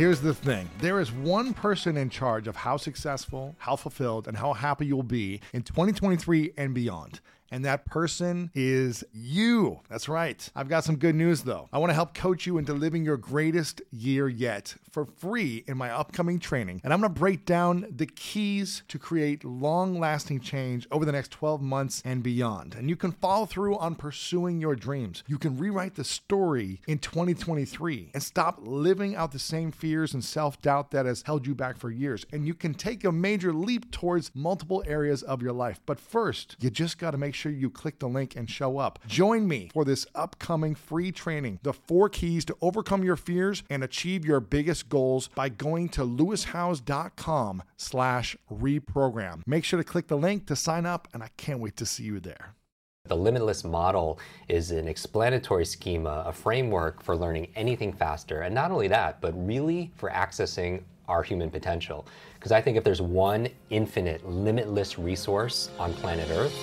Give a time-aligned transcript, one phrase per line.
[0.00, 4.34] Here's the thing there is one person in charge of how successful, how fulfilled, and
[4.34, 7.20] how happy you'll be in 2023 and beyond.
[7.50, 9.80] And that person is you.
[9.88, 10.48] That's right.
[10.54, 11.68] I've got some good news though.
[11.72, 15.76] I want to help coach you into living your greatest year yet for free in
[15.76, 16.80] my upcoming training.
[16.84, 21.12] And I'm going to break down the keys to create long lasting change over the
[21.12, 22.74] next 12 months and beyond.
[22.74, 25.22] And you can follow through on pursuing your dreams.
[25.26, 30.24] You can rewrite the story in 2023 and stop living out the same fears and
[30.24, 32.26] self doubt that has held you back for years.
[32.32, 35.80] And you can take a major leap towards multiple areas of your life.
[35.86, 38.98] But first, you just got to make sure you click the link and show up.
[39.06, 43.82] Join me for this upcoming free training, The Four Keys to Overcome Your Fears and
[43.82, 49.42] Achieve Your Biggest Goals by going to lewishowes.com slash reprogram.
[49.46, 52.04] Make sure to click the link to sign up, and I can't wait to see
[52.04, 52.54] you there.
[53.06, 58.42] The Limitless model is an explanatory schema, a framework for learning anything faster.
[58.42, 62.06] And not only that, but really for accessing our human potential.
[62.40, 66.54] Because I think if there's one infinite, limitless resource on planet Earth,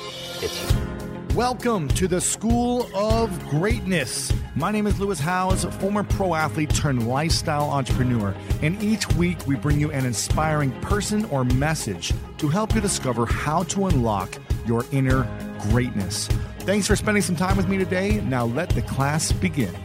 [0.42, 1.38] it's you.
[1.38, 4.34] Welcome to the School of Greatness.
[4.56, 8.34] My name is Lewis Howes, former pro athlete turned lifestyle entrepreneur.
[8.64, 13.28] And each week we bring you an inspiring person or message to help you discover
[13.28, 15.30] how to unlock your inner
[15.70, 16.28] greatness.
[16.62, 18.20] Thanks for spending some time with me today.
[18.22, 19.76] Now let the class begin.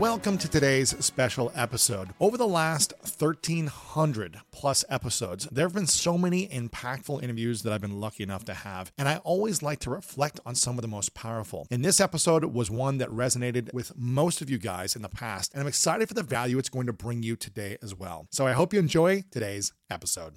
[0.00, 2.14] Welcome to today's special episode.
[2.20, 7.82] Over the last 1,300 plus episodes, there have been so many impactful interviews that I've
[7.82, 10.88] been lucky enough to have, and I always like to reflect on some of the
[10.88, 11.66] most powerful.
[11.70, 15.52] And this episode was one that resonated with most of you guys in the past,
[15.52, 18.26] and I'm excited for the value it's going to bring you today as well.
[18.30, 20.36] So I hope you enjoy today's episode.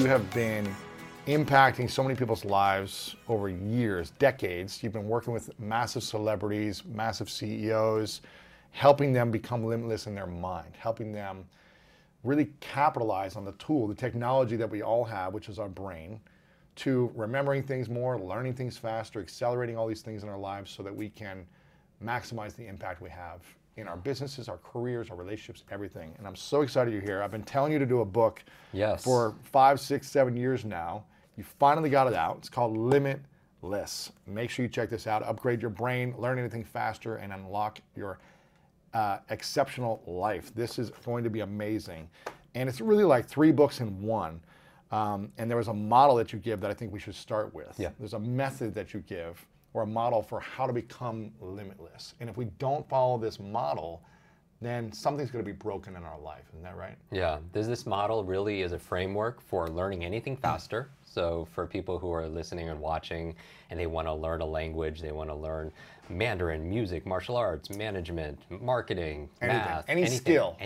[0.00, 0.66] You have been
[1.26, 4.82] impacting so many people's lives over years, decades.
[4.82, 8.22] You've been working with massive celebrities, massive CEOs,
[8.70, 11.44] helping them become limitless in their mind, helping them
[12.24, 16.18] really capitalize on the tool, the technology that we all have, which is our brain,
[16.76, 20.82] to remembering things more, learning things faster, accelerating all these things in our lives so
[20.82, 21.44] that we can
[22.02, 23.42] maximize the impact we have
[23.80, 26.14] in our businesses, our careers, our relationships, everything.
[26.18, 27.22] And I'm so excited you're here.
[27.22, 28.42] I've been telling you to do a book
[28.72, 29.02] Yes.
[29.02, 31.04] for five, six, seven years now.
[31.36, 32.36] You finally got it out.
[32.38, 34.12] It's called Limitless.
[34.26, 35.22] Make sure you check this out.
[35.22, 38.18] Upgrade your brain, learn anything faster, and unlock your
[38.94, 40.54] uh, exceptional life.
[40.54, 42.08] This is going to be amazing.
[42.54, 44.40] And it's really like three books in one.
[44.92, 47.54] Um, and there was a model that you give that I think we should start
[47.54, 47.72] with.
[47.78, 47.90] Yeah.
[47.98, 52.14] There's a method that you give or a model for how to become limitless.
[52.20, 54.02] And if we don't follow this model,
[54.62, 56.42] then something's going to be broken in our life.
[56.52, 56.96] Isn't that right?
[57.10, 60.90] Yeah, this this model really is a framework for learning anything faster.
[61.02, 63.34] So for people who are listening and watching
[63.70, 65.72] and they want to learn a language, they want to learn
[66.10, 69.58] Mandarin, music, martial arts, management, marketing, Anything.
[69.58, 70.56] math, Any skill.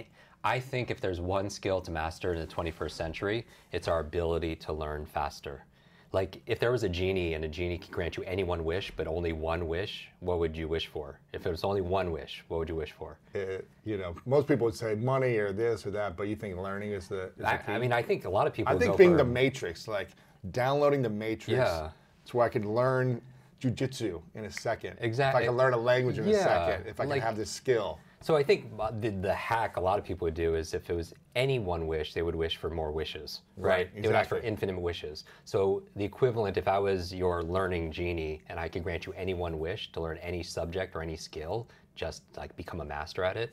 [0.43, 4.57] I think if there's one skill to master in the 21st century, it's our ability
[4.57, 5.65] to learn faster.
[6.15, 8.93] Like if there was a genie and a genie could grant you any one wish,
[8.97, 11.19] but only one wish, what would you wish for?
[11.33, 13.19] If it was only one wish, what would you wish for?
[13.35, 16.57] It, you know, most people would say money or this or that, but you think
[16.57, 17.25] learning is the.
[17.25, 17.73] Is the I, key?
[17.73, 18.73] I mean, I think a lot of people.
[18.73, 20.11] I think being for, the Matrix, like
[20.53, 21.91] downloading the Matrix, Yeah.
[22.23, 23.21] it's where I could learn
[23.61, 24.97] jujitsu in a second.
[25.01, 25.43] Exactly.
[25.43, 27.51] If I can learn a language in a second, if I like- can have this
[27.51, 27.99] skill.
[28.21, 30.89] So I think uh, the, the hack a lot of people would do is if
[30.89, 33.91] it was any one wish, they would wish for more wishes, right?
[33.93, 35.25] Right, They would ask for infinite wishes.
[35.45, 39.35] So the equivalent, if I was your learning genie and I could grant you any
[39.35, 43.37] one wish to learn any subject or any skill, just like become a master at
[43.37, 43.53] it,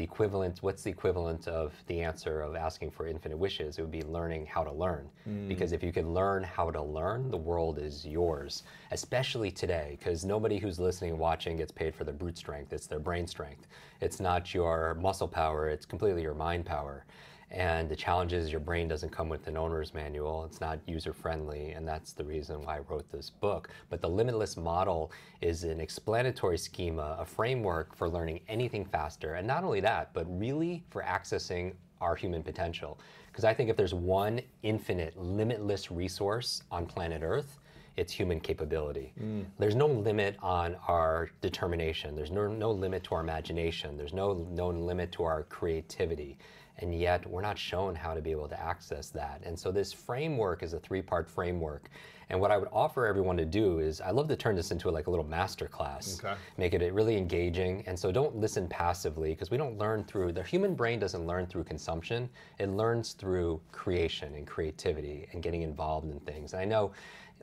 [0.00, 3.76] the equivalent, what's the equivalent of the answer of asking for infinite wishes?
[3.76, 5.10] It would be learning how to learn.
[5.28, 5.46] Mm.
[5.46, 8.62] Because if you can learn how to learn, the world is yours,
[8.92, 12.86] especially today, because nobody who's listening and watching gets paid for their brute strength, it's
[12.86, 13.66] their brain strength.
[14.00, 17.04] It's not your muscle power, it's completely your mind power.
[17.50, 20.44] And the challenge is your brain doesn't come with an owner's manual.
[20.44, 23.70] It's not user friendly, and that's the reason why I wrote this book.
[23.88, 25.10] But the limitless model
[25.40, 29.34] is an explanatory schema, a framework for learning anything faster.
[29.34, 33.00] And not only that, but really for accessing our human potential.
[33.26, 37.58] Because I think if there's one infinite, limitless resource on planet Earth,
[37.96, 39.12] it's human capability.
[39.20, 39.44] Mm.
[39.58, 42.16] There's no limit on our determination.
[42.16, 43.96] There's no, no limit to our imagination.
[43.96, 46.38] There's no, no limit to our creativity.
[46.80, 49.42] And yet, we're not shown how to be able to access that.
[49.44, 51.90] And so, this framework is a three part framework.
[52.30, 54.88] And what I would offer everyone to do is, I love to turn this into
[54.90, 56.34] like a little master class, Okay.
[56.58, 57.82] make it really engaging.
[57.86, 61.46] And so, don't listen passively because we don't learn through the human brain doesn't learn
[61.46, 66.52] through consumption, it learns through creation and creativity and getting involved in things.
[66.54, 66.92] And I know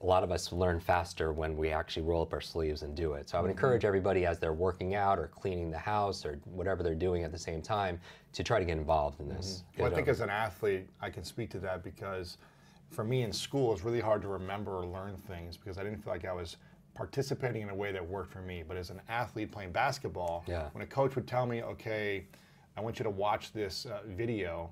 [0.01, 3.13] a lot of us learn faster when we actually roll up our sleeves and do
[3.13, 3.29] it.
[3.29, 6.83] So I would encourage everybody as they're working out or cleaning the house or whatever
[6.83, 7.99] they're doing at the same time
[8.33, 9.63] to try to get involved in this.
[9.77, 12.37] Well, I think um, as an athlete, I can speak to that because
[12.91, 16.03] for me in school, it's really hard to remember or learn things because I didn't
[16.03, 16.57] feel like I was
[16.93, 18.63] participating in a way that worked for me.
[18.67, 20.69] But as an athlete playing basketball, Yeah.
[20.73, 22.25] when a coach would tell me, okay,
[22.75, 24.69] I want you to watch this uh, video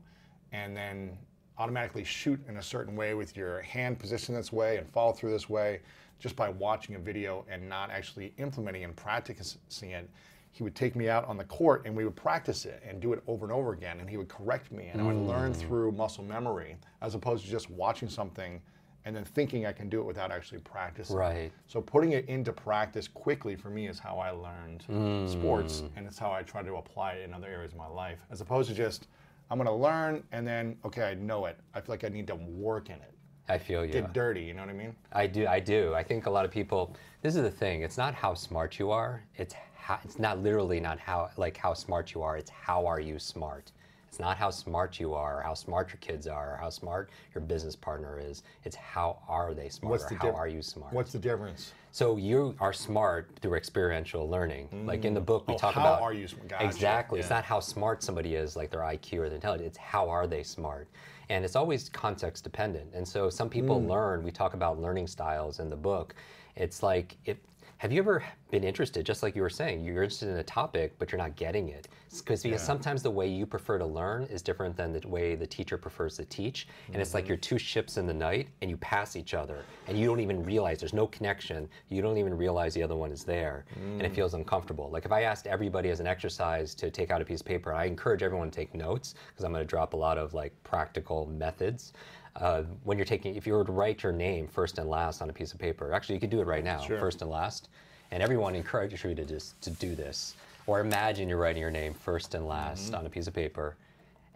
[0.51, 1.17] and then
[1.57, 5.31] automatically shoot in a certain way with your hand positioned this way and follow through
[5.31, 5.79] this way
[6.19, 10.09] just by watching a video and not actually implementing and practicing it
[10.51, 13.11] he would take me out on the court and we would practice it and do
[13.11, 15.55] it over and over again and he would correct me and I would learn Mm.
[15.57, 18.61] through muscle memory as opposed to just watching something
[19.03, 21.15] and then thinking I can do it without actually practicing.
[21.15, 21.51] Right.
[21.67, 25.29] So putting it into practice quickly for me is how I learned Mm.
[25.29, 28.25] sports and it's how I try to apply it in other areas of my life
[28.31, 29.07] as opposed to just
[29.49, 31.57] I'm going to learn and then okay I know it.
[31.73, 33.11] I feel like I need to work in it.
[33.47, 33.91] I feel you.
[33.91, 34.95] Get dirty, you know what I mean?
[35.11, 35.45] I do.
[35.45, 35.93] I do.
[35.93, 36.95] I think a lot of people.
[37.21, 37.83] This is the thing.
[37.83, 39.23] It's not how smart you are.
[39.35, 42.37] It's how, it's not literally not how like how smart you are.
[42.37, 43.71] It's how are you smart.
[44.15, 47.09] It's not how smart you are, or how smart your kids are, or how smart
[47.33, 48.43] your business partner is.
[48.63, 50.93] It's how are they smart, or how are you smart.
[50.93, 51.73] What's the difference?
[51.91, 54.69] So you are smart through experiential learning.
[54.87, 57.19] Like in the book, we Oh, talk how about are you sm- gotcha, exactly.
[57.19, 59.67] It's not how smart somebody is, like their IQ or their intelligence.
[59.67, 60.87] It's how are they smart,
[61.27, 62.93] and it's always context dependent.
[62.93, 63.89] And so some people Mm.
[63.89, 64.23] learn.
[64.23, 66.15] We talk about learning styles in the book.
[66.55, 67.37] It's like it.
[67.79, 70.97] Have you ever been interested, just like you were saying, you're interested in a topic,
[70.97, 71.89] but you're not getting it?
[72.09, 75.45] Because because sometimes the way you prefer to learn is different than the way the
[75.45, 76.67] teacher prefers to teach.
[76.93, 77.17] And it's Mm-hmm.
[77.17, 80.21] like you're two ships in the night and you pass each other and you don't
[80.21, 81.67] even realize there's no connection.
[81.89, 83.65] You don't even realize the other one is there.
[83.75, 84.15] And it Mm.
[84.15, 84.89] feels uncomfortable.
[84.89, 87.73] Like if I asked everybody as an exercise to take out a piece of paper,
[87.73, 90.53] I encourage everyone to take notes because I'm going to drop a lot of like
[90.63, 91.91] practical methods.
[92.35, 95.29] Uh, when you're taking, if you were to write your name first and last on
[95.29, 96.99] a piece of paper, actually you could do it right now, Sure.
[96.99, 97.69] first and last.
[98.11, 100.35] And everyone encourages you to just to do this.
[100.67, 102.95] Or imagine you're writing your name first and last Mm-hmm.
[102.95, 103.77] on a piece of paper.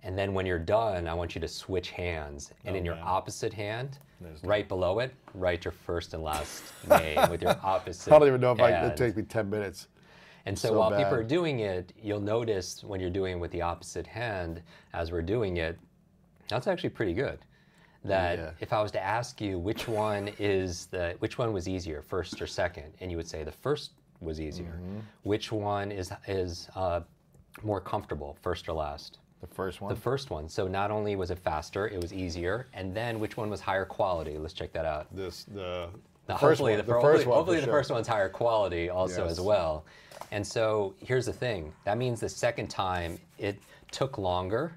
[0.04, 2.54] And then when you're done, I want you to switch hands.
[2.64, 3.04] And in your man.
[3.06, 8.14] opposite hand, There's right below it, write your first and last name with your opposite.
[8.14, 8.86] I don't even know if I, hand.
[8.86, 9.88] it'd take me 10 minutes.
[10.46, 13.52] And so, So while people are doing it, you'll notice when you're doing it with
[13.52, 14.62] the opposite hand,
[14.94, 15.78] as we're doing it,
[16.48, 17.40] that's actually pretty good.
[18.06, 18.52] That Yeah.
[18.62, 22.42] if I was to ask you which one is the which one was easier, first
[22.42, 23.92] or second, and you would say the first
[24.22, 24.80] was easier.
[24.82, 25.00] Mm-hmm.
[25.24, 27.02] Which one is is uh,
[27.62, 29.18] more comfortable, first or last?
[29.42, 29.94] The first one.
[29.94, 30.48] The first one.
[30.50, 33.86] So not only was it faster, it was easier, and then which one was higher
[33.86, 34.38] quality?
[34.38, 35.08] Let's check that out.
[35.16, 35.90] this the,
[36.26, 36.78] the Now, first hopefully one.
[36.80, 37.36] The, The, first hopefully, one.
[37.38, 37.74] hopefully the sure.
[37.74, 39.32] first one's higher quality also Yes.
[39.34, 39.86] as well.
[40.32, 41.74] And so here's the thing.
[41.86, 43.58] That means the second time it
[43.92, 44.74] took longer.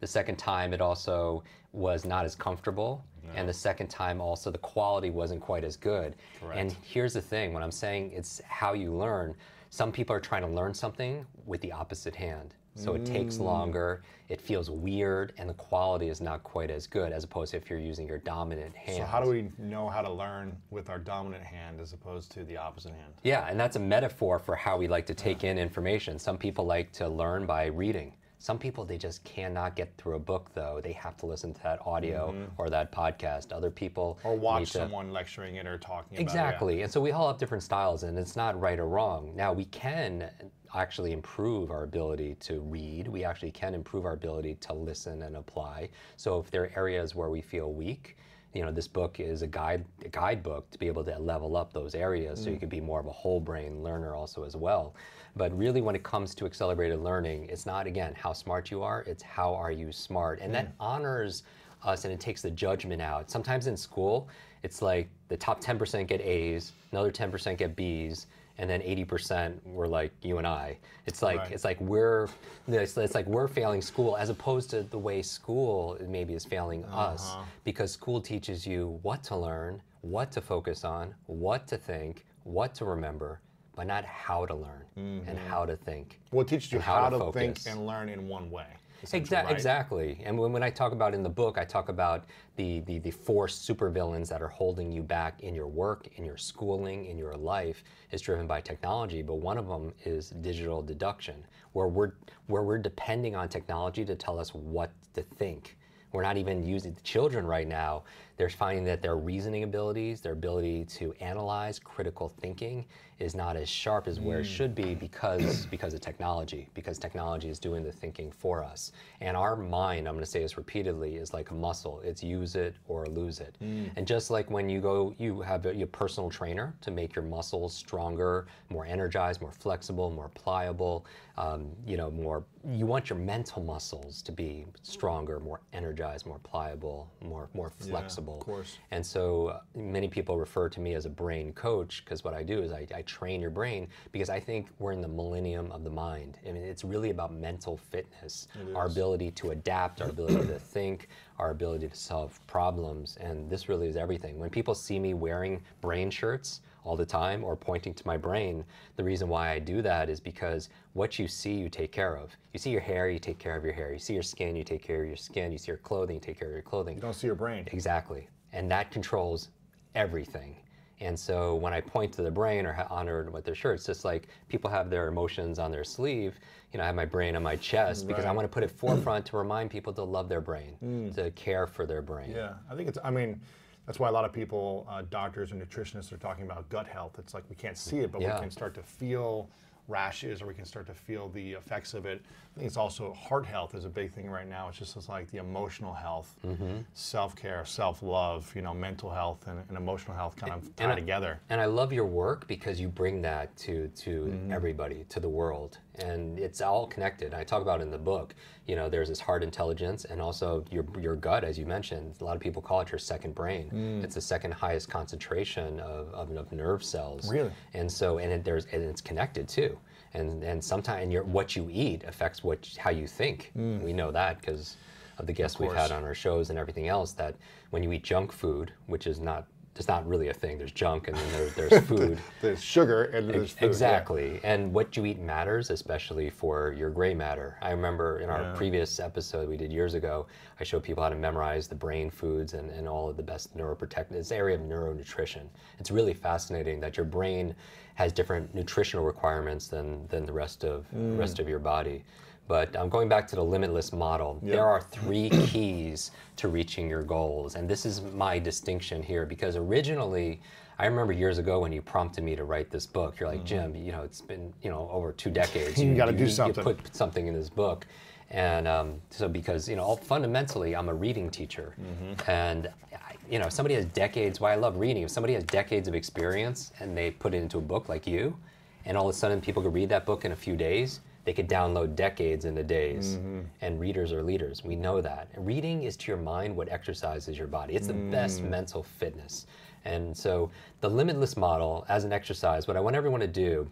[0.00, 1.42] The second time it also
[1.76, 3.04] was not as comfortable.
[3.34, 6.14] And the second time also the quality wasn't quite as good.
[6.54, 9.34] And here's the thing, when I'm saying it's how you learn,
[9.68, 12.54] some people are trying to learn something with the opposite hand.
[12.76, 13.40] So it takes mm.
[13.40, 17.56] longer, it feels weird, and the quality is not quite as good as opposed to
[17.56, 18.98] if you're using your dominant hand.
[18.98, 22.44] So how do we know how to learn with our dominant hand as opposed to
[22.44, 23.14] the opposite hand?
[23.22, 26.18] Yeah, and that's a metaphor for how we like to take in information.
[26.18, 28.12] Some people like to learn by reading.
[28.38, 30.80] Some people they just cannot get through a book though.
[30.82, 32.44] They have to listen to that audio mm-hmm.
[32.58, 33.52] or that podcast.
[33.52, 36.82] Other people Or watch to- someone lecturing it or talking about Exactly.
[36.82, 39.34] And so we all have different styles, and it's not right or wrong.
[39.34, 40.30] Now, we can
[40.74, 43.08] actually improve our ability to read.
[43.08, 45.88] We actually can improve our ability to listen and apply.
[46.16, 48.16] So if there are areas where we feel weak,
[48.52, 51.72] you know, this book is a guide a guidebook to be able to level up
[51.72, 52.60] those areas so you mm.
[52.60, 54.94] can be more of a whole brain learner also as well.
[55.36, 59.02] But really when it comes to accelerated learning, it's not again how smart you are,
[59.06, 60.40] it's how are you smart.
[60.40, 60.72] And that hmm.
[60.80, 61.42] honors
[61.84, 63.30] us and it takes the judgment out.
[63.30, 64.28] Sometimes in school,
[64.62, 68.26] it's like the top 10% get A's, another 10% get B's,
[68.58, 70.78] and then 80% were like you and I.
[71.04, 71.52] It's like Right.
[71.52, 72.28] it's like we're
[72.66, 76.84] it's, it's like we're failing school as opposed to the way school maybe is failing
[76.86, 77.44] us uh-huh.
[77.64, 82.74] because school teaches you what to learn, what to focus on, what to think, what
[82.76, 83.40] to remember,
[83.76, 85.48] but not how to learn and mm-hmm.
[85.48, 86.18] how to think.
[86.32, 87.66] Well, it teaches you and how, to, think focus.
[87.66, 88.66] and learn in one way.
[89.12, 89.36] Exactly.
[89.36, 89.52] right?
[89.52, 90.20] Exactly.
[90.24, 92.24] And when, when I talk about in the book, I talk about
[92.56, 96.38] the, the, the four supervillains that are holding you back in your work, in your
[96.38, 99.22] schooling, in your life is driven by technology.
[99.22, 102.12] But one of them is digital deduction, where we're,
[102.46, 105.76] where we're depending on technology to tell us what to think.
[106.12, 108.04] We're not even using the children right now.
[108.36, 112.84] They're finding that their reasoning abilities, their ability to analyze, critical thinking,
[113.18, 116.68] is not as sharp as where it should be because because of technology.
[116.74, 118.92] Because technology is doing the thinking for us.
[119.22, 122.02] And our mind, I'm going to say this repeatedly, is like a muscle.
[122.04, 123.56] It's use it or lose it.
[123.96, 127.24] And just like when you go, you have a your personal trainer to make your
[127.24, 131.06] muscles stronger, more energized, more flexible, more pliable.
[131.38, 132.44] Um, you know, more.
[132.70, 138.25] You want your mental muscles to be stronger, more energized, more pliable, more more flexible.
[138.40, 138.78] Course.
[138.90, 142.42] And so uh, many people refer to me as a brain coach because what I
[142.42, 145.84] do is I, I train your brain because I think we're in the millennium of
[145.84, 146.38] the mind.
[146.46, 151.08] I mean, it's really about mental fitness, our ability to adapt, our ability to think,
[151.38, 153.16] our ability to solve problems.
[153.20, 154.38] And this really is everything.
[154.38, 158.64] When people see me wearing brain shirts, all the time or pointing to my brain.
[158.94, 162.30] The reason why I do that is because what you see, you take care of.
[162.52, 163.92] You see your hair, you take care of your hair.
[163.92, 165.50] You see your skin, you take care of your skin.
[165.50, 166.94] You see your clothing, you take care of your clothing.
[166.94, 167.68] You don't see your brain.
[167.72, 168.28] Exactly.
[168.52, 169.48] And that controls
[169.94, 170.56] everything.
[171.00, 174.04] And so when I point to the brain or honor what their shirt, it's just
[174.04, 176.38] like people have their emotions on their sleeve.
[176.72, 178.70] You know, I have my brain on my chest because I want to put it
[178.70, 181.14] forefront to remind people to love their brain, mm.
[181.14, 182.30] to care for their brain.
[182.34, 182.98] Yeah, I think it's.
[183.04, 183.40] I mean,
[183.86, 187.16] that's why a lot of people, uh, doctors and nutritionists, are talking about gut health.
[187.18, 188.34] It's like we can't see it, but Yeah.
[188.34, 189.48] we can start to feel
[189.88, 192.20] rashes, or we can start to feel the effects of it.
[192.20, 194.66] I think it's also heart health is a big thing right now.
[194.68, 196.78] It's just it's like the emotional health, Mm-hmm.
[196.94, 198.52] self care, self love.
[198.56, 201.38] You know, mental health and, and emotional health kind of tie I- together.
[201.50, 204.52] And I love your work because you bring that to to Mm-hmm.
[204.52, 207.34] everybody, to the world, and it's all connected.
[207.34, 208.34] I talk about it in the book.
[208.66, 212.14] You know, there's this heart intelligence, and also your your gut, as you mentioned.
[212.20, 213.70] A lot of people call it your second brain.
[213.72, 214.04] Mm.
[214.04, 217.30] It's the second highest concentration of, of, of nerve cells.
[217.30, 217.50] Really?
[217.74, 219.78] And so, and it, there's and it's connected too.
[220.14, 223.52] And and sometimes and your what you eat affects what how you think.
[223.54, 224.76] We know that because
[225.18, 225.96] of the guests we've had Mm.
[225.98, 227.12] on our shows and everything else.
[227.12, 227.34] That
[227.70, 229.46] when you eat junk food, which is not
[229.78, 230.58] it's not really a thing.
[230.58, 232.18] There's junk and then there, there's food.
[232.40, 233.60] There's sugar and there's food.
[233.62, 233.68] yeah.
[233.68, 234.40] Exactly.
[234.44, 237.56] And what you eat matters, especially for your gray matter.
[237.62, 240.26] I remember in our previous episode we did years ago,
[240.60, 243.56] I showed people how to memorize the brain foods and, and all of the best
[243.56, 245.42] neuroprotective, This area of neuronutrition.
[245.78, 247.54] It's really fascinating that your brain
[247.96, 251.18] has different nutritional requirements than, than the rest of Mm.
[251.18, 252.04] rest of your body.
[252.48, 257.02] But um, going back to the limitless model, there are three keys to reaching your
[257.02, 257.54] goals.
[257.56, 260.40] And this is my distinction here because originally,
[260.78, 263.74] I remember years ago when you prompted me to write this book, you're like, Jim,
[263.74, 265.76] you know, it's been, you know, over two decades.
[265.76, 265.90] Mm-hmm.
[265.90, 267.86] You gotta do You something." put something in this book.
[268.30, 271.74] And um, so because, you know, fundamentally, I'm a reading teacher.
[271.80, 272.30] Mm-hmm.
[272.30, 275.44] And, I, you know, if somebody has decades, why I love reading, if somebody has
[275.44, 278.36] decades of experience and they put it into a book like you,
[278.84, 281.34] and all of a sudden people could read that book in a few days, they
[281.34, 283.16] could download decades into days.
[283.16, 283.40] Mm-hmm.
[283.60, 284.64] And readers are leaders.
[284.64, 285.28] We know that.
[285.34, 287.74] And reading is to your mind what exercises your body.
[287.74, 288.48] It's the best mm.
[288.48, 289.46] mental fitness.
[289.84, 293.68] And so the limitless model as an exercise, what I want everyone to do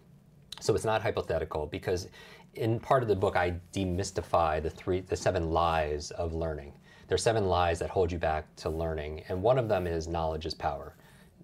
[0.59, 2.07] so it's not hypothetical because
[2.55, 6.73] in part of the book I demystify the three the seven lies of learning.
[7.07, 10.07] There are seven lies that hold you back to learning, and one of them is
[10.07, 10.95] knowledge is power.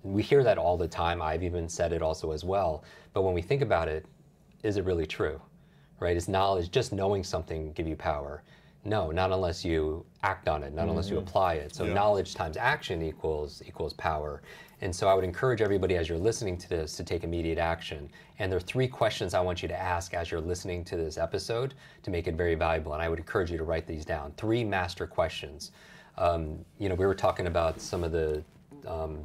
[0.03, 1.21] We hear that all the time.
[1.21, 2.83] I've even said it also as well.
[3.13, 4.05] But when we think about it,
[4.63, 5.39] is it really true?
[6.01, 6.17] Right?
[6.17, 8.43] Is knowledge just knowing something give you power?
[8.83, 11.73] No, not unless you act on it, not unless you apply it.
[11.75, 11.93] So Yeah.
[11.93, 14.41] knowledge times action equals equals power.
[14.81, 18.09] And so I would encourage everybody as you're listening to this to take immediate action.
[18.39, 21.19] And there are three questions I want you to ask as you're listening to this
[21.19, 22.93] episode to make it very valuable.
[22.93, 24.33] And I would encourage you to write these down.
[24.37, 25.71] Three master questions.
[26.17, 28.43] Um, you know, we were talking about some of the
[28.87, 29.19] um,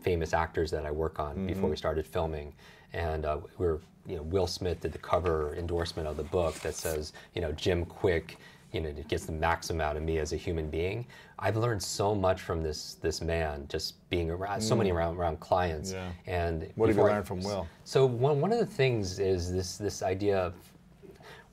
[0.00, 2.52] famous actors that I work on before we started filming,
[2.92, 6.54] and uh, we were, you know, Will Smith did the cover endorsement of the book
[6.60, 8.36] that says, you know, Jim Kwik,
[8.72, 11.06] you know, it gets the maximum out of me as a human being.
[11.38, 14.94] I've learned so much from this this man, just being around so many mm.
[14.94, 15.92] around around clients.
[15.92, 16.10] Yeah.
[16.26, 17.66] And What have you I- learned from Will?
[17.84, 20.54] So one one of the things is this this idea of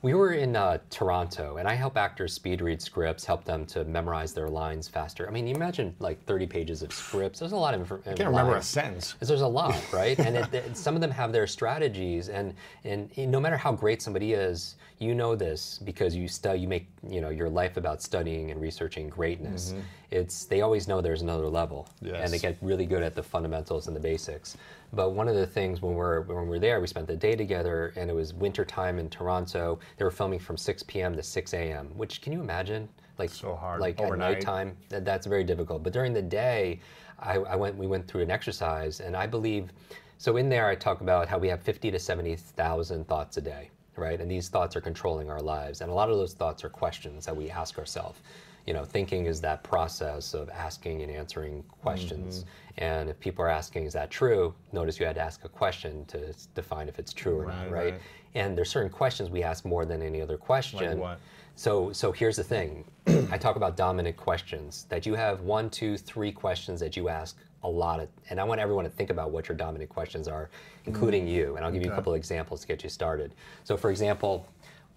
[0.02, 3.84] we were in uh, Toronto, and I help actors speed read scripts, help them to
[3.84, 5.28] memorize their lines faster.
[5.28, 7.40] I mean, you imagine like 30 pages of scripts.
[7.40, 8.16] There's a lot of information.
[8.16, 9.12] Can't remember a sentence.
[9.14, 10.18] Because there's a lot, right?
[10.20, 12.54] and it, it- some of them have their strategies, and
[12.86, 16.88] and no matter how great somebody is, you know this because you study, you make
[17.10, 19.72] you know your life about studying and researching greatness.
[19.72, 19.82] Mm-hmm.
[20.12, 21.88] It's they always know there's another level,
[22.24, 24.58] and they get really good at the fundamentals and the basics.
[24.92, 27.94] But one of the things when we're when we're there, we spent the day together,
[27.96, 29.80] and it was winter time in Toronto.
[29.98, 31.16] They were filming from 6 p.m.
[31.16, 31.88] to 6 a.m.
[31.96, 32.90] Which can you imagine?
[33.18, 33.80] Like So hard.
[33.80, 34.30] Like Overnight.
[34.30, 35.84] at nighttime, that, that's very difficult.
[35.84, 36.82] But during the day,
[37.20, 37.78] I, I went.
[37.78, 39.72] We went through an exercise, and I believe.
[40.18, 43.70] So in there, I talk about how we have 50 to 70,000 thoughts a day,
[43.96, 44.20] right?
[44.20, 47.26] And these thoughts are controlling our lives, and a lot of those thoughts are questions
[47.26, 48.20] that we ask ourselves.
[48.66, 52.40] You know, thinking is that process of asking and answering questions.
[52.40, 52.84] Mm-hmm.
[52.84, 56.06] And if people are asking, "Is that true?" Notice you had to ask a question
[56.06, 57.94] to define if it's true or not, Right, right?
[57.94, 58.02] right.
[58.36, 61.00] And there's certain questions we ask more than any other question.
[61.00, 61.20] what?
[61.56, 62.86] So, so here's the thing.
[63.32, 67.38] I talk about dominant questions that you have one, two, three questions that you ask
[67.64, 70.50] a lot of, and I want everyone to think about what your dominant questions are,
[70.90, 71.32] including mm.
[71.32, 71.56] you.
[71.56, 73.34] And I'll give you a couple of examples to get you started.
[73.64, 74.46] So, for example,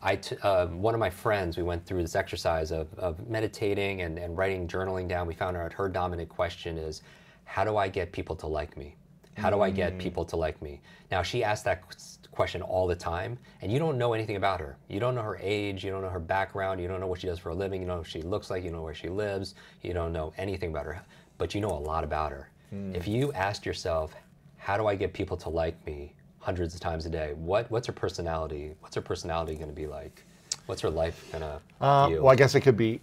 [0.02, 4.02] I t- uh, one of my friends, we went through this exercise of, of meditating
[4.02, 5.26] and, and writing, journaling down.
[5.26, 7.02] We found out her dominant question is,
[7.44, 8.96] how do I get people to like me?
[9.37, 9.99] How do I get mm.
[9.99, 10.80] people to like me?
[11.11, 11.82] Now, she asked that
[12.32, 14.76] question all the time, and you don't know anything about her.
[14.88, 17.26] You don't know her age, you don't know her background, you don't know what she
[17.26, 18.94] does for a living, you don't know what she looks like, you don't know where
[18.94, 21.00] she lives, you don't know anything about her,
[21.38, 22.50] but you know a lot about her.
[22.74, 22.94] Mm.
[22.94, 24.14] If you asked yourself,
[24.62, 27.33] how do I get people to like me hundreds of times a day?
[27.35, 28.75] What, what's her personality?
[28.79, 30.22] What's her personality going to be like?
[30.66, 33.01] What's her life going to Uh, well, I guess it could be.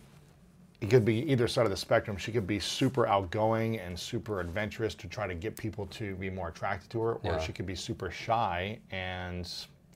[0.80, 2.15] It could be either side of the spectrum.
[2.15, 6.30] She could be super outgoing and super adventurous to try to get people to be
[6.30, 7.39] more attracted to her, or Yeah.
[7.39, 9.45] she could be super shy and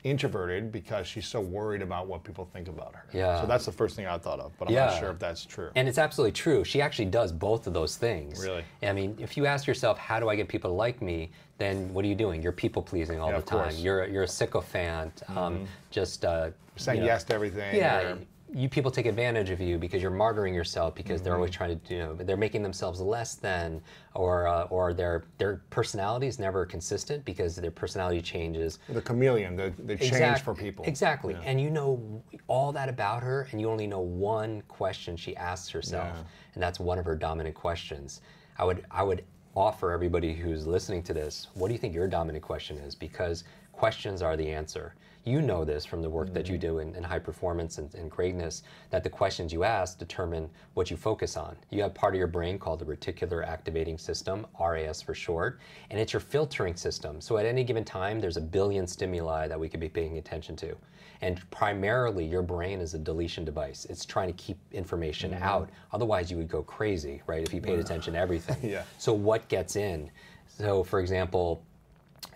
[0.04, 3.06] introverted because she's so worried about what people think about her.
[3.14, 3.40] Yeah.
[3.42, 5.70] So that's the first thing I thought of, but I'm not sure if that's true.
[5.76, 6.64] And it's absolutely true.
[6.64, 8.42] She actually does both of those things.
[8.44, 8.64] Really?
[8.82, 11.32] I mean, if you ask yourself, how do I get people to like me?
[11.58, 12.42] Then what are you doing?
[12.42, 13.60] You're people pleasing all Yeah, the time.
[13.60, 13.76] course.
[13.76, 13.86] Mm-hmm.
[13.86, 15.24] You're you're a sycophant.
[15.30, 17.76] Um, just uh, Saying you know, yes to everything.
[17.76, 18.00] Yeah.
[18.02, 18.18] or-
[18.56, 21.58] You people take advantage of you because you're martyring yourself because they're always Mm-hmm.
[21.58, 23.82] trying to, you know, they're making themselves less than,
[24.14, 29.56] or uh, or their their personality is never consistent because their personality changes the chameleon,
[29.56, 30.86] they, they change for people.
[30.86, 31.36] Exactly.
[31.44, 35.70] And you know all that about her, and you only know one question she asks
[35.70, 36.24] herself, Yeah.
[36.54, 38.22] and that's one of her dominant questions.
[38.60, 39.24] I would I would
[39.56, 42.96] offer everybody who's listening to this, what do you think your dominant question is?
[42.96, 44.96] Because questions are the answer.
[45.26, 46.68] You know this from the work that you mm-hmm.
[46.68, 50.92] do in, in high performance and, and greatness, that the questions you ask determine what
[50.92, 51.56] you focus on.
[51.70, 55.60] You have part of your brain called the reticular activating system, RAS for short,
[55.90, 57.22] and it's your filtering system.
[57.22, 60.56] So at any given time, there's a billion stimuli that we could be paying attention
[60.58, 60.76] to.
[61.22, 63.86] And primarily, your brain is a deletion device.
[63.90, 65.44] It's trying to keep information mm-hmm.
[65.44, 65.70] out.
[65.94, 68.58] Otherwise, you would go crazy, right, if you paid attention to everything.
[68.74, 68.84] Yeah.
[68.98, 70.10] So, what gets in?
[70.48, 71.64] So, for example,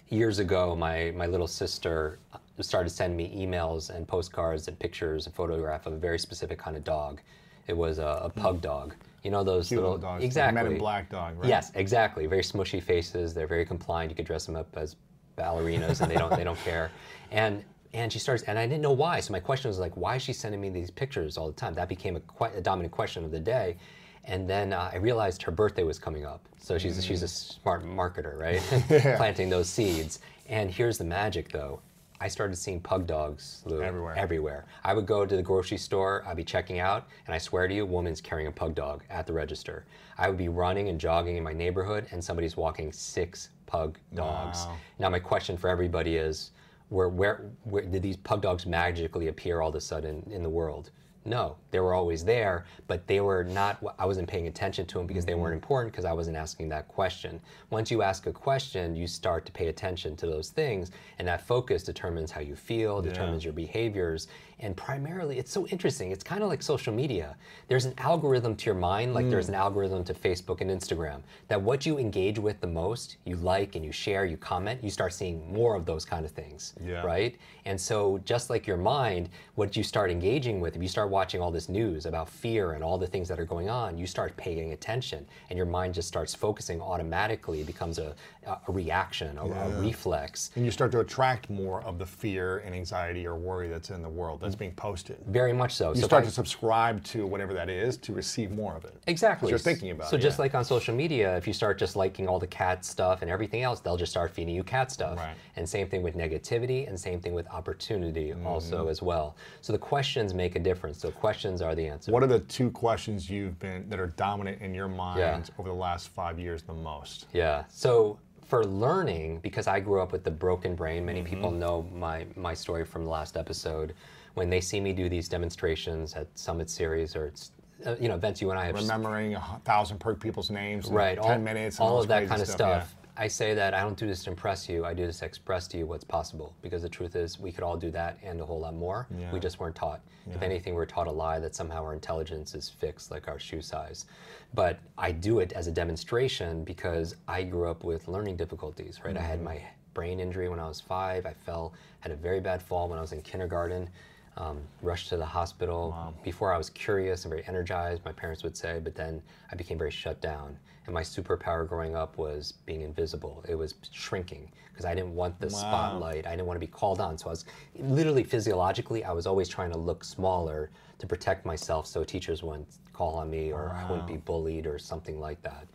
[0.09, 2.19] years ago, my, my little sister
[2.63, 6.75] started sending me emails and postcards and pictures and photograph of a very specific kind
[6.75, 7.21] of dog.
[7.67, 8.95] It was a, a pug dog.
[9.23, 10.23] You know those Cute little, little dogs.
[10.23, 11.49] exactly Men in Black dog, right?
[11.49, 12.25] Yes, exactly.
[12.27, 13.33] Very smushy faces.
[13.33, 14.11] They're very compliant.
[14.11, 14.95] You could dress them up as
[15.37, 16.91] ballerinas, and they don't they don't care.
[17.29, 19.19] And and she starts, and I didn't know why.
[19.19, 21.73] So my question was like, why is she sending me these pictures all the time?
[21.73, 23.75] That became a quite a dominant question of the day.
[24.23, 26.47] And then uh, I realized her birthday was coming up.
[26.57, 28.61] So she's she's a smart marketer, right?
[29.17, 30.19] Planting those seeds.
[30.47, 31.81] And here's the magic, though.
[32.19, 34.15] I started seeing pug dogs Lou, Everywhere.
[34.17, 34.65] everywhere.
[34.83, 37.73] I would go to the grocery store, I'd be checking out, and I swear to
[37.73, 39.85] you, a woman's carrying a pug dog at the register.
[40.17, 44.65] I would be running and jogging in my neighborhood, and somebody's walking six pug dogs.
[44.65, 44.77] Wow.
[44.99, 46.51] Now, my question for everybody is,
[46.89, 50.49] where, where, where did these pug dogs magically appear all of a sudden in the
[50.49, 50.91] world?
[51.27, 55.07] No, they were always there, but they were not, I wasn't paying attention to them
[55.07, 55.63] because they weren't mm-hmm.
[55.63, 57.41] important because I wasn't asking that question.
[57.69, 61.45] Once you ask a question, you start to pay attention to those things, and that
[61.45, 64.29] focus determines how you feel, determines your behaviors.
[64.59, 66.11] And primarily, it's so interesting.
[66.11, 67.35] It's kind of like social media.
[67.67, 69.49] There's an algorithm to your mind, like there's mm.
[69.49, 73.75] an algorithm to Facebook and Instagram, that what you engage with the most, you like
[73.75, 77.03] and you share, you comment, you start seeing more of those kind of things, Yeah.
[77.03, 77.35] right?
[77.65, 81.41] And so, just like your mind, what you start engaging with, if you start watching
[81.41, 84.35] all this news about fear and all the things that are going on, you start
[84.37, 87.61] paying attention, and your mind just starts focusing automatically.
[87.61, 88.15] It becomes a,
[88.47, 90.51] a reaction, a, a reflex.
[90.55, 94.01] And you start to attract more of the fear and anxiety or worry that's in
[94.01, 95.17] the world that's being posted.
[95.27, 95.89] Very much so.
[95.93, 98.95] You So start I- to subscribe to whatever that is to receive more of it.
[99.07, 99.49] Exactly.
[99.49, 100.43] You're thinking about So it, just yeah.
[100.43, 103.61] like on social media, if you start just liking all the cat stuff and everything
[103.63, 105.17] else, they'll just start feeding you cat stuff.
[105.17, 105.35] Right.
[105.57, 108.47] And same thing with negativity, and same thing with opportunity Mm-hmm.
[108.47, 109.35] also as well.
[109.61, 110.99] So the questions make a difference.
[110.99, 112.11] So questions are the answer.
[112.11, 115.41] What are the two questions you've been that are dominant in your mind Yeah.
[115.59, 117.27] over the last five years the most?
[117.33, 117.63] Yeah.
[117.69, 121.29] So for learning, because I grew up with the broken brain, many Mm-hmm.
[121.29, 123.93] people know my, my story from the last episode.
[124.37, 127.53] When they see me do these demonstrations at Summit Series or it's,
[127.87, 130.93] uh, you know events you and I have Remembering a thousand per people's names in
[130.93, 132.53] right 10 all, minutes and all of that kind of yeah.
[132.53, 132.95] stuff.
[133.19, 135.67] I say that i don't do this to impress you i do this to express
[135.69, 138.45] to you what's possible because the truth is we could all do that and a
[138.45, 139.07] whole lot more.
[139.17, 139.31] Yeah.
[139.31, 140.01] we just weren't taught.
[140.29, 143.61] If anything we're taught a lie that somehow our intelligence is fixed like our shoe
[143.61, 144.05] size.
[144.53, 149.17] But i do it as a demonstration because i grew up with learning difficulties right?
[149.17, 149.63] I had my
[149.95, 151.25] brain injury when i was five.
[151.25, 153.89] I fell had a very bad fall when i was in kindergarten
[154.37, 156.13] um, rushed to the hospital.
[156.23, 159.21] Before I was curious and very energized, my parents would say, but then
[159.51, 160.57] I became very shut down.
[160.85, 163.43] And my superpower growing up was being invisible.
[163.47, 166.25] It was shrinking because I didn't want the spotlight.
[166.25, 167.17] I didn't want to be called on.
[167.17, 167.45] So I was
[167.79, 170.69] literally physiologically, I was always trying to look smaller
[170.99, 174.79] to protect myself so teachers wouldn't call on me or I wouldn't be bullied or
[174.79, 175.67] something like that.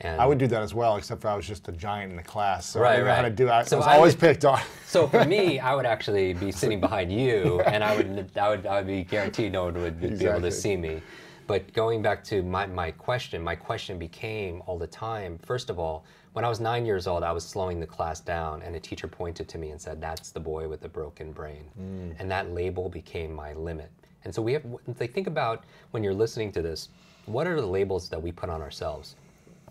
[0.00, 2.16] And I would do that as well, except for I was just a giant in
[2.16, 2.66] the class.
[2.66, 3.48] So I Right, didn't know how to do.
[3.50, 4.60] I, So I was I always would- picked on.
[4.86, 8.66] So for me, I would actually be sitting behind you, and I would, I would,
[8.66, 11.00] I would be guaranteed no one would be able to see me.
[11.46, 15.38] But going back to my, my question, my question became all the time.
[15.44, 18.62] First of all, when I was nine years old, I was slowing the class down,
[18.62, 21.64] and a teacher pointed to me and said, "That's the boy with the broken brain,"
[21.80, 22.14] mm.
[22.18, 23.90] and that label became my limit.
[24.24, 24.64] And so we have,
[24.98, 26.88] like, think about when you're listening to this,
[27.26, 29.16] what are the labels that we put on ourselves?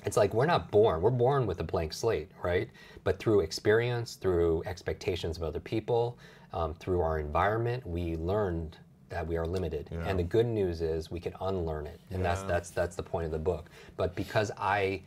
[0.06, 2.70] It's like we're not born we're born with a blank slate right?
[3.04, 6.18] But through experience through expectations of other people
[6.54, 8.78] um, through our environment we learned
[9.10, 9.90] that we are limited.
[10.08, 12.00] And the good news is we can unlearn it.
[12.10, 13.70] And that's that's that's the point of the book.
[13.96, 15.02] But because i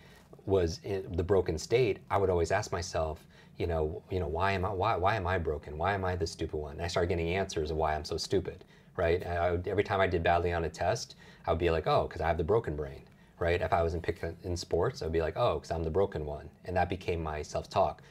[0.46, 3.26] was in the broken state i would always ask myself
[3.58, 5.76] you know you know why am i why, why am i broken?
[5.76, 6.72] Why am i the stupid one?
[6.74, 8.64] And i started getting answers of why i'm so stupid
[8.96, 9.26] right?
[9.26, 12.06] I would, every time i did badly on a test i would be like oh
[12.06, 13.02] because i have the broken brain
[13.38, 13.60] right?
[13.60, 16.24] If I was in pick in sports, I'd be like, oh, because I'm the broken
[16.26, 18.02] one, and that became my self-talk.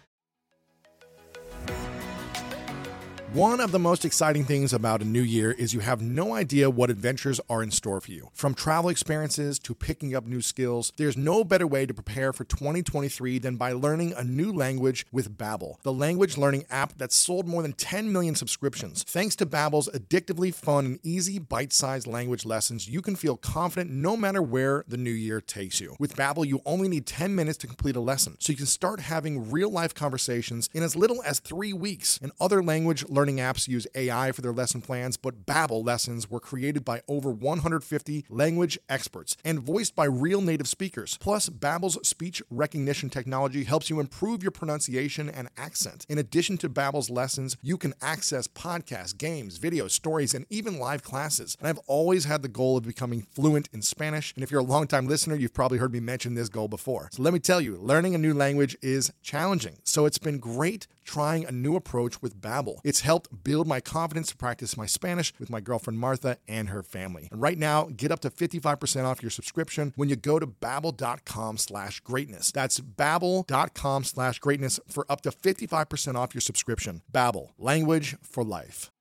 [3.33, 6.69] One of the most exciting things about a new year is you have no idea
[6.69, 8.29] what adventures are in store for you.
[8.33, 12.45] From travel experiences to picking up new skills, there's no better way to prepare for
[12.45, 17.45] 2023 than by learning a new language with Babbel, the language learning app that's sold
[17.45, 19.03] more than 10 million subscriptions.
[19.03, 24.15] Thanks to Babbel's addictively fun and easy bite-sized language lessons, you can feel confident no
[24.15, 25.97] matter where the new year takes you.
[25.99, 29.01] With Babbel, you only need 10 minutes to complete a lesson, so you can start
[29.01, 32.17] having real-life conversations in as little as 3 weeks.
[32.21, 36.39] And other language learning apps use AI for their lesson plans, but Babbel lessons were
[36.39, 41.17] created by over 150 language experts and voiced by real native speakers.
[41.19, 46.05] Plus, Babbel's speech recognition technology helps you improve your pronunciation and accent.
[46.09, 51.01] In addition to Babbel's lessons, you can access podcasts, games, videos, stories, and even live
[51.01, 51.55] classes.
[51.59, 54.63] And I've always had the goal of becoming fluent in Spanish, and if you're a
[54.63, 57.09] longtime listener, you've probably heard me mention this goal before.
[57.13, 59.77] So let me tell you, learning a new language is challenging.
[59.83, 62.79] So it's been great trying a new approach with Babbel.
[62.83, 66.83] It's helped build my confidence to practice my Spanish with my girlfriend Martha and her
[66.83, 67.29] family.
[67.31, 71.57] And right now, get up to 55% off your subscription when you go to babbel.com
[71.57, 72.51] slash greatness.
[72.51, 77.01] That's babbel.com slash greatness for up to 55% off your subscription.
[77.11, 78.91] Babbel, language for life.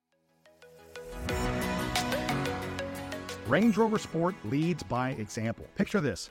[3.46, 5.66] Range Rover Sport leads by example.
[5.76, 6.30] Picture this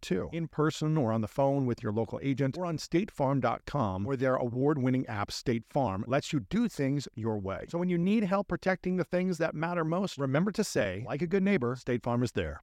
[0.01, 4.17] too in person or on the phone with your local agent or on statefarm.com, where
[4.17, 7.65] their award winning app, State Farm, lets you do things your way.
[7.69, 11.21] So when you need help protecting the things that matter most, remember to say, like
[11.21, 12.61] a good neighbor, State Farm is there.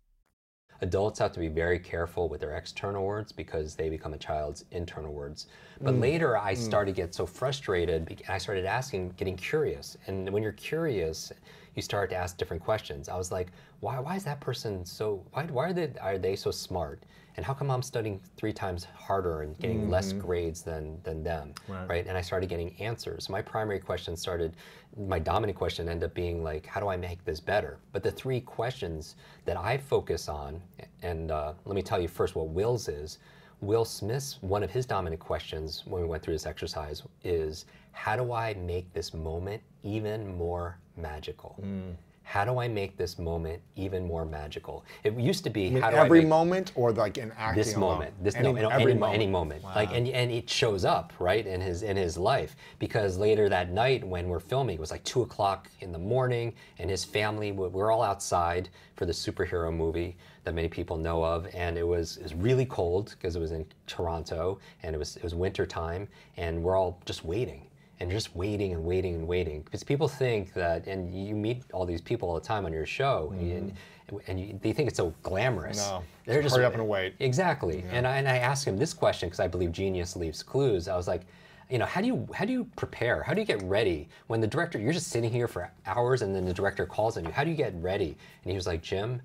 [0.80, 4.64] Adults have to be very careful with their external words because they become a child's
[4.70, 5.48] internal words.
[5.80, 6.00] But Mm.
[6.00, 8.22] later, I started to get so frustrated.
[8.28, 9.96] I started asking, getting curious.
[10.06, 11.32] And when you're curious,
[11.74, 13.08] you start to ask different questions.
[13.08, 13.48] I was like,
[13.80, 17.02] why, why is that person so, why, why are, they, are they so smart?
[17.38, 21.54] And how come I'm studying three times harder and getting less grades than, than them?
[21.68, 22.04] Right.
[22.04, 23.28] And I started getting answers.
[23.28, 24.56] My primary question started,
[25.06, 27.78] my dominant question ended up being like, how do I make this better?
[27.92, 30.60] But the three questions that I focus on,
[31.02, 33.18] and uh, let me tell you first what Will's is.
[33.60, 38.16] Will Smith's, one of his dominant questions when we went through this exercise is, how
[38.16, 41.56] do I make this moment even more magical?
[42.28, 44.84] How do I make this moment even more magical?
[45.02, 47.74] It used to be, how do every I make moment or like in acting this
[47.74, 47.90] alone?
[47.92, 49.64] moment this Any- no, no, every any, any moment.
[49.64, 52.54] like and, and it shows up right in his in his life.
[52.78, 56.52] Because later that night when we're filming it was like two o'clock in the morning
[56.78, 60.14] and his family we- we're all outside for the superhero movie
[60.44, 61.46] that many people know of.
[61.54, 65.16] And it was it was really cold because it was in Toronto and it was
[65.16, 67.67] it was winter time and we're all just waiting
[68.00, 71.84] and just waiting and waiting and waiting because people think that and you meet all
[71.84, 73.72] these people all the time on your show and,
[74.08, 74.18] mm-hmm.
[74.28, 76.04] and you, they think it's so glamorous No.
[76.24, 77.14] they're just Hurry up and wait.
[77.18, 77.84] Exactly.
[77.90, 80.88] And I, and I asked him this question because I believe genius leaves clues.
[80.88, 81.22] I was like,
[81.70, 83.22] you know, how do you how do you prepare?
[83.22, 86.34] How do you get ready when the director you're just sitting here for hours and
[86.34, 87.30] then the director calls on you?
[87.30, 88.16] How do you get ready?
[88.42, 89.20] And he was like, Jim,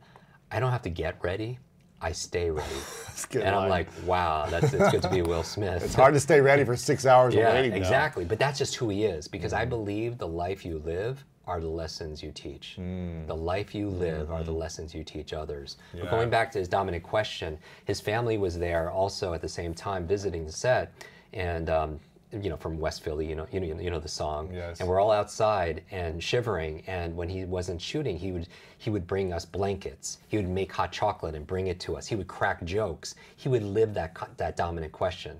[0.51, 1.57] I don't have to get ready.
[2.03, 2.69] I stay ready.
[3.07, 5.83] That's a good and I'm like, wow, that's it's good to be Will Smith.
[5.83, 7.71] It's hard to stay ready for six hours Yeah, of waiting.
[7.71, 7.77] though.
[7.77, 8.25] exactly.
[8.25, 9.69] But that's just who he is because I mm.
[9.69, 12.77] believe the life you live are the lessons you teach.
[12.79, 13.27] Mm.
[13.27, 14.59] The life you live are the mm-hmm.
[14.59, 15.77] lessons you teach others.
[15.93, 19.73] But going back to his dominant question, his family was there also at the same
[19.73, 20.93] time visiting the set,
[21.33, 21.99] and um,
[22.41, 24.79] you know from West Philly, you know, you know, you know the song, Yes.
[24.79, 26.83] and we're all outside and shivering.
[26.87, 30.17] And when he wasn't shooting, he would he would bring us blankets.
[30.27, 32.07] He would make hot chocolate and bring it to us.
[32.07, 33.15] He would crack jokes.
[33.35, 35.39] He would live that that dominant question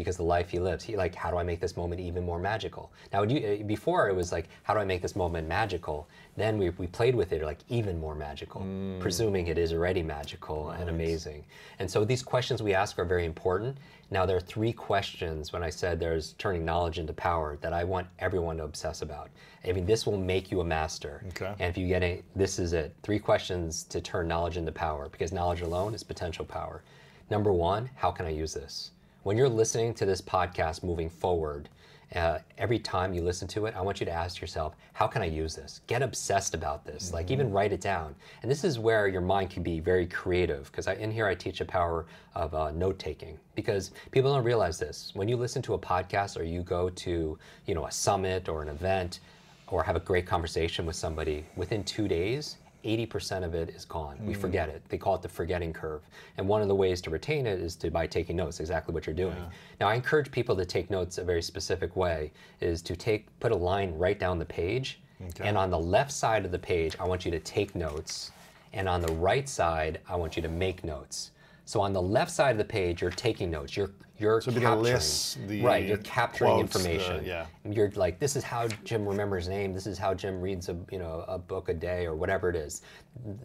[0.00, 0.84] because the life he lives.
[0.84, 2.92] He like, how do I make this moment even more magical?
[3.12, 6.08] Now, you, uh, before it was like, how do I make this moment magical?
[6.36, 8.64] Then we, we played with it like even more magical,
[9.00, 11.44] presuming it is already magical and amazing.
[11.78, 13.76] And so these questions we ask are very important.
[14.10, 17.84] Now there are three questions when I said there's turning knowledge into power that I
[17.84, 19.30] want everyone to obsess about.
[19.66, 21.22] I mean, this will make you a master.
[21.28, 21.52] Okay.
[21.58, 22.94] And if you get it, this is it.
[23.02, 26.82] Three questions to turn knowledge into power because knowledge alone is potential power.
[27.30, 28.90] Number one, how can I use this?
[29.22, 31.68] When you're listening to this podcast moving forward,
[32.14, 35.20] uh, every time you listen to it, I want you to ask yourself, how can
[35.20, 35.82] I use this?
[35.86, 37.06] Get obsessed about this.
[37.06, 37.16] Mm-hmm.
[37.16, 38.14] Like even write it down.
[38.40, 40.72] And this is where your mind can be very creative.
[40.72, 43.38] Because in here I teach the power of uh, note taking.
[43.54, 45.10] Because people don't realize this.
[45.12, 48.62] When you listen to a podcast or you go to, you know, a summit or
[48.62, 49.20] an event,
[49.66, 54.16] or have a great conversation with somebody, within two days, 80% of it is gone.
[54.18, 54.26] Mm.
[54.26, 54.82] We forget it.
[54.88, 56.02] They call it the forgetting curve.
[56.36, 59.06] And one of the ways to retain it is to by taking notes, exactly what
[59.06, 59.36] you're doing.
[59.36, 59.48] Yeah.
[59.80, 63.52] Now I encourage people to take notes a very specific way is to take put
[63.52, 65.48] a line right down the page okay.
[65.48, 68.32] and on the left side of the page I want you to take notes
[68.72, 71.30] and on the right side I want you to make notes.
[71.70, 73.76] So on the left side of the page, you're taking notes.
[73.76, 75.86] You're you're so capturing, right.
[75.86, 77.22] You're capturing quotes, information.
[77.22, 77.46] The, yeah.
[77.64, 79.72] You're like, this is how Jim remembers name.
[79.72, 82.56] This is how Jim reads a you know a book a day or whatever it
[82.56, 82.82] is.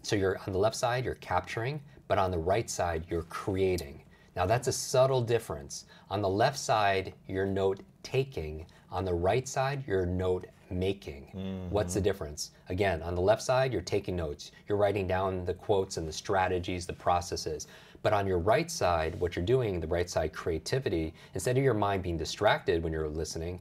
[0.02, 4.02] So you're on the left side, you're capturing, but on the right side, you're creating.
[4.34, 5.84] Now that's a subtle difference.
[6.10, 8.66] On the left side, you're note taking.
[8.90, 11.30] On the right side, you're note making.
[11.36, 11.70] Mm-hmm.
[11.70, 12.50] What's the difference?
[12.70, 14.50] Again, on the left side, you're taking notes.
[14.68, 17.68] You're writing down the quotes and the strategies, the processes.
[18.06, 21.74] But on your right side, what you're doing, the right side creativity, instead of your
[21.74, 23.58] mind being distracted when you're listening,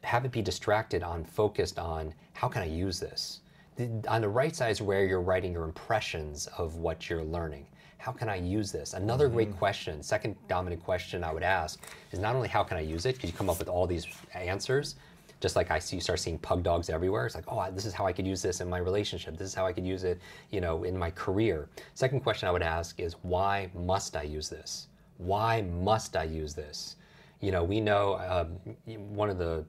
[0.00, 3.40] have it be distracted on focused on how can I use this?
[3.76, 7.66] The, on the right side is where you're writing your impressions of what you're learning.
[7.98, 8.94] How can I use this?
[8.94, 9.34] Another mm-hmm.
[9.34, 11.78] great question, second dominant question I would ask
[12.12, 14.06] is not only how can I use it, because you come up with all these
[14.32, 14.94] answers,
[15.42, 17.26] just like I see, you start seeing pug dogs everywhere.
[17.26, 19.36] It's like, oh, this is how I could use this in my relationship.
[19.36, 21.68] This is how I could use it, you know, in my career.
[21.94, 24.86] Second question I would ask is, why must I use this?
[25.18, 26.96] Why must I use this?
[27.40, 28.76] You know, we know um,
[29.16, 29.64] one of the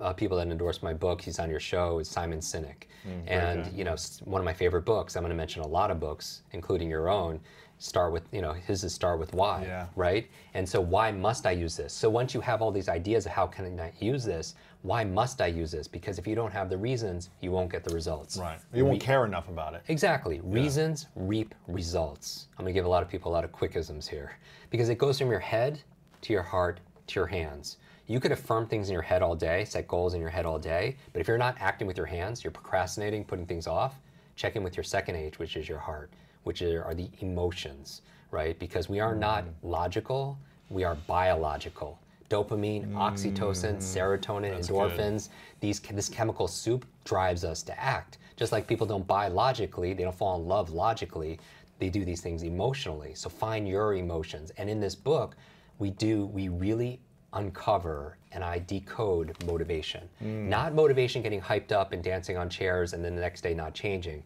[0.00, 2.84] uh, people that endorsed my book, he's on your show, is Simon Sinek.
[3.08, 5.90] Mm, and, you know, one of my favorite books, I'm going to mention a lot
[5.90, 7.40] of books, including your own,
[7.78, 9.86] start with, you know, his is start with why, yeah.
[9.96, 10.28] right?
[10.54, 11.92] And so why must I use this?
[11.92, 15.40] So once you have all these ideas of how can I use this, why must
[15.40, 15.88] I use this?
[15.88, 18.36] Because if you don't have the reasons, you won't get the results.
[18.36, 18.58] Right.
[18.72, 19.82] You won't Re- care enough about it.
[19.88, 20.36] Exactly.
[20.36, 20.42] Yeah.
[20.44, 22.46] Reasons reap results.
[22.58, 24.36] I'm going to give a lot of people a lot of Kwikisms here
[24.70, 25.80] because it goes from your head
[26.22, 27.78] to your heart to your hands.
[28.06, 30.58] You could affirm things in your head all day, set goals in your head all
[30.58, 33.96] day, but if you're not acting with your hands, you're procrastinating, putting things off,
[34.36, 36.10] check in with your second age, which is your heart
[36.46, 38.56] which are the emotions, right?
[38.60, 39.50] Because we are not mm.
[39.64, 40.38] logical,
[40.70, 41.98] we are biological.
[42.28, 43.78] Dopamine, oxytocin, mm.
[43.78, 45.28] serotonin, That's endorphins,
[45.60, 48.18] these this chemical soup drives us to act.
[48.36, 51.38] Just like people don't buy logically, they don't fall in love logically,
[51.78, 53.14] they do these things emotionally.
[53.14, 54.50] So find your emotions.
[54.58, 55.36] And in this book,
[55.78, 57.00] we do we really
[57.32, 60.08] uncover and I decode motivation.
[60.22, 60.48] Mm.
[60.48, 63.74] Not motivation getting hyped up and dancing on chairs and then the next day not
[63.74, 64.22] changing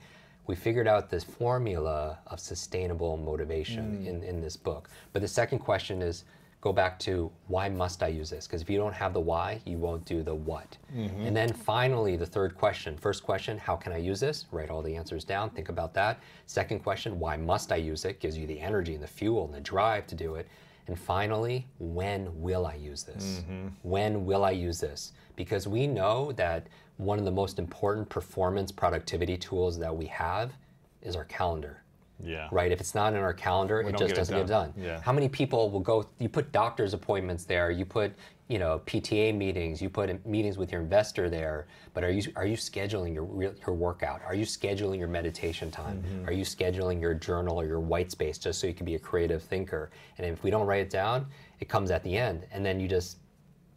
[0.51, 4.07] we figured out this formula of sustainable motivation mm.
[4.09, 4.89] in, in this book.
[5.13, 6.25] But the second question is
[6.61, 8.46] go back to why must I use this?
[8.46, 10.77] Because if you don't have the why, you won't do the what.
[10.94, 11.27] Mm-hmm.
[11.27, 12.99] And then finally, the third question.
[12.99, 14.46] First question, how can I use this?
[14.53, 16.20] Write all the answers down, think about that.
[16.46, 18.20] Second question, why must I use it?
[18.20, 20.49] Gives you the energy and the fuel and the drive to do it.
[20.87, 23.42] And finally, when will I use this?
[23.42, 23.68] Mm-hmm.
[23.83, 25.12] When will I use this?
[25.37, 30.53] Because we know that one of the most important performance productivity tools that we have
[31.01, 31.83] is our calendar.
[32.25, 32.49] Yeah.
[32.53, 32.73] Right?
[32.73, 34.73] If it's not in our calendar, we it just doesn't it get done.
[34.77, 35.01] Yeah.
[35.01, 38.13] How many people will go, you put doctor's appointments there, you put,
[38.49, 42.47] you know, PTA meetings, you put meetings with your investor there, but are you are
[42.47, 44.21] you scheduling your your workout?
[44.27, 46.03] Are you scheduling your meditation time?
[46.03, 46.29] Mm-hmm.
[46.29, 48.99] Are you scheduling your journal or your white space just so you can be a
[48.99, 49.91] creative thinker?
[50.19, 51.27] And if we don't write it down,
[51.61, 53.19] it comes at the end and then you just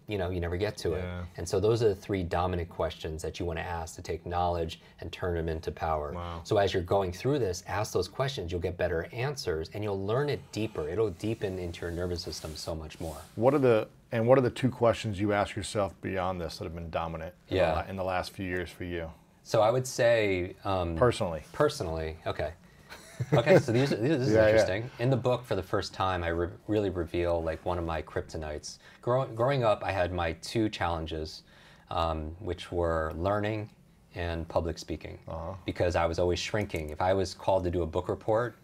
[0.08, 0.96] you know, you never get to yeah.
[0.96, 1.26] it.
[1.38, 4.26] And so those are the three dominant questions that you want to ask to take
[4.26, 6.12] knowledge and turn them into power.
[6.13, 6.42] Wow.
[6.44, 10.06] So as you're going through this, ask those questions, you'll get better answers and you'll
[10.06, 10.88] learn it deeper.
[10.88, 13.18] It'll deepen into your nervous system so much more.
[13.36, 16.66] What are the and what are the two questions you ask yourself beyond this that
[16.66, 17.82] have been dominant in, yeah.
[17.82, 19.10] the, in the last few years for you?
[19.44, 21.42] So I would say um, personally.
[21.52, 22.54] Personally, okay
[23.34, 24.84] okay, so these, this is yeah, interesting.
[24.84, 25.04] Yeah.
[25.04, 28.02] In the book, for the first time, I re- really reveal like one of my
[28.02, 28.78] kryptonites.
[29.02, 31.43] Grow- growing up, I had my two challenges,
[31.91, 33.69] um, which were learning
[34.15, 35.54] and public speaking, uh-huh.
[35.65, 36.89] because I was always shrinking.
[36.89, 38.56] If I was called to do a book report,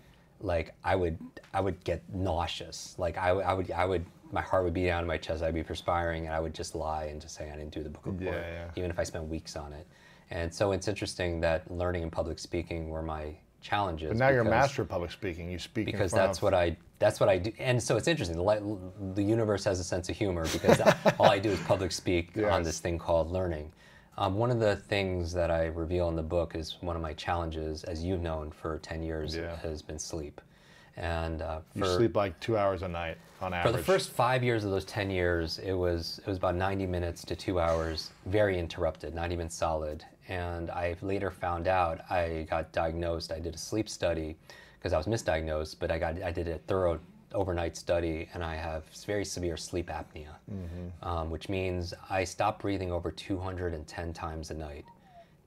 [0.42, 1.18] like I would,
[1.54, 2.96] I would get nauseous.
[2.98, 5.44] Like I, I would, I would, my heart would be down in my chest.
[5.44, 7.90] I'd be perspiring, and I would just lie and just say I didn't do the
[7.90, 9.88] book report, yeah, even if I spent weeks on it.
[10.32, 14.10] And so it's interesting that learning and public speaking were my challenges.
[14.10, 15.50] But now you're a master of public speaking.
[15.50, 16.44] You speak because that's of...
[16.44, 17.52] what I that's what I do.
[17.60, 18.38] And so it's interesting.
[18.38, 18.78] The,
[19.16, 20.82] the universe has a sense of humor because
[21.20, 22.52] all I do is public speak yes.
[22.52, 23.72] on this thing called learning.
[24.18, 27.14] Um, one of the things that I reveal in the book is one of my
[27.14, 29.56] challenges, as you've known for 10 years, yeah.
[29.58, 30.42] has been sleep.
[30.98, 33.72] And uh, You sleep like two hours a night on average.
[33.72, 36.86] for the first five years of those 10 years, it was, it was about 90
[36.86, 40.04] minutes to two hours, very interrupted, not even solid.
[40.30, 43.32] And I later found out I got diagnosed.
[43.32, 44.38] I did a sleep study
[44.78, 47.00] because I was misdiagnosed, but I, got, I did a thorough
[47.34, 50.36] overnight study and I have very severe sleep apnea,
[51.04, 54.86] um, which means I stop breathing over 210 times a night.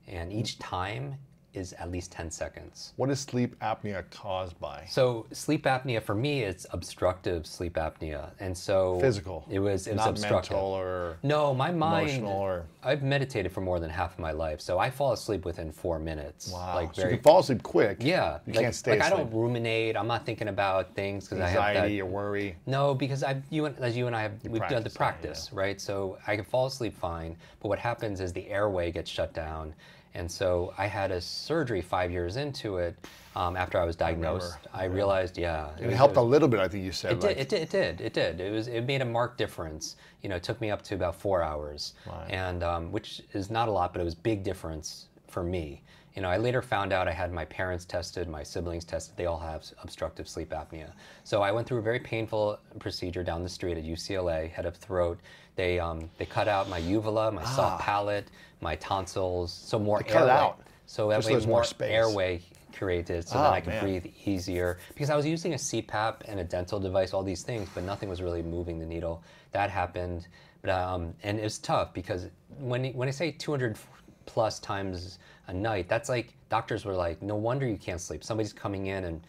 [0.07, 1.15] And each time
[1.53, 2.93] is at least 10 seconds.
[2.95, 4.85] What is sleep apnea caused by?
[4.89, 9.45] So sleep apnea for me, it's obstructive sleep apnea, and so Physical.
[9.49, 10.51] It was it was Not obstructive.
[10.53, 12.09] mental or no, my mind.
[12.09, 15.45] emotional or- I've meditated for more than half of my life, so I fall asleep
[15.45, 16.51] within four minutes.
[16.51, 16.75] wow.
[16.75, 17.97] Like so you can fall asleep quick.
[18.01, 19.95] yeah, You like, can't stay like I don't ruminate.
[19.95, 21.63] I'm not thinking about things because I have.
[21.63, 22.55] Anxiety or worry.
[22.65, 25.53] No, because I've you and as you and I have we've done the practice practice,
[25.53, 25.79] right?
[25.79, 29.73] So I can fall asleep fine, but what happens is the airway gets shut down,
[30.15, 32.95] and so I had a surgery five years into it.
[33.35, 36.59] Um, after I was diagnosed, I, realized, yeah, It, was- helped was- a little bit,
[36.59, 37.13] I think you said.
[37.13, 37.61] it like, did, it did.
[37.61, 38.01] It did.
[38.01, 38.39] It did.
[38.41, 38.67] It was.
[38.67, 39.95] It made a marked difference.
[40.21, 42.29] You know, it took me up to about four hours, Right.
[42.29, 45.81] and um, which is not a lot, but it was big difference for me.
[46.15, 49.17] You know, I later found out I had my parents tested, my siblings tested.
[49.17, 50.91] They all have obstructive sleep apnea.
[51.23, 54.75] So I went through a very painful procedure down the street at UCLA, head of
[54.75, 55.19] throat.
[55.55, 58.27] They um, they cut out my uvula, my soft palate,
[58.61, 60.03] my tonsils, so more Ah.
[60.05, 60.31] They cut airway.
[60.33, 61.91] out, So that just way more more space.
[61.91, 62.41] airway
[62.73, 63.83] created, so Ah, that I could man.
[63.83, 67.69] breathe easier because I was using a CPAP and a dental device, all these things,
[67.73, 69.21] but nothing was really moving the needle.
[69.51, 70.27] That happened,
[70.61, 72.27] but, um, and it was tough because
[72.59, 73.77] when when I say 200
[74.25, 78.23] plus times a night, that's like doctors were like, no wonder you can't sleep.
[78.23, 79.21] Somebody's coming in and.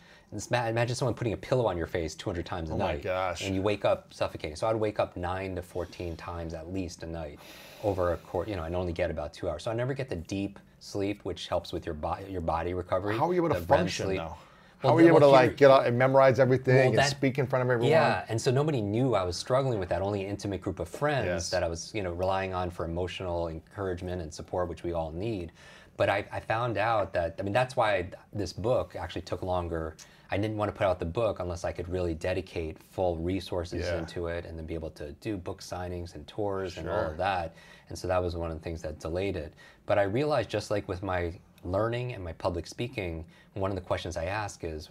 [0.51, 3.03] ma- Imagine someone putting a pillow on your face 200 times a Oh my night,
[3.03, 3.43] gosh.
[3.45, 4.57] and you wake up suffocating.
[4.57, 7.39] So I'd wake up nine to 14 times at least a night,
[7.83, 9.63] over a course, you know, and only get about two hours.
[9.63, 13.17] So I never get the deep sleep, which helps with your body, your body recovery.
[13.17, 14.19] How are you able to function sleep.
[14.19, 14.37] though?
[14.85, 16.89] Well, How are you well, able to here- like get out and memorize everything Well,
[16.89, 17.91] and that- speak in front of everyone?
[17.91, 20.03] Yeah, and so nobody knew I was struggling with that.
[20.03, 21.51] Only an intimate group of friends Yes.
[21.51, 25.11] that I was, you know, relying on for emotional encouragement and support, which we all
[25.11, 25.53] need.
[25.97, 29.43] But I, I found out that I mean that's why I, this book actually took
[29.43, 29.97] longer.
[30.31, 33.87] I didn't want to put out the book unless I could really dedicate full resources
[33.87, 33.99] Yeah.
[34.01, 37.17] into it and then be able to do book signings and tours and all of
[37.19, 37.55] that.
[37.89, 39.55] And so that was one of the things that delayed it.
[39.87, 41.33] But I realized just like with my
[41.65, 44.91] learning and my public speaking, one of the questions I ask is,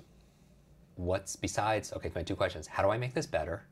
[0.96, 3.64] what's besides okay my two questions how do i make this better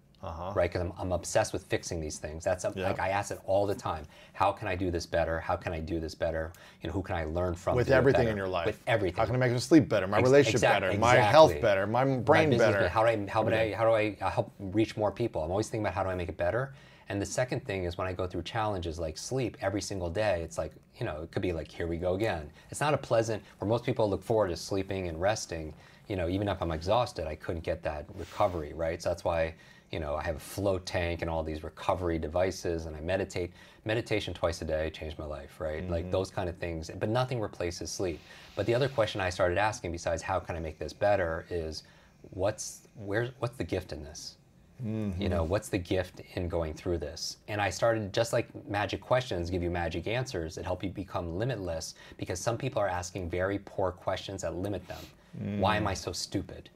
[0.56, 2.74] right because I'm, I'm obsessed with fixing these things that's Uh-huh.
[2.80, 2.88] Yeah.
[2.88, 5.72] like i ask it all the time how can i do this better how can
[5.72, 7.98] i do this better you know who can i learn from with to do it
[7.98, 8.66] everything in your life.
[8.66, 10.08] with everything How can I make them sleep better?
[10.08, 10.92] My Ex- relationship better?
[10.98, 11.86] My health better?
[11.86, 12.90] My My brain business, better?
[12.90, 15.44] How do I how do I how do I uh, help reach more people?
[15.44, 16.74] I'm always thinking about how do I make it better.
[17.10, 20.42] And the second thing is when I go through challenges like sleep every single day,
[20.44, 20.72] it's like
[21.02, 22.48] you know it could be like here we go again.
[22.70, 23.44] It's not a pleasant.
[23.58, 25.74] Where most people look forward to sleeping and resting.
[26.08, 29.02] You know, even if I'm exhausted, I couldn't get that recovery right.
[29.02, 29.56] So that's why
[29.92, 33.52] you know I have a float tank and all these recovery devices, and I meditate.
[33.84, 35.90] Meditation twice a day changed my life, right?
[35.90, 36.12] Like mm-hmm.
[36.12, 36.92] those kind of things.
[37.00, 38.20] But nothing replaces sleep.
[38.56, 41.82] But the other question I started asking, besides how can I make this better, is
[42.30, 44.36] what's where's what's the gift in this?
[44.84, 47.38] You know, what's the gift in going through this?
[47.48, 51.38] And I started just like magic questions give you magic answers that help you become
[51.38, 55.04] limitless because some people are asking very poor questions that limit them.
[55.60, 56.70] Why am I so stupid?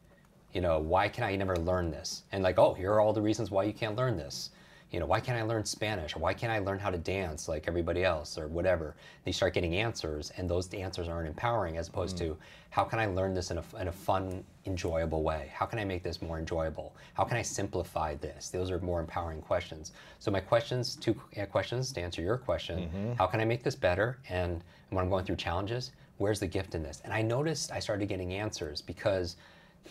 [0.54, 2.24] You know, why can I never learn this?
[2.32, 4.52] And like, oh, here are all the reasons why you can't learn this.
[4.96, 6.16] You know, why can't I learn Spanish?
[6.16, 8.96] Or why can't I learn how to dance like everybody else or whatever?
[9.26, 12.38] They start getting answers, and those answers aren't empowering as opposed to mm.
[12.70, 15.52] how can I learn this in a, in a fun, enjoyable way?
[15.54, 16.96] How can I make this more enjoyable?
[17.14, 18.48] How can I simplify this?
[18.48, 19.92] Those are more empowering questions.
[20.20, 23.14] So, my questions, two uh, questions to answer your question mm-hmm.
[23.18, 24.20] how can I make this better?
[24.30, 27.02] And when I'm going through challenges, where's the gift in this?
[27.04, 29.36] And I noticed I started getting answers because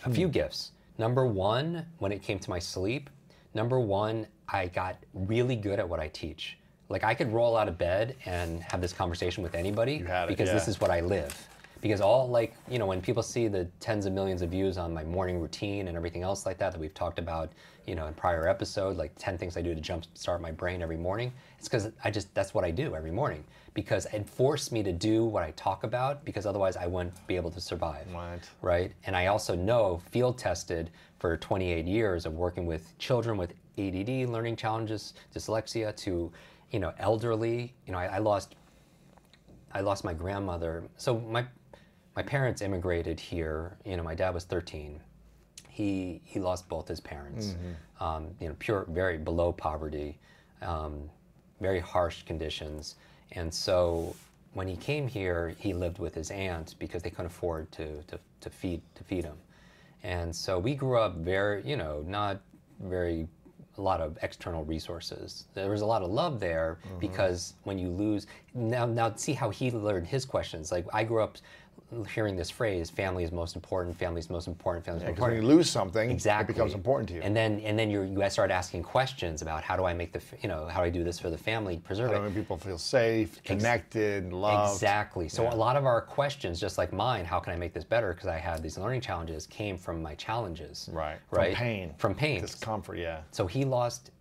[0.03, 0.31] a few hmm.
[0.33, 0.71] gifts.
[0.97, 3.11] Number one, when it came to my sleep,
[3.53, 6.57] number one, I got really good at what I teach.
[6.89, 10.49] Like I could roll out of bed and have this conversation with anybody it, because
[10.51, 11.47] this is what I live.
[11.81, 14.93] Because all like, you know, when people see the tens of millions of views on
[14.93, 17.51] my morning routine and everything else like that that we've talked about,
[17.85, 20.97] you know, in prior episode, like 10 things I do to jumpstart my brain every
[20.97, 23.43] morning, it's because I just, that's what I do every morning.
[23.75, 27.35] Because it forced me to do what I talk about because otherwise I wouldn't be
[27.35, 28.39] able to survive Right.
[28.61, 28.91] right?
[29.05, 30.89] And I also know, field tested
[31.19, 36.31] for 28 years of working with children with ADD, learning challenges, dyslexia, to
[36.71, 37.73] you know elderly.
[37.85, 38.55] You know, I, I lost
[39.71, 40.83] I lost my grandmother.
[40.97, 41.45] So my
[42.15, 43.77] my parents immigrated here.
[43.85, 44.99] You know, my dad was 13.
[45.69, 47.55] He he lost both his parents.
[47.99, 50.17] Um, you know, pure, very below poverty,
[50.61, 51.09] um,
[51.59, 52.95] very harsh conditions.
[53.33, 54.15] And so
[54.53, 58.19] when he came here, he lived with his aunt because they couldn't afford to to,
[58.41, 59.37] to feed to feed him.
[60.03, 62.39] And so we grew up very, you know, not
[62.79, 63.27] very
[63.77, 65.45] a lot of external resources.
[65.53, 66.99] There was a lot of love there mm-hmm.
[66.99, 70.71] because when you lose now now see how he learned his questions.
[70.71, 71.37] Like I grew up
[72.03, 75.35] hearing this phrase, family is most important, family is most important, family is most important.
[75.37, 76.51] Because when you lose something, Exactly.
[76.51, 77.21] it becomes important to you.
[77.21, 80.21] And then and then you're, you start asking questions about how do I make the
[80.41, 82.29] you know how do I do this for the family, preserve How it.
[82.29, 84.73] do people feel safe, connected, loved?
[84.73, 85.29] Exactly.
[85.29, 88.13] So a lot of our questions, just like mine, how can I make this better?
[88.13, 90.89] Because I had these learning challenges, came from my challenges.
[90.91, 91.17] Right.
[91.31, 91.51] Right.
[91.51, 91.93] From pain.
[91.97, 92.41] From pain.
[92.41, 93.21] Discomfort, yeah.
[93.31, 94.11] So he lost.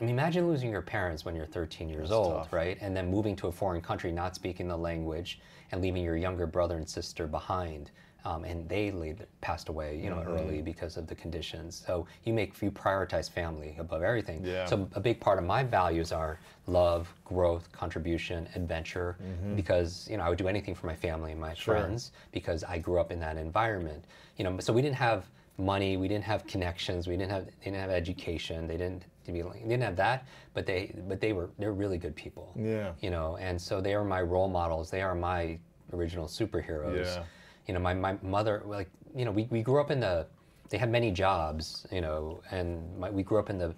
[0.00, 2.52] I mean, imagine losing your parents when you're 13 years old, tough.
[2.52, 2.78] right?
[2.80, 5.40] And then moving to a foreign country, not speaking the language,
[5.72, 7.90] and leaving your younger brother and sister behind.
[8.24, 10.28] Um, and they laid, passed away, you know, Mm-hmm.
[10.28, 11.82] early because of the conditions.
[11.86, 14.44] So you make you prioritize family above everything.
[14.44, 14.66] Yeah.
[14.66, 19.16] So a big part of my values are love, growth, contribution, adventure.
[19.56, 21.54] Because you know, I would do anything for my family and my Mm-hmm.
[21.60, 21.74] Sure.
[21.74, 24.04] friends because I grew up in that environment.
[24.36, 27.52] You know, so we didn't have money, we didn't have connections, we didn't have they
[27.64, 31.72] didn't have education, they didn't they didn't have that, but they but they were they're
[31.72, 32.52] really good people.
[32.56, 32.92] Yeah.
[33.00, 34.90] You know, and so they are my role models.
[34.90, 35.58] They are my
[35.92, 37.16] original superheroes.
[37.16, 37.24] Yeah.
[37.66, 40.26] You know, my, my mother like you know we, we grew up in the
[40.70, 41.86] they had many jobs.
[41.90, 43.74] You know, and my, we grew up in the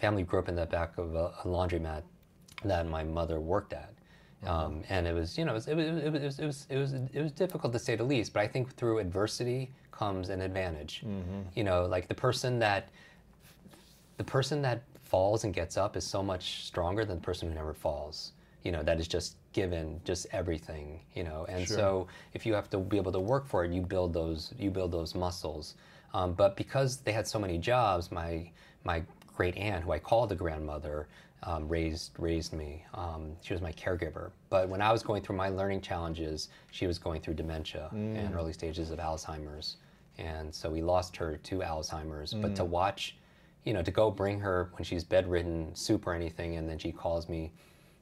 [0.00, 2.02] family grew up in the back of a, a laundromat
[2.64, 3.90] that my mother worked at.
[4.46, 6.76] Um, and it was, you know, it was, it was, it was, it was, it
[6.76, 8.34] was, it was difficult to say the least.
[8.34, 11.02] But I think through adversity comes an advantage.
[11.54, 12.88] You know, like the person that,
[14.16, 17.54] the person that falls and gets up is so much stronger than the person who
[17.54, 18.32] never falls.
[18.62, 21.00] You know, that is just given just everything.
[21.14, 23.82] You know, and so if you have to be able to work for it, you
[23.82, 25.74] build those, you build those muscles.
[26.14, 28.50] Um, but because they had so many jobs, my
[28.84, 29.02] my
[29.36, 31.08] great aunt, who I called the grandmother,
[31.42, 32.84] um, raised raised me.
[32.94, 34.30] Um, she was my caregiver.
[34.48, 38.34] But when I was going through my learning challenges, she was going through dementia and
[38.34, 39.76] early stages of Alzheimer's,
[40.18, 42.32] and so we lost her to Alzheimer's.
[42.32, 43.16] But to watch,
[43.64, 46.92] you know, to go bring her when she's bedridden soup or anything, and then she
[46.92, 47.52] calls me,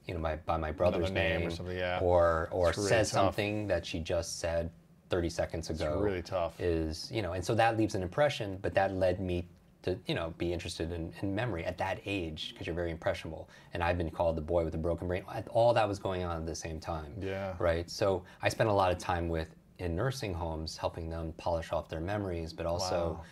[0.07, 2.01] you know, by, by my brother's name or something, yeah.
[2.03, 3.27] or or really says tough.
[3.27, 4.71] something that she just said
[5.11, 5.93] 30 seconds ago.
[5.95, 6.61] It's really tough.
[6.61, 8.59] Is you know, and so that leaves an impression.
[8.61, 9.47] But that led me
[9.83, 13.49] to you know be interested in, in memory at that age because you're very impressionable.
[13.73, 15.23] And I've been called the boy with the broken brain.
[15.51, 17.13] All that was going on at the same time.
[17.21, 17.55] Yeah.
[17.61, 17.89] Right.
[17.89, 19.49] So I spent a lot of time with
[19.79, 23.19] in nursing homes helping them polish off their memories, but also.
[23.21, 23.25] Wow.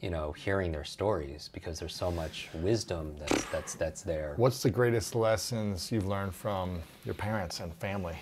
[0.00, 4.34] You know, hearing their stories because there's so much wisdom that's that's that's there.
[4.36, 8.16] What's the greatest lessons you've learned from your parents and family?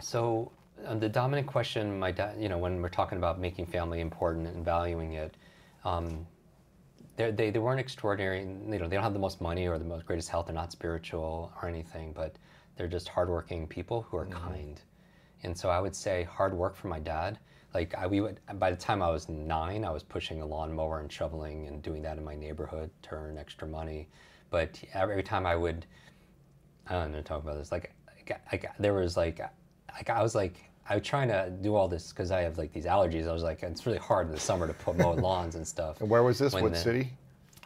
[0.00, 0.50] So
[0.86, 4.46] um, the dominant question, my dad, you know, when we're talking about making family important
[4.46, 5.36] and valuing it,
[5.84, 6.26] um,
[7.16, 8.40] they they weren't extraordinary.
[8.40, 10.46] You know, they don't have the most money or the most greatest health.
[10.46, 12.36] They're not spiritual or anything, but
[12.76, 14.80] they're just hardworking people who are kind.
[15.42, 17.38] And so I would say hard work for my dad.
[17.74, 21.00] Like I, we would, by the time I was nine, I was pushing a lawnmower
[21.00, 24.08] and shoveling and doing that in my neighborhood to earn extra money.
[24.50, 25.84] But every time I would,
[26.86, 27.70] I don't know, talk about this.
[27.70, 27.92] Like,
[28.50, 29.40] like, there was like,
[29.92, 30.56] like I was like,
[30.88, 33.28] I was trying to do all this because I have like these allergies.
[33.28, 36.00] I was like, it's really hard in the summer to put mow lawns and stuff.
[36.00, 36.54] And where was this?
[36.54, 37.12] What the- city?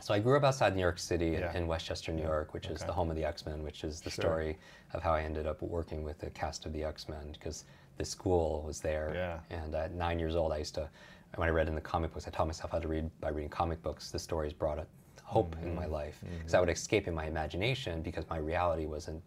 [0.00, 1.56] So I grew up outside New York City in- Yeah.
[1.56, 4.22] in Westchester, New York, which is the home of the X-Men, which is the Sure.
[4.24, 4.58] story
[4.94, 7.64] of how I ended up working with the cast of the X-Men because
[7.98, 9.12] the school was there.
[9.14, 9.56] Yeah.
[9.56, 10.88] And at nine years old, I used to,
[11.36, 13.50] when I read in the comic books, I taught myself how to read by reading
[13.50, 14.10] comic books.
[14.10, 14.86] The stories brought a
[15.22, 15.76] hope in Mm-hmm.
[15.76, 19.22] my life because I would escape in my imagination because my reality wasn't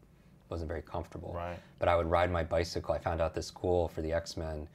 [0.50, 1.34] wasn't very comfortable.
[1.36, 1.58] Right.
[1.80, 2.94] But I would ride my bicycle.
[2.94, 4.68] I found out the school for the X-Men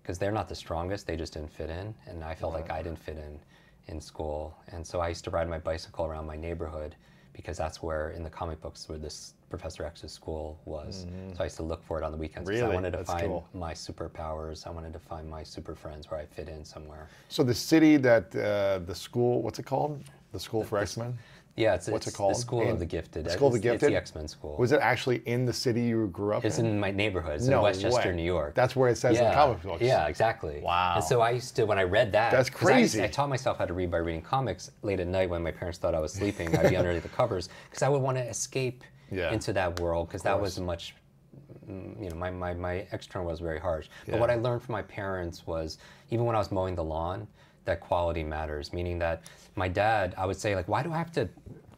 [0.00, 1.06] because they're not the strongest.
[1.06, 3.38] They just didn't fit in, and I felt like I didn't fit in
[3.88, 4.56] in school.
[4.72, 6.94] And so I used to ride my bicycle around my neighborhood
[7.38, 11.06] because that's where in the comic books where this Professor X's school was.
[11.34, 12.64] So I used to look for it on the weekends 'cause I Mm-hmm.
[12.66, 12.74] Really?
[12.74, 13.46] wanted to That's find cool.
[13.54, 14.66] my superpowers.
[14.66, 17.06] I wanted to find my super friends where I fit in somewhere.
[17.28, 20.02] So the city that uh, the school, what's it called?
[20.32, 21.16] The school for X Men.
[21.58, 22.36] Yeah, it's, What's it's it called?
[22.36, 23.24] The School In- of the Gifted.
[23.24, 23.82] the School of the Gifted?
[23.82, 24.56] It's the X-Men school.
[24.58, 26.66] Was it actually in the city you grew up It's in?
[26.66, 27.34] in my neighborhood.
[27.36, 28.14] It's No in Westchester, way.
[28.14, 28.54] New York.
[28.54, 29.34] That's where it says in the yeah.
[29.34, 29.82] comic books.
[29.82, 30.60] Yeah, exactly.
[30.62, 30.94] Wow.
[30.96, 33.02] And so I used to, when I read that, That's crazy.
[33.02, 35.78] I, taught myself how to read by reading comics late at night when my parents
[35.78, 36.56] thought I was sleeping.
[36.56, 39.32] I'd be under the covers because I would want to escape Yeah.
[39.32, 40.94] into that world because that was much.
[41.68, 43.88] mm, You know, my, my, my external was very harsh.
[44.06, 44.20] But Yeah.
[44.20, 45.78] what I learned from my parents was
[46.10, 47.26] even when I was mowing the lawn,
[47.68, 48.72] that quality matters.
[48.72, 49.22] Meaning that
[49.54, 51.28] my dad, I would say like, why do I have to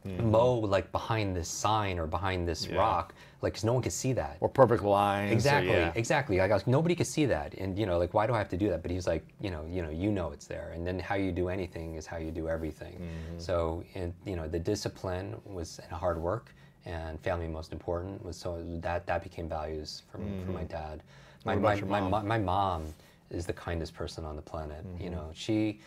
[0.01, 0.31] Mm-hmm.
[0.31, 3.13] mow like behind this sign or behind this rock?
[3.43, 4.39] Like, because no one can see that.
[4.41, 5.31] Or perfect lines.
[5.31, 5.93] Exactly, yeah.
[5.95, 6.39] exactly.
[6.39, 8.49] Like I was, nobody could see that, and you know, like why do I have
[8.51, 8.81] to do that?
[8.81, 11.33] But he's like, you know, you know, you know it's there, and then how you
[11.33, 12.95] do anything is how you do everything.
[12.95, 13.39] Mm-hmm.
[13.39, 16.55] So, and you know, the discipline was and hard work,
[16.87, 21.03] and family most important was so that that became values from from my dad.
[21.45, 21.63] My Mm-hmm.
[21.63, 22.87] What my, my, my my mom
[23.31, 24.87] is the kindest person on the planet.
[24.99, 25.11] You Mm-hmm.
[25.11, 25.81] know, she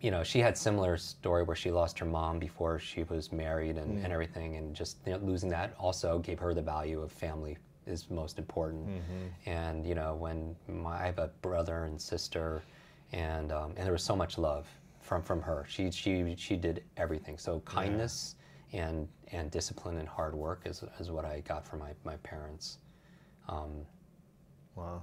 [0.00, 3.76] you know, she had similar story where she lost her mom before she was married
[3.78, 7.12] and, and everything, and just you know, losing that also gave her the value of
[7.12, 7.56] family
[7.86, 8.90] is most important.
[9.46, 12.62] And you know, when my, I have a brother and sister,
[13.12, 14.68] and um, and there was so much love
[15.00, 15.64] from from her.
[15.68, 17.38] She she she did everything.
[17.38, 18.36] So kindness
[18.72, 22.78] and and discipline and hard work is is what I got from my my parents.
[23.48, 23.86] Um,
[24.76, 25.02] Wow.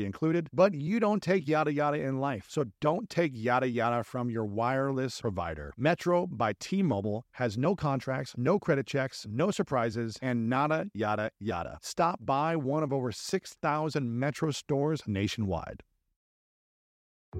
[0.00, 2.46] included, but you don't take yada yada in life.
[2.48, 5.72] So don't take yada yada from your wireless provider.
[5.76, 11.30] Metro by T Mobile has no contracts, no credit checks, no surprises, and nada yada
[11.38, 11.78] yada.
[11.82, 15.82] Stop by one of over 6,000 Metro stores nationwide.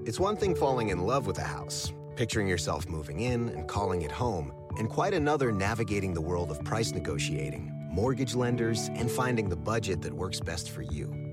[0.05, 4.01] It's one thing falling in love with a house, picturing yourself moving in and calling
[4.01, 9.49] it home, and quite another navigating the world of price negotiating, mortgage lenders, and finding
[9.49, 11.32] the budget that works best for you.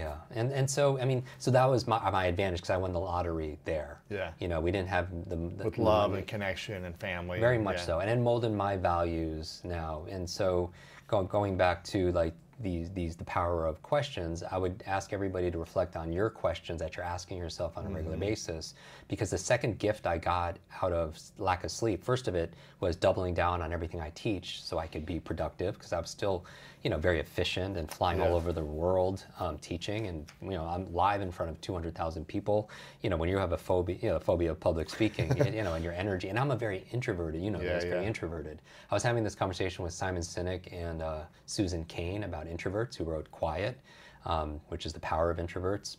[0.00, 2.92] Yeah, and and so I mean, so that was my my advantage because I won
[2.92, 4.00] the lottery there.
[4.08, 4.30] Yeah.
[4.38, 6.20] You know, we didn't have the, the With love money.
[6.20, 7.38] and connection and family.
[7.38, 7.84] very much yeah.
[7.84, 10.06] so, and it molded my values now.
[10.08, 10.70] And so,
[11.06, 15.50] go, going back to like these these the power of questions, I would ask everybody
[15.50, 18.20] to reflect on your questions that you're asking yourself on a regular Mm-hmm.
[18.20, 18.74] basis,
[19.08, 22.96] because the second gift I got out of lack of sleep, first of it was
[22.96, 26.44] doubling down on everything I teach, so I could be productive, because I'm still,
[26.82, 30.64] you know, very efficient and flying all over the world um, teaching, and you know,
[30.64, 32.68] I'm live in front of 200,000 people.
[33.02, 35.62] You know, when you have a phobia, you know, a phobia of public speaking, you
[35.62, 38.60] know, and your energy, and I'm a very introverted, you know, Yeah, this, very introverted.
[38.90, 43.04] I was having this conversation with Simon Sinek and uh, Susan Cain about introverts, who
[43.04, 43.78] wrote Quiet,
[44.24, 45.96] um, which is the power of introverts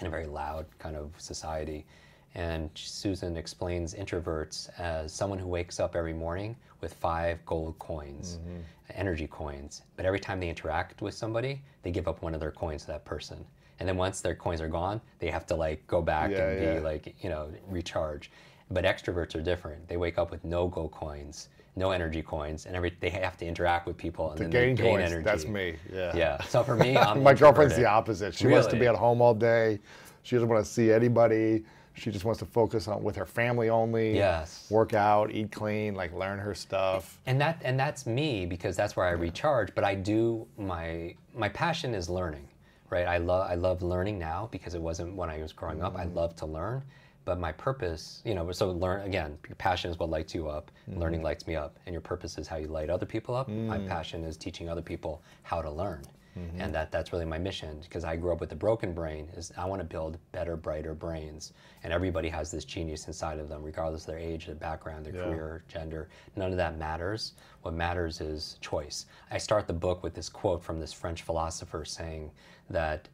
[0.00, 1.86] in a very loud kind of society.
[2.34, 8.38] And Susan explains introverts as someone who wakes up every morning with five gold coins,
[8.42, 8.60] Mm-hmm.
[8.94, 9.82] energy coins.
[9.96, 12.86] But every time they interact with somebody, they give up one of their coins to
[12.88, 13.44] that person.
[13.80, 16.58] And then once their coins are gone, they have to like go back Yeah, and
[16.58, 16.80] be yeah.
[16.80, 18.30] like, you know, recharge.
[18.70, 19.86] But extroverts are different.
[19.88, 23.46] They wake up with no gold coins, no energy coins, and every they have to
[23.46, 25.24] interact with people and To then gain they gain coins, energy.
[25.24, 25.76] that's me.
[25.92, 26.14] Yeah.
[26.14, 26.42] Yeah.
[26.42, 28.34] So for me, I'm My girlfriend's the opposite.
[28.34, 29.80] She wants to be at home all day.
[30.22, 31.64] She doesn't want to see anybody.
[31.94, 34.14] She just wants to focus on with her family only.
[34.14, 34.66] Yes.
[34.70, 37.18] Work out, eat clean, like learn her stuff.
[37.26, 39.74] and that and that's me because that's where I recharge.
[39.74, 42.48] But I do my my passion is learning,
[42.90, 43.06] right?
[43.06, 45.96] I love I love learning now because it wasn't when I was growing up.
[45.96, 46.14] I mm.
[46.14, 46.82] love to learn,
[47.24, 49.38] but my purpose, you know, so learn again.
[49.48, 50.70] Your passion is what lights you up.
[50.88, 51.00] Mm-hmm.
[51.00, 53.48] Learning lights me up, and your purpose is how you light other people up.
[53.48, 53.88] My mm.
[53.88, 56.02] passion is teaching other people how to learn.
[56.38, 56.60] Mm-hmm.
[56.60, 59.28] And that, that's really my mission because I grew up with a broken brain.
[59.36, 61.52] Is I want to build better, brighter brains,
[61.84, 65.14] and everybody has this genius inside of them, regardless of their age, their background, their
[65.14, 65.24] Yeah.
[65.24, 66.08] career, gender.
[66.36, 67.34] None of that matters.
[67.62, 69.06] What matters is choice.
[69.30, 72.30] I start the book with this quote from this French philosopher saying
[72.70, 73.08] that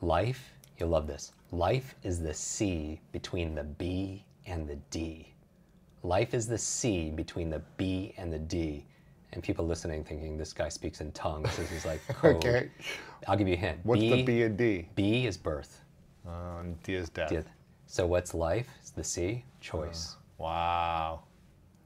[0.00, 5.32] life, you'll love this, life is the C between the B and the D.
[6.02, 8.84] Life is the C between the B and the D.
[9.32, 11.54] And people listening thinking this guy speaks in tongues.
[11.56, 12.36] This is like code.
[12.36, 12.70] Okay.
[13.26, 13.80] I'll give you a hint.
[13.82, 14.88] What's the B and D?
[14.94, 15.80] B is birth.
[16.26, 17.30] Uh, and D is death.
[17.30, 17.38] D-
[17.86, 18.68] So what's life?
[18.80, 20.16] It's the C, choice.
[20.38, 21.22] Wow.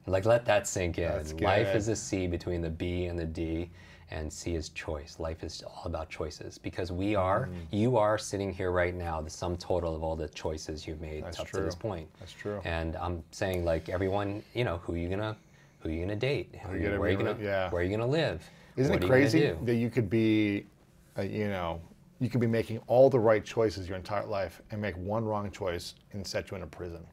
[0.07, 1.05] Like let that sink in.
[1.41, 3.71] Life is a C between the B and the D,
[4.11, 5.19] and C is choice.
[5.19, 7.55] Life is all about choices because we are, Mm.
[7.71, 11.25] you are sitting here right now, the sum total of all the choices you've made
[11.25, 12.09] That's up to this point.
[12.19, 12.61] That's true.
[12.65, 15.37] And I'm saying like everyone, you know, who are you gonna,
[15.81, 17.71] who are you gonna date, who you where you gonna, yeah.
[17.71, 18.49] where are you gonna live.
[18.77, 20.67] Isn't what it are crazy that you could be,
[21.19, 21.81] uh, you know,
[22.19, 25.51] you could be making all the right choices your entire life and make one wrong
[25.51, 27.07] choice and set you in a prison,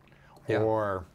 [0.47, 0.59] Yeah.
[0.59, 1.05] or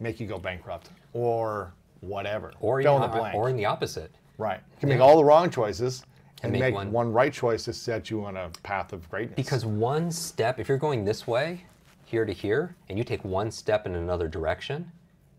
[0.00, 2.52] make you go bankrupt, or whatever.
[2.60, 3.34] or, fill in the blank.
[3.34, 4.12] or in the opposite.
[4.38, 4.60] Right.
[4.74, 6.04] You can make all the wrong choices
[6.42, 7.12] and, And make make, one- one.
[7.12, 9.36] right choice to set you on a path of greatness.
[9.36, 11.64] Because one step, if you're going this way,
[12.04, 14.90] here to here, and you take one step in another direction,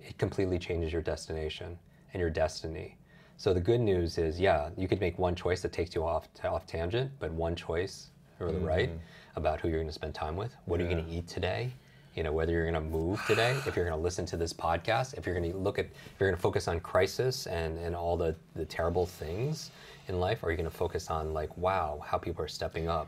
[0.02, 1.80] it completely changes your destination
[2.14, 2.98] and your destiny.
[3.38, 6.28] So the good news is, yeah, you could make one choice that takes you off
[6.44, 8.66] off tangent, but one choice or the mm-hmm.
[8.66, 8.90] right
[9.36, 10.54] about who you're going to spend time with.
[10.66, 11.72] What are you going to eat today?
[12.16, 14.52] You know, whether you're going to move today, if you're going to listen to this
[14.52, 17.78] podcast, if you're going to look at, if you're going to focus on crisis and,
[17.78, 19.72] and all the, the terrible things
[20.08, 22.90] in life, or are you going to focus on like, wow, how people are stepping
[22.90, 23.08] up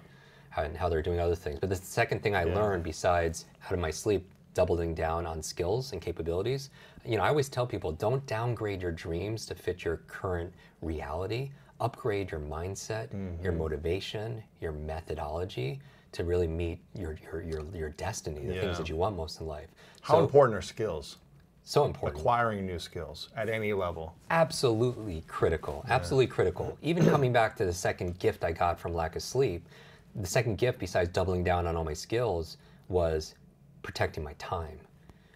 [0.58, 1.60] and how they're doing other things.
[1.60, 5.94] But the second thing I learned besides out of my sleep, doubling down on skills
[5.94, 6.70] and capabilities,
[7.06, 11.52] you know, I always tell people don't downgrade your dreams to fit your current reality.
[11.80, 13.58] Upgrade your mindset, your mm-hmm.
[13.58, 15.80] motivation, your methodology
[16.14, 18.62] to really meet your your your, your destiny, the Yeah.
[18.62, 19.70] things that you want most in life.
[20.02, 21.18] How so, important are skills?
[21.64, 22.20] so important.
[22.20, 24.16] Acquiring new skills at any level.
[24.30, 29.16] absolutely critical absolutely critical even coming back to the second gift i got from lack
[29.16, 29.68] of sleep
[30.16, 32.58] the second gift besides doubling down on all my skills
[32.90, 33.36] was
[33.84, 34.80] protecting my time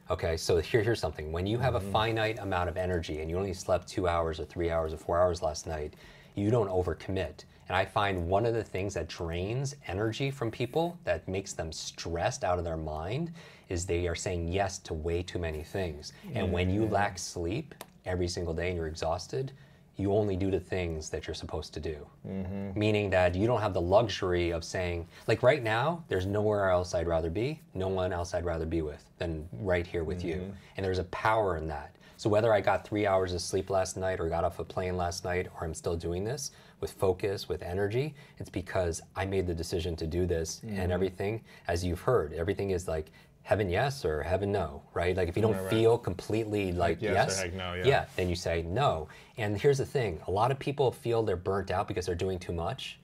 [0.10, 1.92] okay so here, here's something when you have a mm-hmm.
[1.92, 5.20] finite amount of energy and you only slept two hours or three hours or four
[5.20, 5.94] hours last night
[6.36, 10.98] you don't overcommit and i find one of the things that drains energy from people
[11.04, 13.32] that makes them stressed out of their mind
[13.70, 17.74] is they are saying yes to way too many things and when you lack sleep
[18.06, 19.52] every single day and you're exhausted,
[19.98, 22.06] you only do the things that you're supposed to do.
[22.28, 22.78] Mm-hmm.
[22.78, 26.94] Meaning that you don't have the luxury of saying, like right now, there's nowhere else
[26.94, 30.36] I'd rather be, no one else I'd rather be with than right here with you.
[30.36, 30.52] Mm-hmm.
[30.78, 31.96] And there's a power in that.
[32.18, 34.96] So whether I got three hours of sleep last night or got off a plane
[34.96, 36.52] last night or I'm still doing this
[36.86, 40.94] with focus, with energy, it's because I made the decision to do this and mm.
[40.94, 43.08] everything, as you've heard, everything is like
[43.42, 45.18] heaven yes or heaven no, right?
[45.18, 47.86] Like if you don't feel completely like yes yes, no, yeah.
[47.86, 49.08] yeah, then you say no.
[49.38, 52.38] And here's the thing a lot of people feel they're burnt out because they're doing
[52.38, 53.00] too much.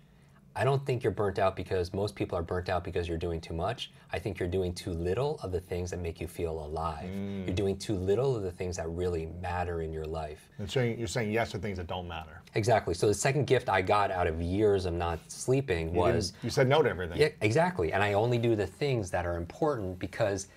[0.55, 3.39] I don't think you're burnt out because most people are burnt out because you're doing
[3.39, 3.91] too much.
[4.11, 7.09] I think you're doing too little of the things that make you feel alive.
[7.09, 7.47] Mm.
[7.47, 10.49] You're doing too little of the things that really matter in your life.
[10.57, 12.41] And so you're saying yes to things that don't matter.
[12.55, 12.93] Exactly.
[12.93, 16.49] So the second gift I got out of years of not sleeping You was you
[16.49, 17.17] said no to everything.
[17.17, 17.93] yeah, exactly.
[17.93, 20.47] And I only do the things that are important because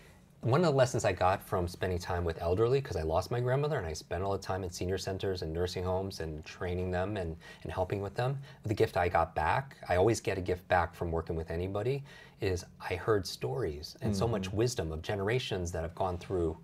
[0.45, 3.40] one of the lessons I got from spending time with elderly, because I lost my
[3.40, 6.90] grandmother and I spent all the time in senior centers and nursing homes and training
[6.90, 8.38] them and, and helping with them.
[8.64, 12.05] The gift I got back, I always get a gift back from working with anybody,
[12.40, 14.55] is I heard stories and so much mm.
[14.55, 16.57] wisdom of generations that have gone through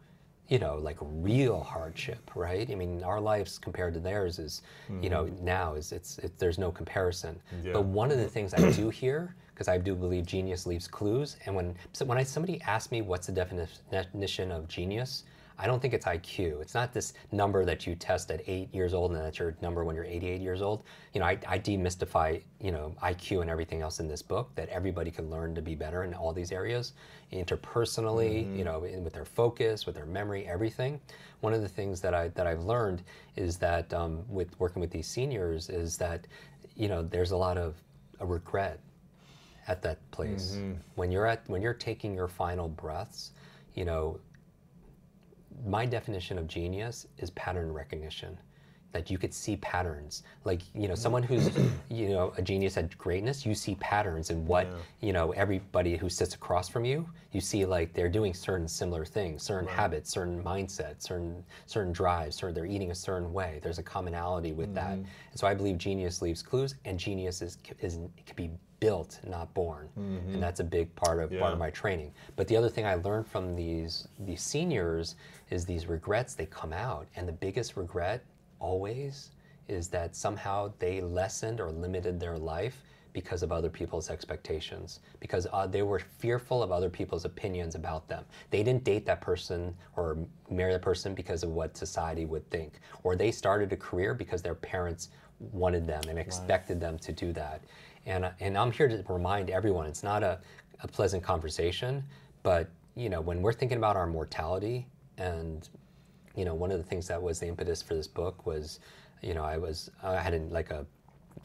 [0.49, 2.69] you know, like real hardship, right?
[2.69, 4.63] I mean, our lives compared to theirs is,
[5.01, 5.41] you know, mm.
[5.43, 7.41] now is it's, it, there's no comparison.
[7.63, 7.73] Yeah.
[7.73, 11.37] But one of the things I do hear, because I do believe genius leaves clues,
[11.45, 15.25] and when so when I somebody asks me what's the definition of genius,
[15.59, 16.63] I don't think it's IQ.
[16.63, 19.85] It's not this number that you test at eight years old and that's your number
[19.85, 20.83] when you're 88 years old.
[21.13, 24.71] You know, I, I demystify, you know, IQ and everything else in this book that
[24.71, 26.95] everybody can learn to be better in all these areas,
[27.31, 30.99] interpersonally, you know, in, with their focus, with their memory, everything.
[31.43, 33.03] One of the things that I that I've learned
[33.37, 36.27] is that um, with working with these seniors is that,
[36.77, 37.75] you know, there's a lot of
[38.21, 38.81] a regret
[39.69, 40.57] at that place.
[40.57, 40.73] Mm-hmm.
[40.95, 43.33] When you're at when you're taking your final breaths.
[43.75, 44.19] You know,
[45.65, 48.39] my definition of genius is pattern recognition.
[48.93, 50.25] That you could see patterns.
[50.45, 51.49] Like you know someone who's
[51.89, 54.67] you know a genius at greatness you see patterns in what
[55.01, 59.05] you know everybody who sits across from you you see like they're doing certain similar
[59.05, 63.61] things certain habits certain mindsets certain certain drives certain they're eating a certain way.
[63.63, 64.95] There's a commonality with that.
[64.95, 65.31] Mm-hmm.
[65.31, 68.51] And so i believe genius leaves clues and genius is, is can be
[68.81, 69.89] built not born.
[70.35, 72.13] And that's a big part of part of my training.
[72.37, 75.17] But the other thing I learned from these these seniors
[75.51, 78.25] is these regrets they come out, and the biggest regret
[78.59, 79.31] always
[79.69, 85.01] is that somehow they lessened or limited their life because of other people's expectations.
[85.19, 88.25] Because uh, they were fearful of other people's opinions about them.
[88.51, 90.19] They didn't date that person or
[90.49, 92.81] marry that person because of what society would think.
[93.03, 95.09] Or they started a career because their parents
[95.41, 97.63] wanted them and expected them to do that
[98.07, 100.39] and, uh, and i'm here to remind everyone it's not a,
[100.83, 102.03] a pleasant conversation
[102.43, 104.87] but you know when we're thinking about our mortality
[105.19, 105.69] and
[106.35, 108.81] you know one of the things that was the impetus for this book was
[109.23, 110.87] you know i was i had an, like a,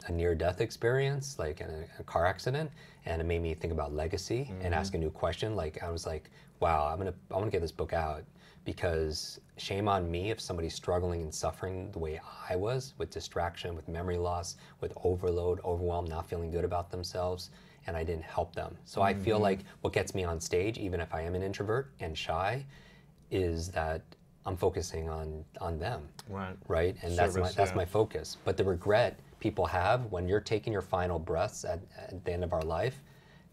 [0.06, 2.70] a near-death experience like in a, a car accident
[3.06, 4.74] and it made me think about legacy and mm-hmm.
[4.74, 5.54] ask a new question.
[5.54, 6.30] Like i was like
[6.60, 8.24] wow i'm gonna i want to get this book out
[8.66, 13.74] because shame on me if somebody's struggling and suffering the way i was with distraction
[13.74, 17.50] with memory loss with overload overwhelm not feeling good about themselves
[17.86, 19.44] and i didn't help them so i feel mm-hmm.
[19.44, 22.62] like what gets me on stage even if i am an introvert and shy
[23.30, 24.02] is that
[24.46, 26.56] I'm focusing on on them, Right.
[26.68, 26.96] right?
[27.02, 27.76] And that's my that's yeah.
[27.76, 28.36] my focus.
[28.44, 32.44] But the regret people have when you're taking your final breaths at, at the end
[32.44, 33.02] of our life,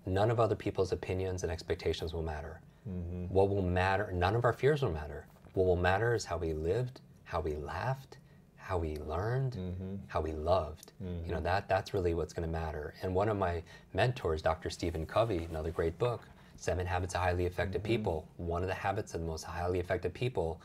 [0.05, 2.61] none of other people's opinions and expectations will matter.
[2.89, 3.33] Mm-hmm.
[3.33, 4.11] What will matter?
[4.13, 5.25] None of our fears will matter.
[5.53, 8.17] What will matter is how we lived, how we laughed,
[8.57, 9.95] how we learned, mm-hmm.
[10.07, 10.93] how we loved.
[10.99, 11.43] You know, mm-hmm.
[11.43, 12.93] that that's really what's going to matter.
[13.01, 13.61] And one of my
[13.93, 14.69] mentors, Dr.
[14.69, 16.21] Stephen Covey, another great book,
[16.55, 17.91] Seven Habits of Highly Effective mm-hmm.
[17.91, 18.27] People.
[18.37, 20.61] One of the habits of the most highly effective people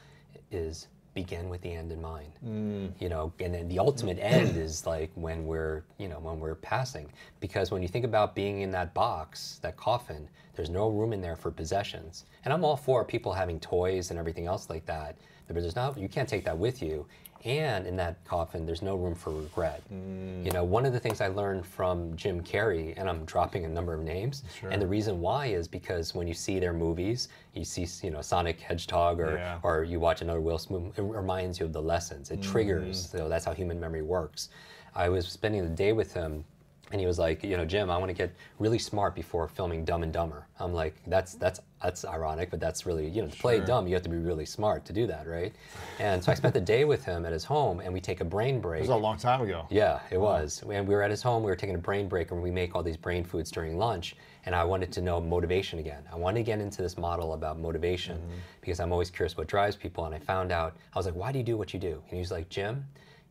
[0.51, 2.33] is begin with the end in mind.
[2.47, 2.93] Mm.
[3.01, 6.55] You know, and then the ultimate end is like when we're, you know, when we're
[6.55, 7.11] passing.
[7.41, 11.21] Because when you think about being in that box, that coffin, there's no room in
[11.21, 12.25] there for possessions.
[12.45, 15.17] And I'm all for people having toys and everything else like that.
[15.47, 17.07] But there's not, you can't take that with you.
[17.45, 19.83] And in that coffin, there's no room for regret.
[19.93, 20.45] Mm.
[20.45, 23.69] You know, one of the things I learned from Jim Carrey, and I'm dropping a
[23.69, 27.65] number of names, and the reason why is because when you see their movies, you
[27.65, 29.59] see, you know, Sonic Hedgehog, or Yeah.
[29.63, 32.31] or you watch another Will Smith, it reminds you of the lessons.
[32.31, 33.07] It triggers.
[33.07, 33.11] Mm.
[33.11, 34.49] So that's how human memory works.
[34.95, 36.45] I was spending the day with him,
[36.91, 39.85] and he was like, you know, Jim, I want to get really smart before filming
[39.85, 40.47] Dumb and Dumber.
[40.59, 43.95] I'm like, that's that's that's ironic, but that's really, you know, to play dumb, you
[43.95, 45.55] have to be really smart to do that, right?
[46.01, 48.25] And so I spent the day with him at his home, and we take a
[48.25, 48.81] brain break.
[48.81, 49.67] It was a long time ago.
[49.71, 50.63] Yeah, it was.
[50.69, 52.75] And we were at his home, we were taking a brain break, and we make
[52.75, 54.17] all these brain foods during lunch.
[54.47, 56.03] And I wanted to know motivation again.
[56.13, 58.39] I wanted to get into this model about motivation mm-hmm.
[58.61, 60.07] because I'm always curious what drives people.
[60.07, 62.03] And I found out, I was like, why do you do what you do?
[62.09, 62.85] And he was like, Jim,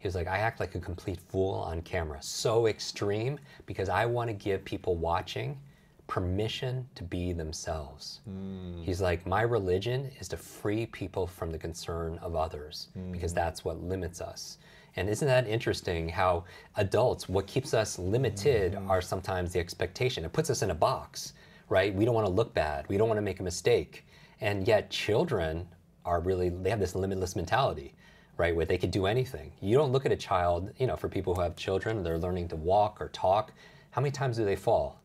[0.07, 2.17] he was like, I act like a complete fool on camera.
[2.21, 5.59] So extreme because I want to give people watching
[6.07, 8.21] permission to be themselves.
[8.23, 8.81] Hmm.
[8.83, 13.11] He's like, my religion is to free people from the concern of others hmm.
[13.11, 14.59] because that's what limits us.
[14.95, 16.45] And isn't that interesting how
[16.77, 18.89] adults, what keeps us limited hmm.
[18.89, 20.23] are sometimes the expectation.
[20.23, 21.33] It puts us in a box,
[21.67, 21.93] right?
[21.93, 22.87] We don't want to look bad.
[22.87, 24.05] We don't want to make a mistake.
[24.39, 25.67] And yet children
[26.05, 27.93] are really, they have this limitless mentality,
[28.37, 28.55] right?
[28.55, 29.51] Where they could do anything.
[29.61, 32.47] You don't look at a child, you know, for people who have children, they're learning
[32.49, 33.51] to walk or talk.
[33.91, 35.01] How many times do they fall?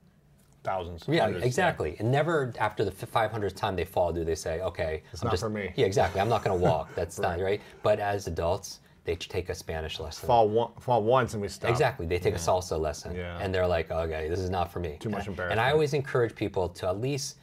[0.64, 1.04] Thousands.
[1.08, 1.96] Yeah, hundreds, exactly.
[1.98, 5.48] And never after the 500th time they fall do they say, okay, it's not for
[5.48, 5.72] me.
[5.74, 6.20] Yeah, exactly.
[6.20, 6.90] I'm not going to walk.
[6.94, 7.60] That's not right.
[7.82, 10.26] But as adults, they take a Spanish lesson.
[10.28, 11.70] Fall, one, fall once and we stop.
[11.70, 12.06] Exactly.
[12.06, 13.38] They take a salsa lesson, Yeah.
[13.40, 14.98] and they're like, okay, this is not for me.
[15.00, 17.38] Too much And- And I always encourage people to at least.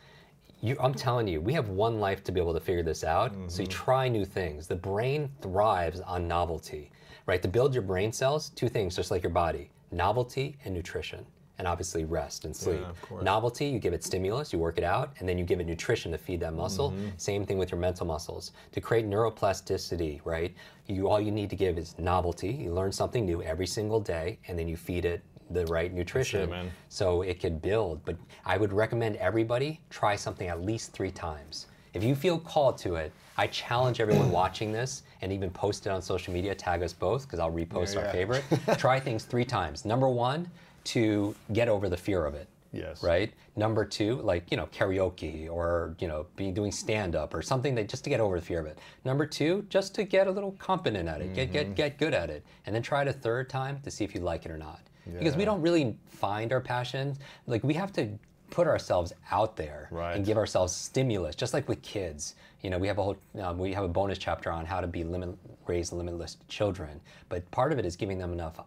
[0.61, 3.31] You, I'm telling you, we have one life to be able to figure this out.
[3.47, 3.83] So you Mm-hmm.
[3.85, 4.67] try new things.
[4.67, 6.91] The brain thrives on novelty,
[7.25, 7.41] right?
[7.41, 11.25] To build your brain cells, two things, just like your body: novelty and nutrition,
[11.57, 12.81] and obviously rest and sleep.
[13.01, 13.23] course.
[13.23, 16.11] Novelty, you give it stimulus, you work it out, and then you give it nutrition
[16.11, 16.91] to feed that muscle.
[16.91, 17.07] Mm-hmm.
[17.17, 18.51] Same thing with your mental muscles.
[18.73, 20.53] To create neuroplasticity, right?
[20.87, 22.49] You all you need to give is novelty.
[22.51, 26.49] You learn something new every single day, and then you feed it the right nutrition
[26.49, 26.71] man.
[26.89, 28.03] so it could build.
[28.05, 31.67] But I would recommend everybody try something at least three times.
[31.93, 35.89] If you feel called to it, I challenge everyone watching this and even post it
[35.89, 38.11] on social media, tag us both because I'll repost Yeah, our yeah.
[38.11, 38.43] favorite.
[38.77, 39.85] try things three times.
[39.85, 40.49] Number one,
[40.85, 42.47] to get over the fear of it.
[42.71, 43.01] Yes.
[43.01, 43.33] Right.
[43.55, 47.73] Number two, like you know, karaoke or you know, be doing stand up or something
[47.75, 48.77] that just to get over the fear of it.
[49.05, 51.53] Number two, just to get a little competent at it, get Mm-hmm.
[51.53, 54.13] get get good at it, and then try it a third time to see if
[54.13, 54.81] you like it or not.
[55.05, 57.19] Because we don't really find our passions.
[57.47, 58.09] Like we have to
[58.49, 60.15] put ourselves out there Right.
[60.15, 62.35] and give ourselves stimulus, just like with kids.
[62.61, 64.87] You know, we have a whole um, we have a bonus chapter on how to
[64.87, 65.37] be limit
[65.67, 66.99] raise limitless children.
[67.29, 68.59] But part of it is giving them enough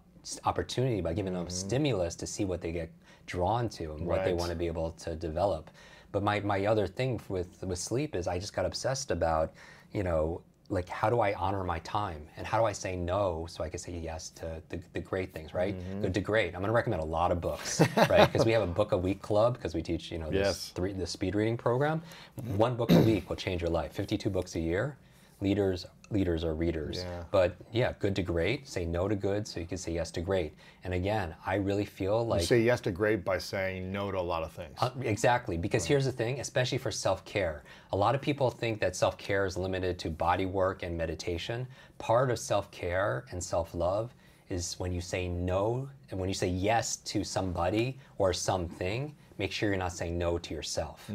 [0.45, 2.91] opportunity by giving them stimulus to see what they get
[3.27, 5.71] drawn to and what they want to be able to develop.
[6.13, 9.53] But my, my other thing with with sleep is I just got obsessed about,
[9.93, 10.43] you know,
[10.73, 13.69] like how do I honor my time and how do I say no so I
[13.69, 15.79] can say yes to the, the great things, right?
[15.79, 16.11] Mm-hmm.
[16.11, 16.49] To great.
[16.55, 18.31] I'm going to recommend a lot of books, right?
[18.33, 20.69] Because we have a book a week club because we teach, you know, this Yes.
[20.75, 22.01] three the speed reading program.
[22.41, 22.57] Mm-hmm.
[22.57, 23.93] One book a week will change your life.
[23.93, 24.97] 52 books a year.
[25.43, 26.99] Leaders leaders are readers.
[26.99, 27.25] Yeah.
[27.31, 28.69] But yeah, good to great.
[28.69, 30.53] Say no to good so you can say yes to great.
[30.85, 34.19] And again, I really feel like You say yes to great by saying no to
[34.19, 34.77] a lot of things.
[34.81, 37.65] uh, exactly, because here's the thing, especially for self care.
[37.93, 41.67] A lot of people think that self care is limited to body work and meditation.
[41.99, 44.15] Part of self care and self love
[44.51, 49.51] is when you say no and when you say yes to somebody or something, make
[49.51, 51.11] sure you're not saying no to yourself.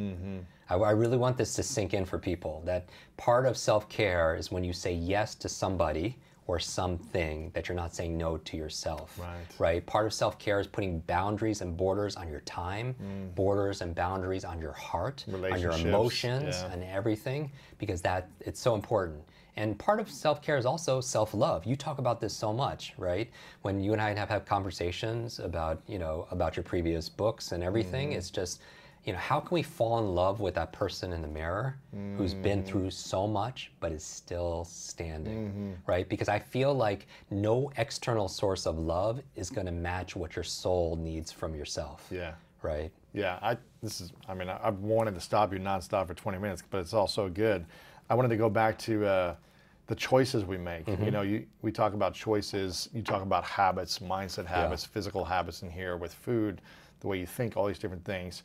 [0.70, 4.36] I, I really want this to sink in for people that part of self care
[4.36, 8.56] is when you say yes to somebody or something that you're not saying no to
[8.56, 9.46] yourself Right.
[9.60, 9.86] right?
[9.86, 13.36] Part of self care is putting boundaries and borders on your time, mm.
[13.36, 16.72] borders and boundaries on your heart, on your emotions, yeah.
[16.72, 19.22] and everything, because that it's so important.
[19.58, 21.66] And part of self care is also self love.
[21.66, 23.30] You talk about this so much, right?
[23.64, 27.64] When you and I have had conversations about you know about your previous books and
[27.64, 28.20] everything, mm-hmm.
[28.20, 28.62] it's just
[29.08, 31.78] you know how can we fall in love with that person in the mirror
[32.18, 32.68] who's been mm.
[32.68, 35.72] through so much but is still standing mm-hmm.
[35.86, 40.36] right because i feel like no external source of love is going to match what
[40.36, 42.34] your soul needs from yourself yeah.
[42.62, 44.14] right Yeah, I this is.
[44.30, 47.08] I mean, I, I've wanted to stop you nonstop for 20 minutes, but it's all
[47.08, 47.66] so good.
[48.10, 49.36] I wanted to go back to uh,
[49.88, 50.88] the choices we make.
[50.88, 51.10] You mm-hmm.
[51.10, 55.72] know, you, we talk about choices, you talk about habits, mindset habits, physical habits in
[55.72, 56.62] here with food,
[57.00, 58.44] the way you think, all these different things.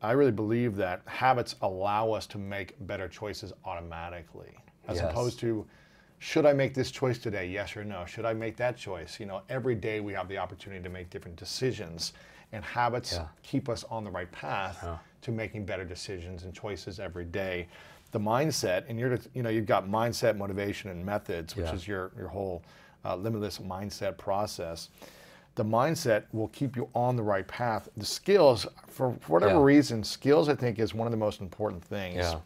[0.00, 5.10] I really believe that habits allow us to make better choices automatically, as Yes.
[5.10, 5.66] opposed to
[6.20, 7.46] should I make this choice today?
[7.46, 8.04] Yes or no?
[8.04, 9.20] Should I make that choice?
[9.20, 12.12] You know, every day we have the opportunity to make different decisions,
[12.50, 13.28] and habits Yeah.
[13.44, 14.84] keep us on the right path
[15.22, 17.68] to making better decisions and choices every day.
[18.10, 21.74] The mindset, and you're, you know, you've got mindset, motivation, and methods, which Yeah.
[21.74, 22.62] is your your whole
[23.04, 24.88] uh, limitless mindset process.
[25.58, 27.88] The mindset will keep you on the right path.
[27.96, 29.64] The skills, for, for whatever Yeah.
[29.64, 32.38] reason, skills I think is one of the most important things Yeah.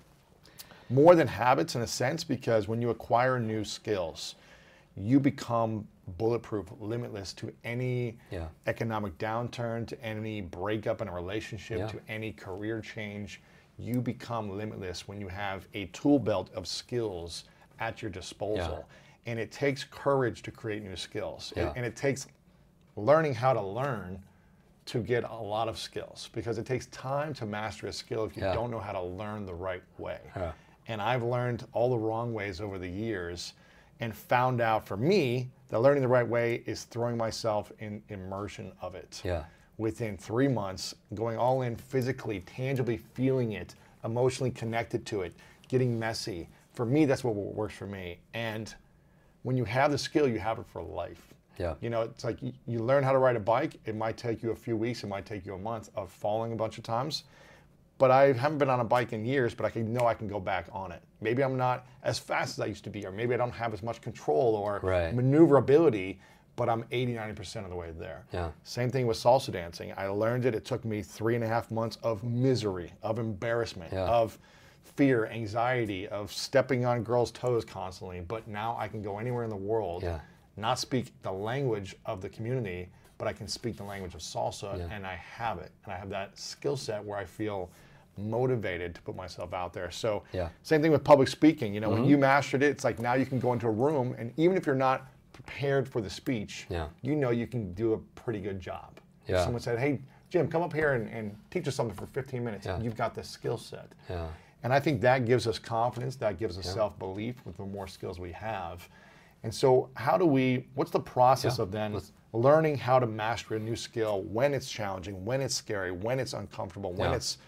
[0.89, 4.35] more than habits in a sense because when you acquire new skills
[4.97, 5.87] you become
[6.19, 8.49] bulletproof limitless to any Yeah.
[8.67, 11.87] economic downturn to any breakup in a relationship Yeah.
[11.89, 13.43] to any career change
[13.79, 17.45] you become limitless when you have a tool belt of skills
[17.79, 18.87] at your disposal
[19.27, 21.75] and it takes courage to create new skills Yeah.
[21.77, 22.27] and it takes
[22.97, 24.23] learning how to learn
[24.85, 28.37] to get a lot of skills because it takes time to master a skill if
[28.37, 28.53] you Yeah.
[28.53, 30.21] don't know how to learn the right way.
[30.89, 33.55] And I've learned all the wrong ways over the years
[34.01, 38.73] and found out for me that learning the right way is throwing myself in immersion
[38.81, 39.23] of it.
[39.25, 39.45] Yeah.
[39.79, 45.33] Within three months, going all in physically, tangibly feeling it, emotionally connected to it,
[45.69, 46.49] getting messy.
[46.73, 48.19] For me, that's what works for me.
[48.35, 48.75] And
[49.45, 51.33] when you have the skill, you have it for life.
[51.63, 51.75] Yeah.
[51.81, 53.79] You know, it's like you, learn how to ride a bike.
[53.87, 55.05] It might take you a few weeks.
[55.05, 57.25] It might take you a month of falling a bunch of times.
[57.99, 60.27] But I haven't been on a bike in years, but I can know I can
[60.27, 61.01] go back on it.
[61.21, 63.73] Maybe I'm not as fast as I used to be, or maybe I don't have
[63.73, 65.15] as much control or Right.
[65.15, 66.19] maneuverability,
[66.57, 68.25] but I'm 80, 90% of the way there.
[68.33, 68.51] Yeah.
[68.65, 69.93] Same thing with salsa dancing.
[69.97, 70.55] I learned it.
[70.55, 74.07] It took me three and a half months of misery, of embarrassment, Yeah.
[74.09, 74.37] of
[74.83, 78.21] fear, anxiety, of stepping on girls' toes constantly.
[78.21, 80.19] But now I can go anywhere in the world, Yeah.
[80.57, 82.89] Not speak the language of the community,
[83.19, 84.89] but I can speak the language of salsa, Yeah.
[84.91, 85.71] and I have it.
[85.85, 87.71] And I have that skill set where I feel
[88.19, 89.91] motivated to put myself out there.
[89.91, 90.45] So, Yeah.
[90.45, 90.53] Mm-hmm.
[90.63, 91.73] same thing with public speaking.
[91.75, 94.15] You know, when you mastered it, it's like now you can go into a room,
[94.19, 96.89] and even if you're not prepared for the speech, Yeah.
[97.01, 98.99] you know you can do a pretty good job.
[99.27, 102.45] If someone said, "Hey, Jim, come up here and, and teach us something for 15
[102.45, 102.79] minutes," Yeah.
[102.81, 103.89] you've got the skill set.
[104.11, 104.29] Yeah.
[104.63, 107.87] And I think that gives us confidence, that gives us self belief with the more
[107.87, 108.87] skills we have.
[109.45, 113.07] And so, how do we, what's the process Yeah, of then let's- learning how to
[113.07, 117.17] master a new skill when it's challenging, when it's scary, when it's uncomfortable, when Yeah.
[117.17, 117.39] it's,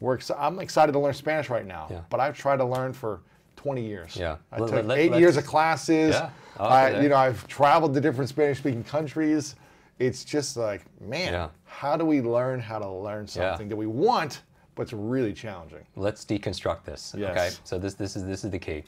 [0.00, 2.00] we're I'm excited to learn Spanish right now, Yeah.
[2.10, 3.20] but I've tried to learn for
[3.56, 4.14] 20 years.
[4.16, 4.36] Yeah.
[4.52, 6.14] I Let- took let- eight let's- years of classes.
[6.14, 6.30] Yeah.
[6.58, 7.02] Oh, I, okay.
[7.04, 9.54] you know, I've traveled to different Spanish speaking countries.
[9.98, 11.48] It's just like, man, Yeah.
[11.64, 14.42] how do we learn how to learn something that we want,
[14.74, 15.86] but it's really challenging?
[15.96, 17.14] Let's deconstruct this.
[17.16, 17.50] Okay.
[17.64, 18.84] So this this is this is the key.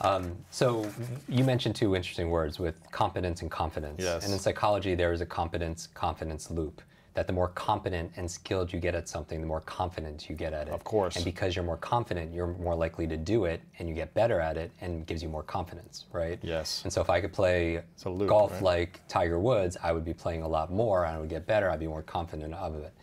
[0.00, 0.88] Um, so
[1.28, 4.02] you mentioned two interesting words with competence and confidence.
[4.02, 4.24] Yes.
[4.24, 6.82] And in psychology, there is a competence confidence loop.
[7.14, 10.52] That the more competent and skilled you get at something, the more confident you get
[10.52, 10.72] at it.
[10.72, 11.16] Of course.
[11.16, 14.40] And because you're more confident, you're more likely to do it, and you get better
[14.40, 16.38] at it, and gives you more confidence, right?
[16.40, 16.82] Yes.
[16.84, 18.62] And so if I could play loop, golf right?
[18.62, 21.68] like Tiger Woods, I would be playing a lot more, and I would get better.
[21.68, 22.94] I'd be more confident of it.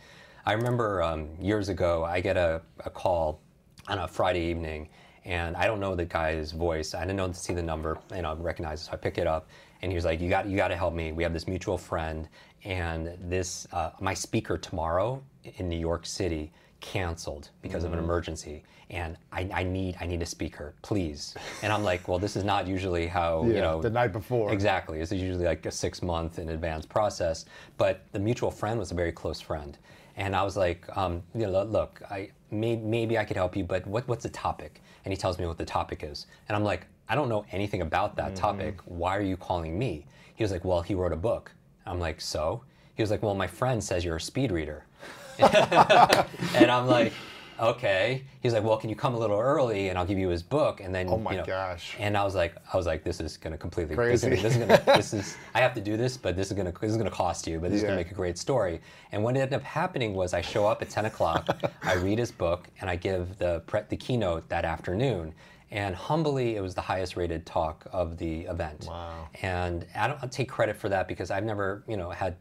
[0.46, 3.42] I remember um, years ago, I get a, a call
[3.88, 4.88] on a Friday evening,
[5.28, 6.94] and I don't know the guy's voice.
[6.94, 9.26] I didn't know to see the number, and I recognize it, so I pick it
[9.26, 9.46] up,
[9.82, 11.12] and he was like, "You got, you got to help me.
[11.12, 12.28] We have this mutual friend,
[12.64, 16.50] and this, uh, my speaker tomorrow in New York City
[16.80, 21.74] canceled because of an emergency, and I, I need, I need a speaker, please." And
[21.74, 24.50] I'm like, "Well, this is not usually how you know the night before.
[24.50, 24.98] Exactly.
[24.98, 27.44] This is usually like a six month in advance process.
[27.76, 29.76] But the mutual friend was a very close friend.
[30.16, 33.64] And I was like, um, you know, look, I may, maybe I could help you,
[33.64, 34.82] but what, what's the topic?
[35.04, 36.26] And he tells me what the topic is.
[36.48, 38.34] And I'm like, I don't know anything about that mm-hmm.
[38.34, 38.80] topic.
[38.84, 40.06] Why are you calling me?
[40.34, 41.52] He was like, well, he wrote a book.
[41.86, 42.62] I'm like, so?
[42.94, 44.84] He was like, well, my friend says you're a speed reader.
[45.38, 47.12] and I'm like,
[47.60, 48.24] okay.
[48.40, 50.80] He's like, well, can you come a little early and I'll give you his book
[50.80, 51.94] and then Oh my you know, gosh.
[51.98, 54.30] And I was like, I was like, this is gonna completely Crazy.
[54.30, 56.50] This is, gonna, this is gonna this is I have to do this, but this
[56.50, 58.80] is gonna this is gonna cost you, but this is gonna make a great story.
[59.12, 61.48] And what ended up happening was I show up at 10 o'clock,
[61.82, 65.34] I read his book, and I give the pre- the keynote that afternoon.
[65.70, 68.86] And humbly, it was the highest rated talk of the event.
[68.88, 69.28] Wow.
[69.42, 72.36] And I don't take credit for that because I've never, you know, had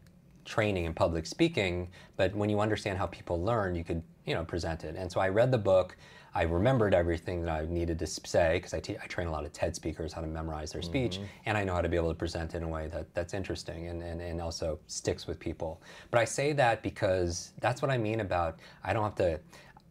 [0.45, 4.45] training in public speaking, but when you understand how people learn, you could, you know,
[4.45, 4.95] presented.
[4.95, 5.97] And so I read the book.
[6.35, 9.53] I remembered everything that I needed to say because I I train a lot of
[9.53, 11.25] TED speakers how to memorize their speech, mm-hmm.
[11.47, 13.87] and I know how to be able to present in a way that, that's interesting
[13.87, 15.81] and, and, and also sticks with people.
[16.11, 19.39] But I say that because that's what I mean about I don't have to.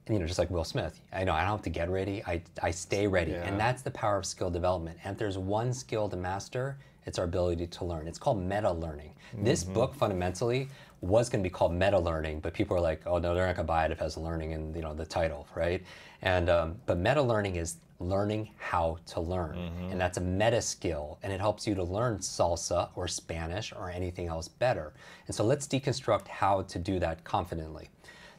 [0.08, 2.22] you know, just like Will Smith, I know I don't have to get ready.
[2.24, 3.32] I, I stay ready.
[3.32, 3.48] Yeah.
[3.48, 4.98] And that's the power of skill development.
[5.02, 8.06] And if there's one skill to master, it's our ability to learn.
[8.06, 9.14] It's called meta learning.
[9.38, 9.74] This mm-hmm.
[9.74, 10.68] book fundamentally
[11.00, 13.56] was going to be called meta learning, but people are like, oh no, they're not
[13.56, 15.82] going to buy it if it has learning in you know the title, right?
[16.22, 19.56] And um, but meta learning is learning how to learn,
[19.90, 23.90] and that's a meta skill, and it helps you to learn salsa or Spanish or
[23.90, 24.92] anything else better.
[25.26, 27.88] And so let's deconstruct how to do that confidently.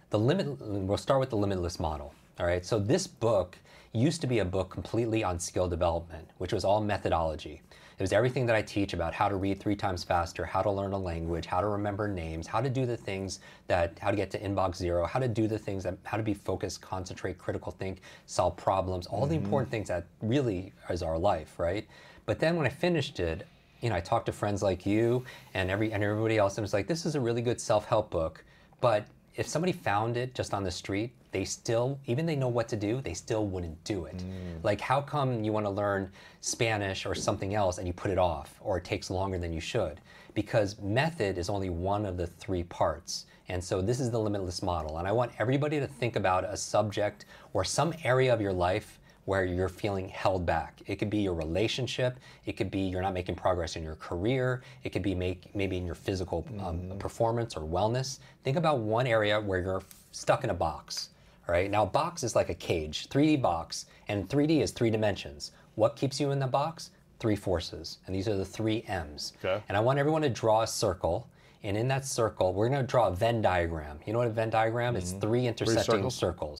[0.09, 2.13] The limit, we'll start with the limitless model.
[2.39, 2.65] All right.
[2.65, 3.57] So this book
[3.93, 7.61] used to be a book completely on skill development, which was all methodology.
[7.97, 10.69] It was everything that I teach about how to read three times faster, how to
[10.69, 14.15] learn a language, how to remember names, how to do the things that, how to
[14.15, 17.39] get to inbox zero, how to do the things that, how to be focused, concentrate,
[17.39, 19.45] critical think, solve problems, all the mm-hmm.
[19.45, 21.87] important things that really is our life, right?
[22.27, 23.47] But then when I finished it,
[23.81, 25.25] you know, I talked to friends like you
[25.55, 28.43] and every and everybody else, and it's like, this is a really good self-help book,
[28.79, 32.67] but if somebody found it just on the street, they still, even they know what
[32.69, 34.23] to do, they still wouldn't do it.
[34.63, 36.11] Like, how come you want to learn
[36.41, 39.59] Spanish or something else and you put it off, or it takes longer than you
[39.59, 39.99] should?
[40.33, 43.25] Because method is only one of the three parts.
[43.49, 44.97] And so this is the limitless model.
[44.97, 48.99] And I want everybody to think about a subject or some area of your life
[49.25, 50.81] where you're feeling held back.
[50.85, 52.17] It could be your relationship.
[52.45, 54.63] It could be you're not making progress in your career.
[54.83, 58.19] It could be make, maybe in your physical um, performance or wellness.
[58.45, 61.09] Think about one area where you're stuck in a box.
[61.47, 61.71] All right.
[61.71, 65.51] Now, a box is like a cage, 3D box, and 3D is three dimensions.
[65.75, 66.91] What keeps you in the box?
[67.19, 69.33] Three forces, and these are the three M's.
[69.43, 69.63] Okay.
[69.69, 71.27] And I want everyone to draw a circle.
[71.63, 73.99] And in that circle, we're going to draw a Venn diagram.
[74.05, 74.95] You know what a Venn diagram?
[74.95, 75.21] It's mm-hmm.
[75.21, 76.15] three intersecting circles?
[76.15, 76.59] circles.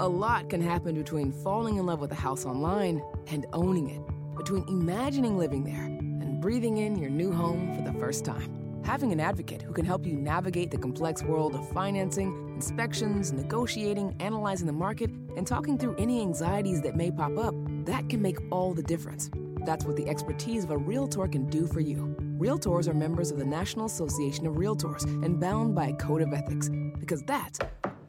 [0.00, 4.36] A lot can happen between falling in love with a house online and owning it,
[4.36, 8.61] between imagining living there and breathing in your new home for the first time.
[8.84, 14.16] Having an advocate who can help you navigate the complex world of financing, inspections, negotiating,
[14.20, 17.54] analyzing the market, and talking through any anxieties that may pop up,
[17.84, 19.30] that can make all the difference.
[19.64, 22.14] That's what the expertise of a Realtor can do for you.
[22.38, 26.32] Realtors are members of the National Association of Realtors and bound by a code of
[26.32, 26.68] ethics,
[26.98, 27.60] because that's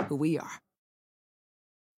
[0.07, 0.59] who we are.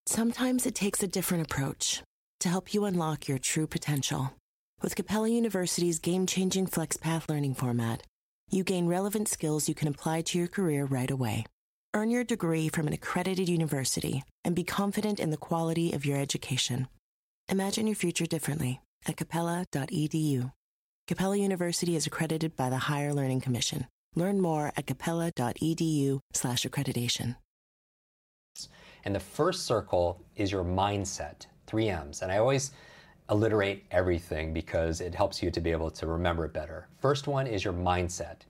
[0.06, 2.04] Sometimes it takes a different approach
[2.42, 4.34] to help you unlock your true potential.
[4.82, 8.04] With Capella University's game changing FlexPath learning format,
[8.50, 11.46] you gain relevant skills you can apply to your career right away.
[11.94, 16.18] Earn your degree from an accredited university and be confident in the quality of your
[16.18, 16.88] education.
[17.50, 20.52] Imagine your future differently at capella.edu.
[21.08, 23.86] Capella University is accredited by the Higher Learning Commission.
[24.16, 27.36] Learn more at capella.edu/accreditation.
[29.04, 32.22] And the first circle is your mindset, three M's.
[32.22, 32.72] And I always
[33.30, 36.88] alliterate everything because it helps you to be able to remember it better.
[37.00, 38.42] First one is your mindset.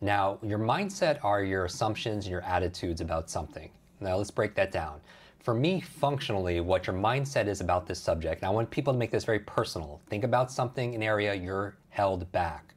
[0.00, 3.70] Now, your mindset are your assumptions and your attitudes about something.
[4.00, 5.00] Now, let's break that down.
[5.38, 8.98] For me, functionally, what your mindset is about this subject, and I want people to
[8.98, 10.00] make this very personal.
[10.08, 12.74] Think about something, an area you're held back.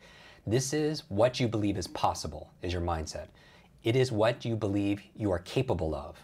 [0.47, 3.28] This is what you believe is possible, is your mindset.
[3.84, 6.18] It is what you believe you are capable of.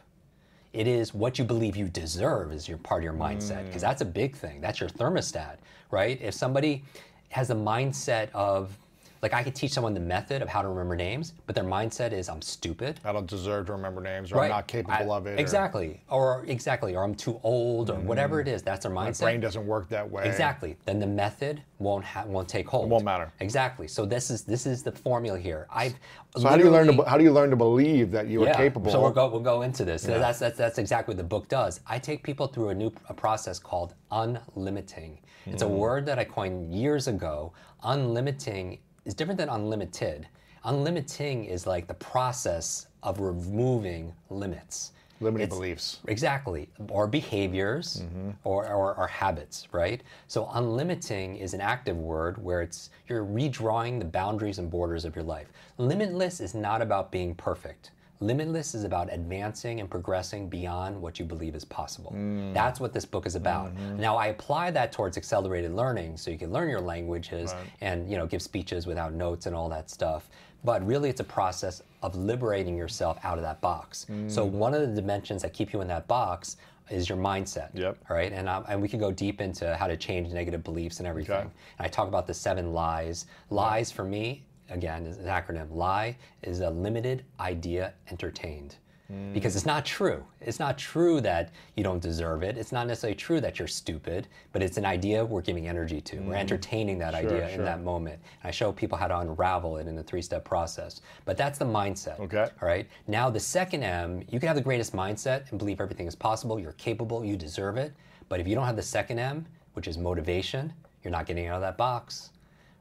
[0.74, 3.88] It is what you believe you deserve is your part of your mindset because mm.
[3.88, 4.62] that's a big thing.
[4.62, 5.58] That's your thermostat,
[5.90, 6.20] right?
[6.22, 6.84] If somebody
[7.30, 8.78] has a mindset of
[9.22, 12.12] like I could teach someone the method of how to remember names, but their mindset
[12.12, 13.00] is I'm stupid.
[13.06, 15.40] I don't deserve to remember names, or I'm not capable I- of it.
[15.40, 16.02] Exactly.
[16.10, 16.96] Or, exactly.
[16.96, 18.62] Or I'm too old or whatever it is.
[18.64, 19.22] That's their My mindset.
[19.22, 20.28] brain doesn't work that way.
[20.28, 20.76] Exactly.
[20.86, 22.90] Then the method won't ha- won't take hold.
[22.90, 23.32] won't matter.
[23.40, 23.88] Exactly.
[23.88, 25.68] So this is this is the formula here.
[25.72, 25.94] I've
[26.38, 28.54] So how do you learn to how do you learn to believe that you are
[28.54, 28.92] capable?
[28.92, 30.02] so we'll go, we'll go into this.
[30.04, 31.80] So That's, that's, that's exactly what the book does.
[31.88, 35.18] I take people through a new a process called unlimiting.
[35.46, 35.70] It's a Mm.
[35.78, 37.54] word that I coined years ago.
[37.84, 40.28] Unlimiting is different than unlimited.
[40.66, 44.92] Unlimiting is like the process of removing limits.
[45.20, 46.00] Limiting It's- beliefs.
[46.08, 46.68] Exactly.
[46.90, 48.32] Or behaviors mm-hmm.
[48.44, 50.02] or, or, or habits, right?
[50.28, 55.16] So unlimiting is an active word where it's you're redrawing the boundaries and borders of
[55.16, 55.48] your life.
[55.78, 57.92] Limitless is not about being perfect.
[58.22, 62.14] Limitless is about advancing and progressing beyond what you believe is possible.
[62.16, 62.54] Mm.
[62.54, 63.76] That's what this book is about.
[63.76, 64.00] Mm-hmm.
[64.00, 68.18] Now I apply that towards accelerated learning so you can learn your languages and you
[68.18, 70.30] know give speeches without notes and all that stuff.
[70.64, 74.06] But really it's a process of liberating yourself out of that box.
[74.28, 74.52] So mm.
[74.52, 76.58] one of the dimensions that keep you in that box
[76.92, 77.70] is your mindset.
[77.74, 77.98] Yep.
[78.10, 81.00] All right, and um, and we can go deep into how to change negative beliefs
[81.00, 81.36] and everything.
[81.36, 81.48] Okay.
[81.80, 83.26] And I talk about the seven lies.
[83.50, 85.74] Lies for me, again, is an acronym.
[85.76, 88.78] Lie is a limited idea entertained.
[89.12, 89.34] Mm.
[89.34, 90.24] because it's not true.
[90.40, 92.58] It's not true that you don't deserve it.
[92.58, 96.20] It's not necessarily true that you're stupid, but it's an idea we're giving energy to.
[96.20, 96.40] We're mm.
[96.40, 98.22] entertaining that idea in that moment.
[98.42, 101.02] And I show people how to unravel it in the three step process.
[101.26, 102.20] But that's the mindset.
[102.20, 102.48] Okay.
[102.62, 102.88] All right.
[103.08, 106.60] Now, the second M, you can have the greatest mindset and believe everything is possible.
[106.60, 107.94] You're capable, you deserve it.
[108.30, 110.72] But if you don't have the second M, which is motivation,
[111.04, 112.30] you're not getting out of that box,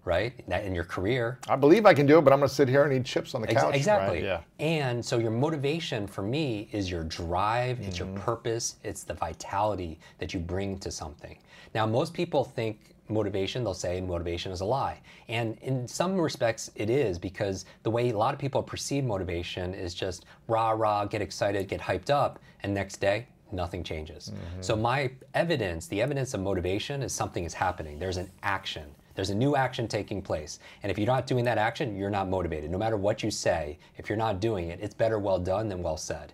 [0.04, 0.32] right?
[0.48, 2.68] That in your career, I believe I can do it, but I'm going to sit
[2.68, 3.74] here and eat chips on the Ex- couch.
[3.76, 4.16] exactly.
[4.16, 4.24] Right?
[4.24, 4.40] Yeah.
[4.58, 8.14] And so your motivation for me is your drive, it's Mm-hmm.
[8.14, 11.36] your purpose, it's the vitality that you bring to something.
[11.74, 12.78] Now, most people think
[13.08, 15.00] motivation, they'll say motivation is a lie.
[15.28, 19.74] And in some respects, it is because the way a lot of people perceive motivation
[19.74, 24.30] is just rah, rah, get excited, get hyped up, and next day, nothing changes.
[24.30, 24.62] Mm-hmm.
[24.62, 27.98] So my evidence, the evidence of motivation is something is happening.
[27.98, 28.84] There's an action.
[29.20, 30.60] There's a new action taking place.
[30.82, 32.70] And if you're not doing that action, you're not motivated.
[32.70, 35.82] No matter what you say, if you're not doing it, it's better well done than
[35.82, 36.32] well said.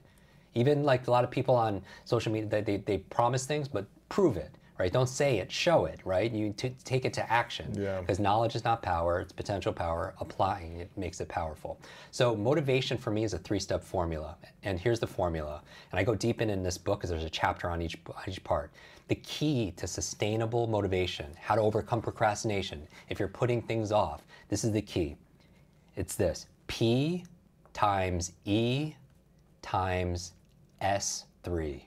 [0.54, 3.86] Even like a lot of people on social media, they, they, they promise things, but
[4.08, 4.92] prove it, right?
[4.92, 6.30] Don't say it, show it, right?
[6.30, 7.74] You take it to action.
[7.76, 7.98] Yeah.
[7.98, 10.14] Because knowledge is not power, it's potential power.
[10.20, 11.80] Applying it makes it powerful.
[12.12, 14.36] So motivation for me is a three-step formula.
[14.62, 15.60] And here's the formula.
[15.90, 18.22] And I go deep in in this book because there's a chapter on each, on
[18.28, 18.70] each part.
[19.08, 24.64] The key to sustainable motivation, how to overcome procrastination, if you're putting things off, this
[24.64, 25.16] is the key.
[25.94, 27.24] It's this P
[27.72, 28.94] times E
[29.62, 30.32] times
[30.82, 31.82] S3.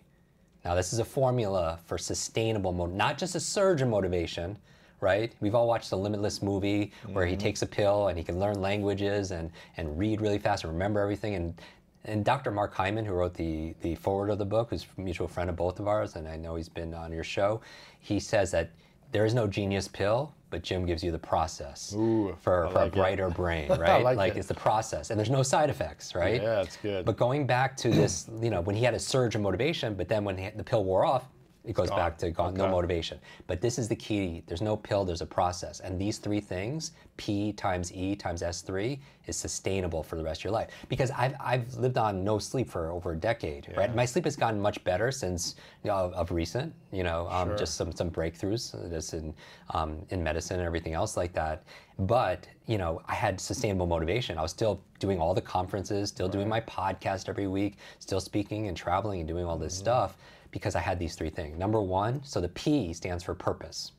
[0.66, 4.58] Now, this is a formula for sustainable, mo- not just a surge in motivation,
[5.02, 5.34] right?
[5.40, 7.42] We've all watched the Limitless movie where he mm-hmm.
[7.42, 11.00] takes a pill and he can learn languages and, and read really fast and remember
[11.00, 11.36] everything.
[11.36, 11.62] And,
[12.06, 12.52] and Dr.
[12.52, 15.56] Mark Hyman, who wrote the, the foreword of the book, who's a mutual friend of
[15.56, 17.62] both of ours, and I know he's been on your show,
[18.00, 18.72] he says that
[19.12, 22.76] there is no genius pill, but Jim gives you the process Ooh, for, I for
[22.76, 22.94] like a it.
[22.94, 24.04] brighter brain, right?
[24.04, 24.40] like it.
[24.40, 26.42] it's the process, and there's no side effects, right?
[26.42, 27.06] Yeah, it's good.
[27.06, 30.08] But going back to this, you know, when he had a surge of motivation, but
[30.08, 31.26] then when he, the pill wore off,
[31.66, 33.20] it goes back to gone, no motivation.
[33.46, 34.44] But this is the key.
[34.48, 35.82] There's no pill, there's a process.
[35.82, 40.46] And these three things, P times E times S3, is sustainable for the rest of
[40.46, 40.70] your life.
[40.88, 43.94] Because I've, I've lived on no sleep for over a decade, right?
[43.94, 47.58] My sleep has gotten much better since, you know, of, of recent, you know, um,
[47.58, 49.34] just some, some breakthroughs uh, just in,
[49.74, 51.64] um, in medicine and everything else like that.
[52.00, 54.38] But, you know, I had sustainable motivation.
[54.38, 58.70] I was still doing all the conferences, still doing my podcast every week, still speaking
[58.70, 60.16] and traveling and doing all this stuff
[60.52, 61.58] because I had these three things.
[61.58, 63.92] Number one, so the P stands for purpose.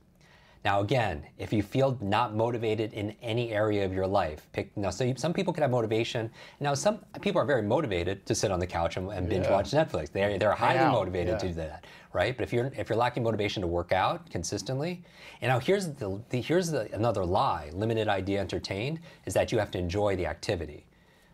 [0.62, 4.76] Now, again, if you feel not motivated in any area of your life, pick.
[4.76, 6.30] Now, so you, some people can have motivation.
[6.60, 9.52] Now, some people are very motivated to sit on the couch and, and binge Yeah.
[9.52, 10.12] watch Netflix.
[10.12, 12.36] They're they're highly out, motivated to do that, right?
[12.36, 15.02] But if you're if you're lacking motivation to work out consistently,
[15.40, 19.58] and now here's the, the here's the, another lie: limited idea entertained is that you
[19.58, 20.84] have to enjoy the activity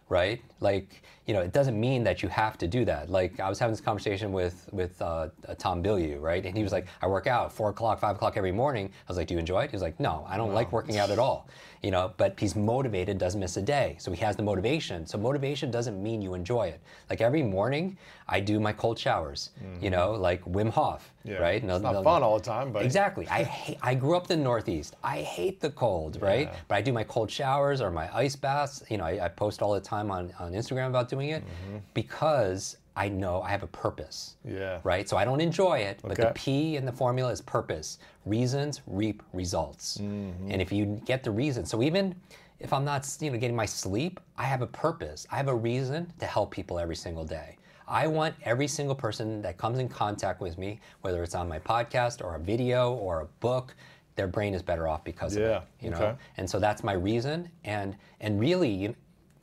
[0.09, 0.41] right?
[0.61, 3.11] Like, you know, it doesn't mean that you have to do that.
[3.11, 5.29] Like, I was having this conversation with with uh,
[5.59, 6.45] Tom Bilyeu, right?
[6.47, 8.87] And he was like, I work out four o'clock, five o'clock every morning.
[8.87, 9.71] I was like, Do you enjoy it?
[9.71, 11.49] He was like, No, I don't like working out at all.
[11.83, 15.07] You know, but he's motivated, doesn't miss a day, so he has the motivation.
[15.07, 16.81] So motivation doesn't mean you enjoy it.
[17.11, 17.97] Like every morning,
[18.29, 19.51] I do my cold showers.
[19.81, 21.37] You know, like Wim Hof, Yeah.
[21.37, 21.63] right?
[21.63, 23.29] It's not fun all the time, but Exactly.
[23.29, 24.97] I hate, I grew up in the Northeast.
[25.05, 26.53] I hate the cold, right?
[26.67, 28.83] But I do my cold showers or my ice baths.
[28.89, 31.79] You know, I, I post all the time on, on Instagram about doing it Mm-hmm.
[31.95, 34.37] because I know I have a purpose.
[34.45, 34.81] Yeah.
[34.83, 35.07] Right?
[35.09, 37.99] So I don't enjoy it, but the P in the formula is purpose.
[38.25, 39.99] Reasons reap results.
[39.99, 40.51] Mm-hmm.
[40.51, 42.15] And if you get the reason, so even
[42.59, 45.27] if I'm not, you know, getting my sleep, I have a purpose.
[45.31, 47.59] I have a reason to help people every single day.
[47.87, 51.59] I want every single person that comes in contact with me, whether it's on my
[51.59, 53.75] podcast or a video or a book,
[54.17, 55.63] their brain is better off because of Yeah, it.
[55.83, 56.15] You know, okay.
[56.39, 57.51] and so that's my reason.
[57.65, 58.97] And and really, you,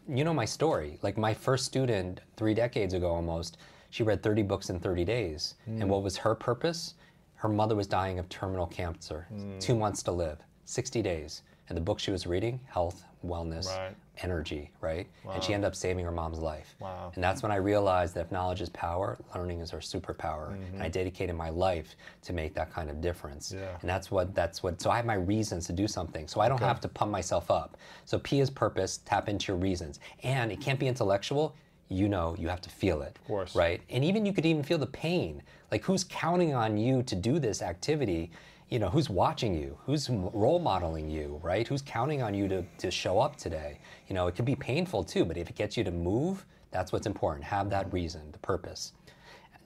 [0.07, 0.97] you know my story.
[1.01, 3.57] Like my first student three decades ago almost,
[3.89, 5.55] she read 30 books in 30 days.
[5.65, 5.81] Hmm.
[5.81, 6.95] And what was her purpose?
[7.35, 9.59] Her mother was dying of terminal cancer, Hmm.
[9.59, 11.41] two months to live, 60 days.
[11.69, 13.95] And the book she was reading, health, wellness, Right.
[14.21, 15.07] Energy, right?
[15.31, 16.75] And she ended up saving her mom's life.
[16.79, 17.11] Wow.
[17.15, 20.53] And that's when I realized that if knowledge is power, learning is our superpower.
[20.73, 23.49] And I dedicated my life to make that kind of difference.
[23.51, 23.63] Mm-hmm.
[23.63, 23.77] Yeah.
[23.81, 26.27] And that's what that's what so I have my reasons to do something.
[26.27, 27.77] So I don't have to pump myself up.
[28.05, 29.99] So P is purpose, tap into your reasons.
[30.23, 31.55] And it can't be intellectual.
[31.89, 33.17] You know you have to feel it.
[33.21, 33.55] Of course.
[33.55, 33.81] Right?
[33.89, 35.41] And even you could even feel the pain.
[35.71, 38.31] Like who's counting on you to do this activity?
[38.73, 39.77] You know, who's watching you?
[39.85, 41.67] Who's role modeling you, right?
[41.67, 43.77] Who's counting on you to, to show up today?
[44.07, 46.91] You know, it could be painful too, but if it gets you to move, that's
[46.91, 47.43] what's important.
[47.43, 48.93] Have that reason, the purpose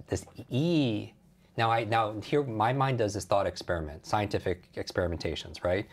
[0.08, 1.14] this E.
[1.56, 5.88] Now, I now here my mind does this thought experiment, scientific experimentations, right?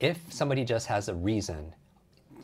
[0.00, 1.74] If somebody just has a reason,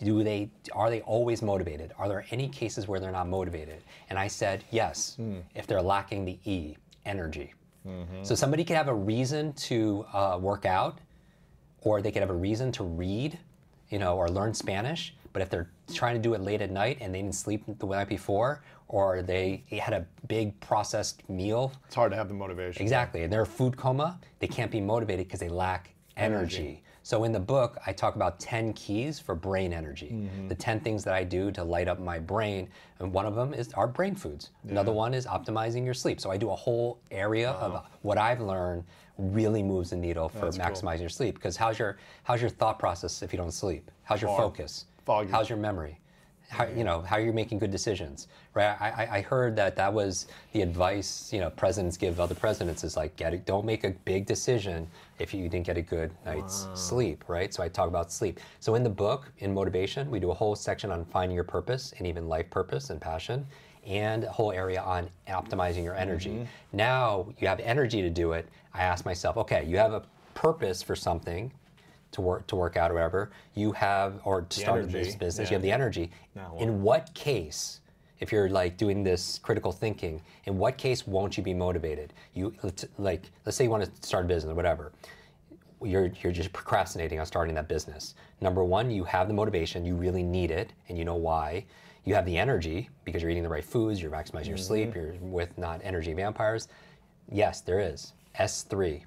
[0.03, 1.93] do they are they always motivated?
[1.99, 3.83] Are there any cases where they're not motivated?
[4.11, 5.39] And I said yes, hmm.
[5.55, 7.55] if they're lacking the E, energy.
[8.23, 10.99] So somebody could have a reason to uh, work out,
[11.83, 13.39] or they could have a reason to read,
[13.91, 15.15] you know, or learn Spanish.
[15.33, 17.87] But if they're trying to do it late at night and they didn't sleep the
[17.87, 22.83] night before, or they had a big processed meal, It's hard to have the motivation.
[22.83, 26.83] exactly, and they're a food coma, they can't be motivated because they lack energy.
[27.07, 30.09] So in the book, I talk about 10 keys for brain energy.
[30.13, 30.49] Mm-hmm.
[30.49, 32.69] The 10 things that I do to light up my brain,
[32.99, 34.51] and one of them is our brain foods.
[34.69, 36.21] Another one is optimizing your sleep.
[36.21, 38.83] So I do a whole area of what I've learned
[39.19, 41.37] really moves the needle for maximizing your sleep.
[41.37, 43.89] Because how's your how's your thought process if you don't sleep?
[44.03, 44.41] How's your Fog.
[44.41, 44.87] focus?
[45.05, 45.31] Foggy.
[45.31, 46.01] How's your memory?
[46.49, 48.77] How, you know how you're making good decisions, right?
[48.81, 52.85] I, I- I heard that that was the advice you know presidents give other presidents
[52.85, 54.87] is like get it, don't make a big decision
[55.19, 57.53] if you didn't get a good night's sleep, right?
[57.53, 58.39] So I talk about sleep.
[58.61, 61.93] So in the book, in motivation, we do a whole section on finding your purpose
[61.99, 63.45] and even life purpose and passion,
[63.85, 66.31] and a whole area on optimizing your energy.
[66.31, 66.45] Mm-hmm.
[66.77, 68.49] Now you have energy to do it.
[68.75, 70.03] I ask myself, okay, you have a
[70.35, 71.51] purpose for something
[72.13, 75.47] to work to work out or whatever you have or to start energy, this business
[75.47, 75.51] yeah.
[75.51, 76.11] you have the energy
[76.59, 77.81] in what case
[78.21, 82.53] if you're like doing this critical thinking in what case won't you be motivated you
[82.63, 84.93] let's- like let's say you want to start a business or whatever
[85.83, 88.15] you're, you're just procrastinating on starting that business.
[88.41, 91.65] Number one, you have the motivation, you really need it, and you know why.
[92.05, 95.15] You have the energy because you're eating the right foods, you're maximizing your sleep, you're
[95.21, 96.69] with not energy vampires.
[97.31, 98.13] Yes, there is.
[98.39, 99.03] S3.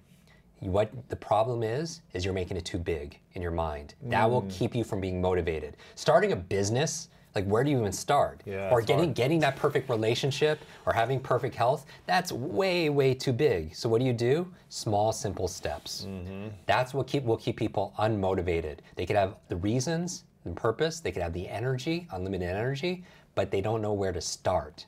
[0.60, 3.95] What the problem is, is you're making it too big in your mind.
[4.03, 4.52] That will mm.
[4.52, 5.77] keep you from being motivated.
[5.95, 8.41] Starting a business, like where do you even start?
[8.45, 9.15] Yeah, or getting hard.
[9.15, 13.73] getting that perfect relationship or having perfect health, that's way, way too big.
[13.73, 14.52] So what do you do?
[14.68, 16.06] Small, simple steps.
[16.07, 16.48] Mm-hmm.
[16.65, 18.80] That's what keep will keep people unmotivated.
[18.95, 23.03] They could have the reasons and purpose, they could have the energy, unlimited energy,
[23.36, 24.86] but they don't know where to start.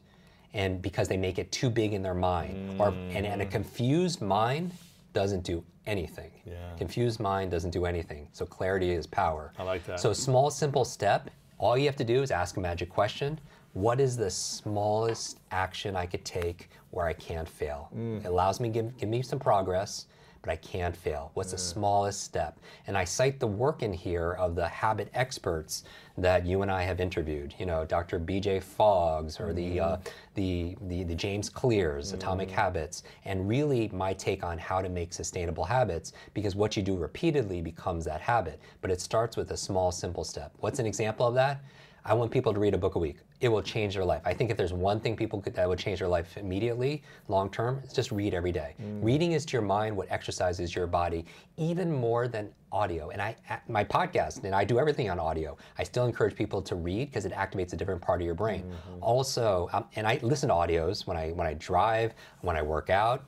[0.54, 2.80] And because they make it too big in their mind.
[2.80, 3.52] Or and, and a mm.
[3.52, 4.74] confused mind
[5.14, 6.32] doesn't do anything.
[6.46, 6.76] Yeah.
[6.78, 8.28] Confused mind doesn't do anything.
[8.32, 9.54] So clarity is power.
[9.58, 10.00] I like that.
[10.00, 11.30] So small, simple step.
[11.58, 13.40] All you have to do is ask a magic question.
[13.74, 17.90] What is the smallest action I could take where I can't fail?
[17.96, 18.26] Mm.
[18.26, 20.08] It allows me give give me some progress,
[20.42, 21.32] but I can't fail.
[21.34, 21.74] What's the mm.
[21.74, 22.60] smallest step?
[22.88, 25.84] And I cite the work in here of the habit experts
[26.18, 27.54] that you and I have interviewed.
[27.60, 28.20] You know, Dr.
[28.20, 28.60] B.J.
[28.62, 30.08] Foggs or the, uh, mm.
[30.36, 32.54] the the the James Clears, Atomic mm.
[32.54, 36.98] Habits, and really my take on how to make sustainable habits because what you do
[36.98, 38.60] repeatedly becomes that habit.
[38.82, 40.52] But it starts with a small, simple step.
[40.60, 41.62] What's an example of that?
[42.04, 43.18] I want people to read a book a week.
[43.42, 44.22] It will change their life.
[44.26, 47.50] I think if there's one thing people could, that would change their life immediately, long
[47.50, 48.76] term, it's just read every day.
[49.02, 51.26] Reading is to your mind what exercises your body
[51.58, 53.10] even more than audio.
[53.10, 53.36] And I,
[53.68, 55.58] my podcast, and I do everything on audio.
[55.78, 58.64] I still encourage people to read because it activates a different part of your brain.
[59.02, 62.90] Also, um, and I listen to audios when I when I drive, when I work
[62.90, 63.26] out.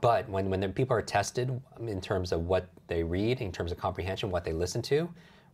[0.00, 3.72] But when, when the people are tested in terms of what they read, in terms
[3.72, 5.08] of comprehension, what they listen to,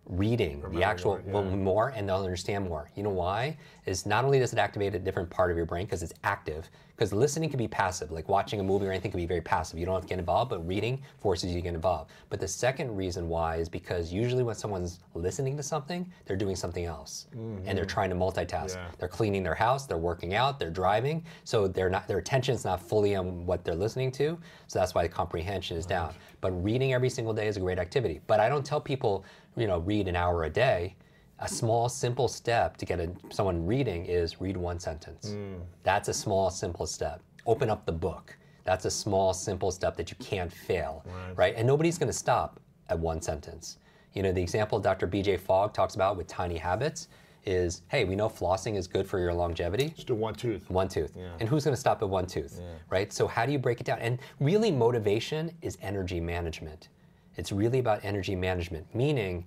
[0.07, 2.91] reading the actual more, will more and they'll understand more.
[2.95, 3.57] You know why?
[3.87, 6.69] Is not only does it activate a different part of your brain because it's active,
[6.97, 9.79] because listening can be passive, like watching a movie or anything can be very passive.
[9.79, 12.11] You don't have to get involved, but reading forces you to get involved.
[12.31, 16.55] But the second reason why is because usually when someone's listening to something, they're doing
[16.55, 17.27] something else.
[17.33, 17.87] And they're mm-hmm.
[17.87, 18.77] trying to multitask.
[18.77, 18.89] Yeah.
[18.99, 21.25] They're cleaning their house, they're working out, they're driving.
[21.43, 24.39] So they're not their attention's not fully on what they're listening to.
[24.69, 26.15] So that's why the comprehension is down.
[26.41, 28.21] But reading every single day is a great activity.
[28.27, 29.25] But I don't tell people,
[29.57, 30.97] you know, read an hour a day.
[31.41, 35.31] A small, simple step to get a, someone reading is read one sentence.
[35.31, 35.61] Mm.
[35.83, 37.21] That's a small, simple step.
[37.47, 38.37] Open up the book.
[38.65, 41.05] That's a small, simple step that you can't fail,
[41.37, 41.55] right?
[41.57, 43.79] And nobody's going to stop at one sentence.
[44.15, 45.07] You know, the example Dr.
[45.07, 47.09] BJ Fogg talks about with tiny habits
[47.45, 49.91] is, hey, we know flossing is good for your longevity.
[49.91, 50.71] Just do one tooth.
[50.71, 51.15] One tooth.
[51.41, 53.13] And who's going to stop at one tooth, right?
[53.13, 53.99] So how do you break it down?
[53.99, 56.89] And really, motivation is energy management.
[57.37, 59.47] It's really about energy management, meaning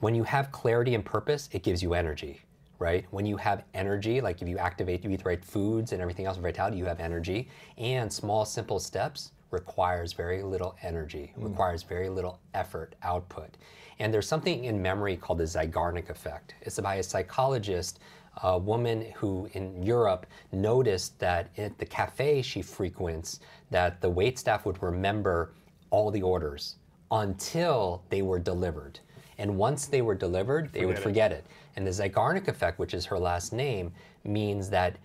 [0.00, 2.40] when you have clarity and purpose, it gives you energy,
[2.78, 3.06] right?
[3.10, 6.26] When you have energy, like if you activate, you eat the right foods and everything
[6.26, 7.48] else, vitality, you have energy.
[7.76, 11.44] And small, simple steps requires very little energy, hmm.
[11.44, 13.56] requires very little effort output.
[13.98, 16.54] And there's something in memory called the Zeigarnik effect.
[16.62, 18.00] It's by a psychologist,
[18.42, 23.40] a woman who in Europe noticed that at the cafe she frequents,
[23.70, 25.52] that the wait staff would remember
[25.90, 26.76] all the orders
[27.10, 29.00] until they were delivered.
[29.38, 31.36] And once they were delivered, they would Forget it.
[31.36, 31.46] it.
[31.76, 33.92] And the Zeigarnik effect, which is her last name,
[34.24, 34.96] means that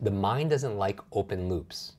[0.00, 1.92] the mind doesn't like open loops.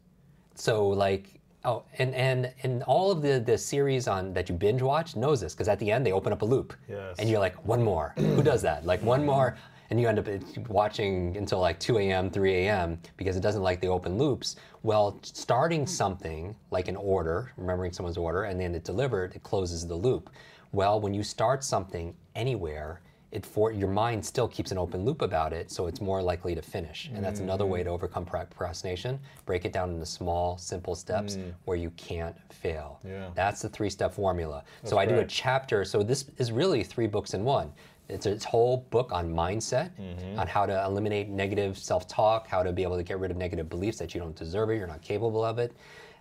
[0.56, 4.82] So, like, Oh, and and and all of the the series on that you binge
[4.82, 7.18] watch knows this because at the end they open up a loop, Yes.
[7.20, 8.14] and you're like, one more.
[8.18, 8.84] Who does that?
[8.84, 9.56] Like one more,
[9.92, 10.38] and you end up uh,
[10.70, 12.98] watching until like 2 a.m., 3 a.m.
[13.18, 14.56] because it doesn't like the open loops.
[14.84, 19.86] Well, starting something like an order, remembering someone's order, and then it delivered, it closes
[19.86, 20.30] the loop.
[20.72, 23.02] Well, when you start something anywhere,
[23.32, 26.54] it for your mind still keeps an open loop about it, so it's more likely
[26.54, 27.10] to finish.
[27.14, 29.20] And that's another way to overcome procrastination.
[29.46, 33.00] Break it down into small, simple steps where you can't fail.
[33.06, 33.30] Yeah.
[33.34, 34.64] That's the three-step formula.
[34.84, 35.86] so I do a chapter.
[35.86, 37.72] So this is really three books in one.
[38.12, 40.40] It's a whole book on mindset, mm-hmm.
[40.40, 43.70] on how to eliminate negative self-talk, how to be able to get rid of negative
[43.70, 45.72] beliefs that you don't deserve it, you're not capable of it,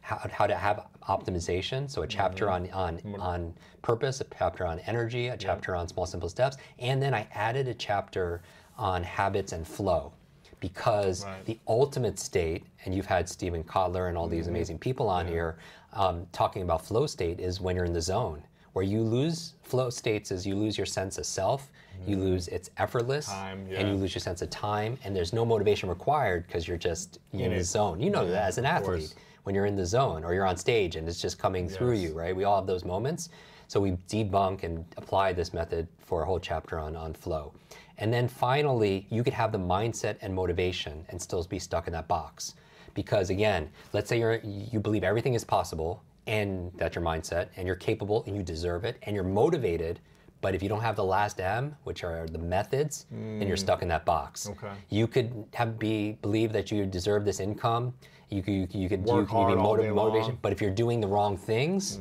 [0.01, 1.91] how, how to have optimization.
[1.91, 2.75] So a chapter mm-hmm.
[2.75, 7.03] on on on purpose, a chapter on energy, a chapter on small simple steps, and
[7.03, 8.43] then I added a chapter
[8.79, 10.13] on habits and flow
[10.61, 11.45] because Right.
[11.47, 14.55] the ultimate state, and you've had Steven Kotler and all these mm-hmm.
[14.55, 15.57] amazing people on here
[15.95, 18.43] um, talking about flow state, is when you're in the zone.
[18.73, 21.71] Where you lose flow states is you lose your sense of self,
[22.07, 22.25] you mm-hmm.
[22.25, 25.89] lose it's effortless, Time, and you lose your sense of time, and there's no motivation
[25.89, 28.01] required because you're just in, In the zone.
[28.01, 29.15] You know that as an athlete
[29.45, 32.13] when you're in the zone or you're on stage and it's just coming through you,
[32.13, 32.35] right?
[32.35, 33.31] We all have those moments.
[33.69, 37.53] So we debunk and apply this method for a whole chapter on, on flow.
[37.99, 41.93] And then finally, you could have the mindset and motivation and still be stuck in
[41.93, 42.55] that box.
[42.95, 47.67] Because again, let's say you're, you believe everything is possible and that's your mindset and
[47.67, 50.01] you're capable and you deserve it and you're motivated.
[50.41, 53.83] But if you don't have the last M, which are the methods, then you're stuck
[53.83, 54.49] in that box.
[54.49, 54.73] Okay.
[54.89, 57.93] You could have be believe that you deserve this income.
[58.31, 60.33] You could you, could- you could you Work can be motiv- motivation.
[60.33, 60.41] Mm-hmm.
[60.43, 62.01] But if you're doing the wrong things,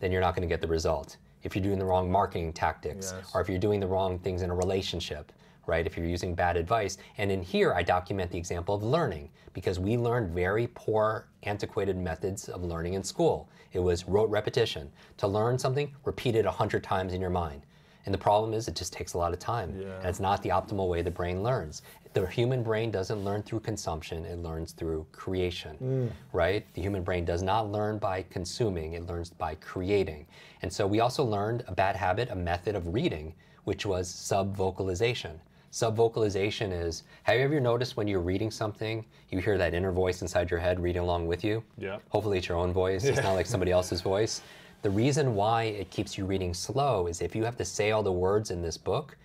[0.00, 1.16] then you're not going to get the result.
[1.44, 3.30] If you're doing the wrong marketing tactics, Yes.
[3.34, 5.32] or if you're doing the wrong things in a relationship,
[5.66, 5.86] right?
[5.86, 6.98] If you're using bad advice.
[7.18, 11.96] And in here, I document the example of learning because we learned very poor, antiquated
[11.96, 13.48] methods of learning in school.
[13.72, 14.90] It was rote repetition.
[15.18, 17.62] To learn something, repeat it a hundred times in your mind.
[18.08, 19.68] And the problem is, it just takes a lot of time.
[19.98, 21.82] And it's not the optimal way the brain learns.
[22.14, 26.10] The human brain doesn't learn through consumption, it learns through creation, mm.
[26.32, 26.64] right?
[26.72, 30.24] The human brain does not learn by consuming, it learns by creating.
[30.62, 35.32] And so we also learned a bad habit, a method of reading, which was subvocalization.
[35.70, 40.22] Subvocalization is have you ever noticed when you're reading something, you hear that inner voice
[40.22, 41.62] inside your head reading along with you?
[41.76, 41.98] Yeah.
[42.08, 44.40] Hopefully it's your own voice, it's not like somebody else's voice.
[44.82, 48.02] The reason why it keeps you reading slow is if you have to say all
[48.02, 49.16] the words in this book,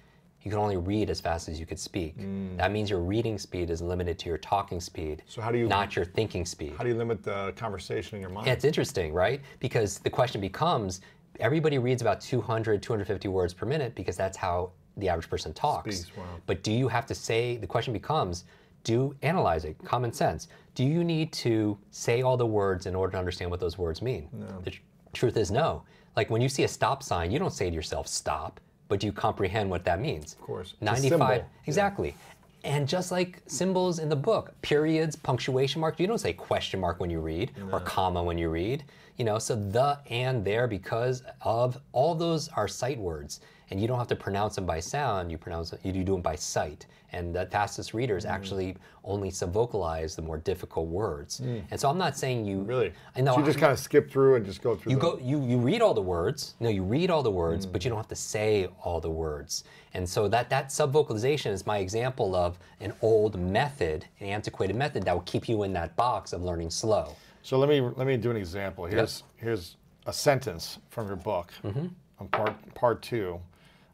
[0.42, 2.16] you can only read as fast as you could speak.
[2.58, 5.32] That means your reading speed is limited to your talking speed, Mm.
[5.32, 6.74] So how do you- not your thinking speed.
[6.78, 8.48] How do you limit the conversation in your mind?
[8.48, 9.42] Yeah, it's interesting, right?
[9.60, 11.02] Because the question becomes
[11.40, 15.96] everybody reads about 200, 250 words per minute because that's how the average person talks.
[16.02, 16.26] Speaks, wow.
[16.46, 18.44] But do you have to say, the question becomes,
[18.84, 20.48] do analyze it, common sense.
[20.76, 24.02] Do you need to say all the words in order to understand what those words
[24.02, 24.28] mean?
[24.64, 24.82] The tr-
[25.14, 25.84] truth is no.
[26.16, 29.12] Like when you see a stop sign, you don't say to yourself, stop, but you
[29.12, 30.34] comprehend what that means?
[30.34, 30.74] Of course.
[30.74, 31.28] It's a 95, symbol.
[31.28, 31.44] Yeah.
[31.66, 32.16] exactly.
[32.64, 37.00] And just like symbols in the book, periods, punctuation marks, you don't say question mark
[37.00, 38.86] when you read or comma when you read.
[39.18, 43.42] You know, so the and there because of all those are sight words.
[43.72, 46.36] And you don't have to pronounce them by sound, you pronounce you do them by
[46.36, 46.86] sight.
[47.12, 48.30] And the fastest readers Mm.
[48.32, 51.40] actually only subvocalize the more difficult words.
[51.72, 52.68] And so I'm not saying you Mm.
[52.68, 52.94] Really?
[53.16, 54.98] I know So you just I- kind of skip through and just go through you
[54.98, 57.72] the- go you you read all the words no you read all the words Mm.
[57.72, 59.64] but you don't have to say all the words
[59.94, 65.04] and so that that subvocalization is my example of an old method an antiquated method
[65.04, 68.18] that will keep you in that box of learning slow So let me let me
[68.18, 68.86] do an example.
[68.86, 69.76] Here's here's
[70.08, 71.88] a sentence from your book Mm-hmm.
[72.20, 73.40] on part part two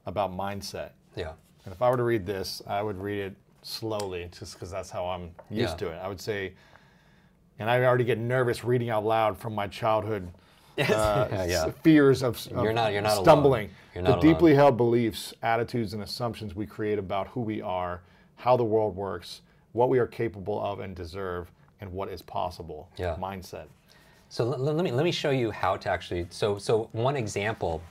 [0.05, 0.91] about mindset.
[1.15, 1.34] yeah
[1.65, 4.89] And if I were to read this, I would read it slowly, just because that's
[4.89, 5.88] how I'm used Yeah.
[5.88, 5.99] to it.
[6.03, 6.53] I would say,
[7.59, 10.30] and I already get nervous reading out loud from my childhood
[10.80, 11.71] uh, Yeah, yeah.
[11.84, 13.26] fears of, of You're not- you're not alone.
[13.26, 13.69] stumbling.
[13.93, 17.61] You're not the not deeply held beliefs, attitudes, and assumptions we create about who we
[17.61, 18.01] are,
[18.38, 19.41] how the world works,
[19.73, 21.51] what we are capable of and deserve,
[21.81, 22.88] and what is possible.
[22.97, 23.15] Yeah.
[23.19, 23.65] Mindset.
[24.30, 26.27] So let, let me let me show you how to actually.
[26.30, 27.81] So so one example,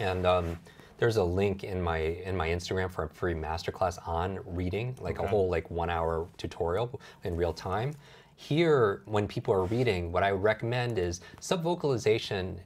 [0.00, 0.58] and um,
[0.98, 5.18] there's a link in my in my Instagram for a free masterclass on reading, like
[5.18, 7.94] a whole like one hour tutorial in real time.
[8.36, 12.58] Here, when people are reading, what I recommend is subvocalization.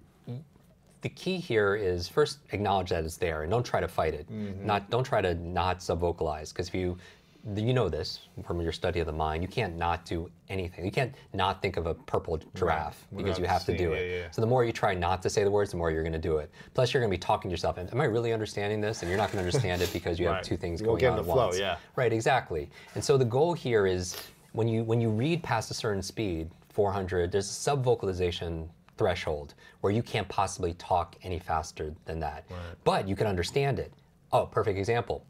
[1.02, 4.31] The key here is first acknowledge that it's there and don't try to fight it.
[4.31, 4.66] Mm-hmm.
[4.66, 6.98] Not don't try to not subvocalize because if you
[7.57, 9.43] you know this from your study of the mind.
[9.43, 10.85] You can't not do anything.
[10.85, 14.11] You can't not think of a purple giraffe because you have to do it.
[14.11, 14.31] yeah, yeah.
[14.31, 16.19] So the more you try not to say the words, the more you're going to
[16.19, 16.51] do it.
[16.75, 17.79] Plus, you're going to be talking to yourself.
[17.79, 19.01] Am I really understanding this?
[19.03, 21.09] And you're not going to understand it because you have two things You going get
[21.09, 21.59] on in at the flow, once.
[21.59, 21.77] yeah.
[21.97, 22.12] Right.
[22.12, 22.69] Exactly.
[22.95, 24.17] And so the goal here is
[24.53, 29.93] when you when you read past a certain speed, 400, there's a sub-vocalization threshold where
[29.93, 32.45] you can't possibly talk any faster than that.
[32.85, 33.93] But you can understand it.
[34.33, 35.25] Oh, perfect example.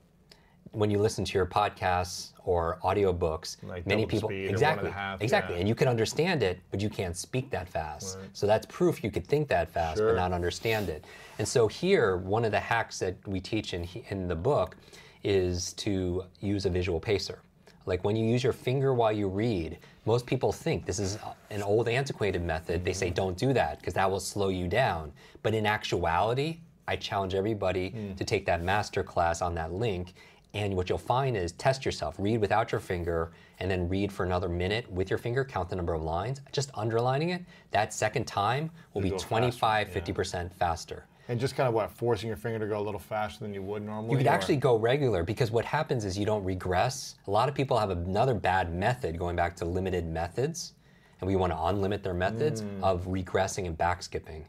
[0.72, 4.55] When you listen to your podcasts or audiobooks, Like many people speed or one and
[4.55, 5.60] exactly half, exactly, yeah.
[5.60, 8.18] and you can understand it, but you can't speak that fast.
[8.32, 10.10] So that's proof you could think that fast Sure.
[10.10, 11.05] but not understand it.
[11.38, 14.76] And so here, one of the hacks that we teach in in the book
[15.24, 17.40] is to use a visual pacer.
[17.86, 21.18] Like when you use your finger while you read, most people think this is
[21.51, 22.84] an old antiquated method.
[22.84, 23.14] They say mm-hmm.
[23.14, 25.12] don't do that because that will slow you down.
[25.42, 28.16] But in actuality, I challenge everybody mm.
[28.16, 30.14] to take that master class on that link.
[30.55, 34.24] And what you'll find is test yourself, read without your finger, and then read for
[34.24, 36.40] another minute with your finger, count the number of lines.
[36.51, 40.01] Just underlining it, that second time will be go faster, 25, yeah.
[40.02, 41.05] 50% faster.
[41.28, 43.62] And just kind of what, forcing your finger to go a little faster than you
[43.62, 44.10] would normally?
[44.12, 47.14] You could or- actually go regular because what happens is you don't regress.
[47.28, 50.72] A lot of people have another bad method going back to limited methods,
[51.20, 52.82] and we want to unlimit their methods Mm.
[52.82, 54.43] of regressing and backskipping.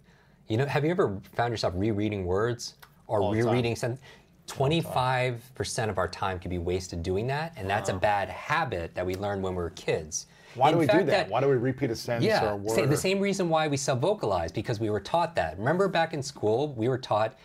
[0.47, 2.73] You know, have you ever found yourself rereading words
[3.05, 3.99] or All rereading sen-
[4.47, 9.05] 25% of our time could be wasted doing that, and that's a bad habit that
[9.05, 10.27] we learned when we were kids.
[10.55, 11.29] Why In do we do fact, that?
[11.29, 12.89] Why do we repeat a sentence or a word?
[12.89, 15.57] the same reason why we sub-vocalize because we were taught that.
[15.57, 17.37] Remember back in school, we were taught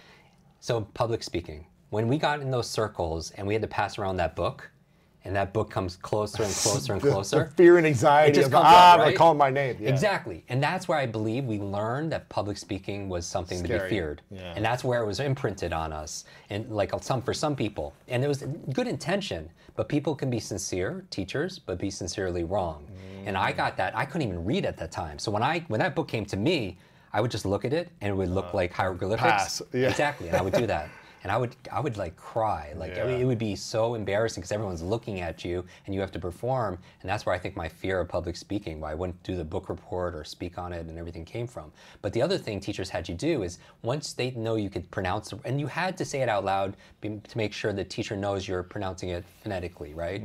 [0.61, 1.67] so public speaking.
[1.91, 4.69] When we got in those circles and we had to pass around that book,
[5.27, 7.45] and that book comes closer and closer and closer.
[7.45, 9.17] The fear and anxiety of, ah, up, right?
[9.17, 9.77] calling my name.
[9.81, 9.89] Yeah.
[9.89, 10.45] Exactly.
[10.49, 14.23] And that's where I believe we learned that public speaking was something to be feared.
[14.31, 14.53] Yeah.
[14.55, 16.25] And that's where it was imprinted on us.
[16.49, 17.93] And like some for some people.
[18.07, 22.87] And it was good intention, but people can be sincere, teachers, but be sincerely wrong.
[23.27, 23.97] And I got that.
[23.97, 25.19] I couldn't even read at that time.
[25.19, 26.79] So when I when that book came to me,
[27.13, 29.23] I would just look at it and it would look like hieroglyphics.
[29.23, 29.89] Uh, pass, yeah.
[29.89, 30.29] Exactly.
[30.29, 30.89] And I would do that.
[31.27, 32.73] And I would I would like cry.
[32.77, 36.01] Like I mean, it would be so embarrassing because everyone's looking at you and you
[36.01, 36.79] have to perform.
[37.01, 39.43] And that's where I think my fear of public speaking, why I wouldn't do the
[39.45, 41.73] book report or speak on it and everything came from.
[42.01, 45.35] But the other thing teachers had you do is once they know you could pronounce
[45.45, 48.63] and you had to say it out loud to make sure the teacher knows you're
[48.63, 50.23] pronouncing it phonetically, right?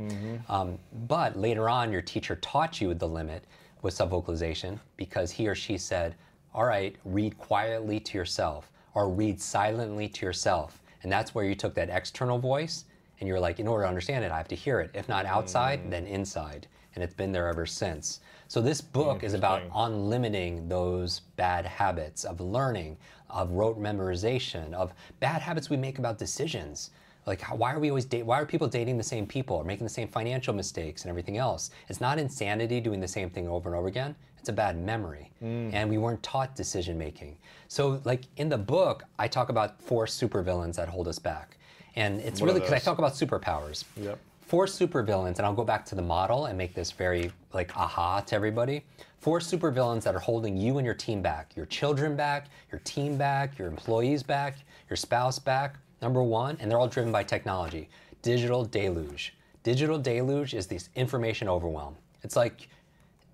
[0.48, 3.42] Um, but later on, your teacher taught you the limit
[3.82, 6.14] with subvocalization because he or she said,
[6.54, 10.78] all right, read quietly to yourself or read silently to yourself.
[11.02, 12.84] And that's where you took that external voice
[13.22, 14.90] and you're like, in order to understand it, I have to hear it.
[14.94, 15.90] If not outside, mm.
[15.90, 16.66] then inside.
[16.94, 18.20] And it's been there ever since.
[18.48, 22.98] So this book is about unlimiting those bad habits of learning,
[23.30, 26.90] of rote memorization, of bad habits we make about decisions.
[27.24, 28.26] Like, how, why are we always date?
[28.26, 31.38] Why are people dating the same people or making the same financial mistakes and everything
[31.38, 31.70] else?
[31.88, 34.16] It's not insanity doing the same thing over and over again.
[34.42, 35.72] It's a bad memory, mm.
[35.72, 37.36] and we weren't taught decision making.
[37.68, 41.58] So, like in the book, I talk about four supervillains that hold us back,
[41.94, 43.84] and it's What really because I talk about superpowers.
[43.96, 44.18] Yep.
[44.40, 48.22] Four supervillains, and I'll go back to the model and make this very like aha
[48.22, 48.84] to everybody.
[49.20, 53.16] Four supervillains that are holding you and your team back, your children back, your team
[53.16, 54.56] back, your employees back,
[54.90, 55.76] your spouse back.
[56.02, 57.88] Number one, and they're all driven by technology.
[58.22, 59.34] Digital deluge.
[59.62, 61.94] Digital deluge is this information overwhelm.
[62.24, 62.68] It's like,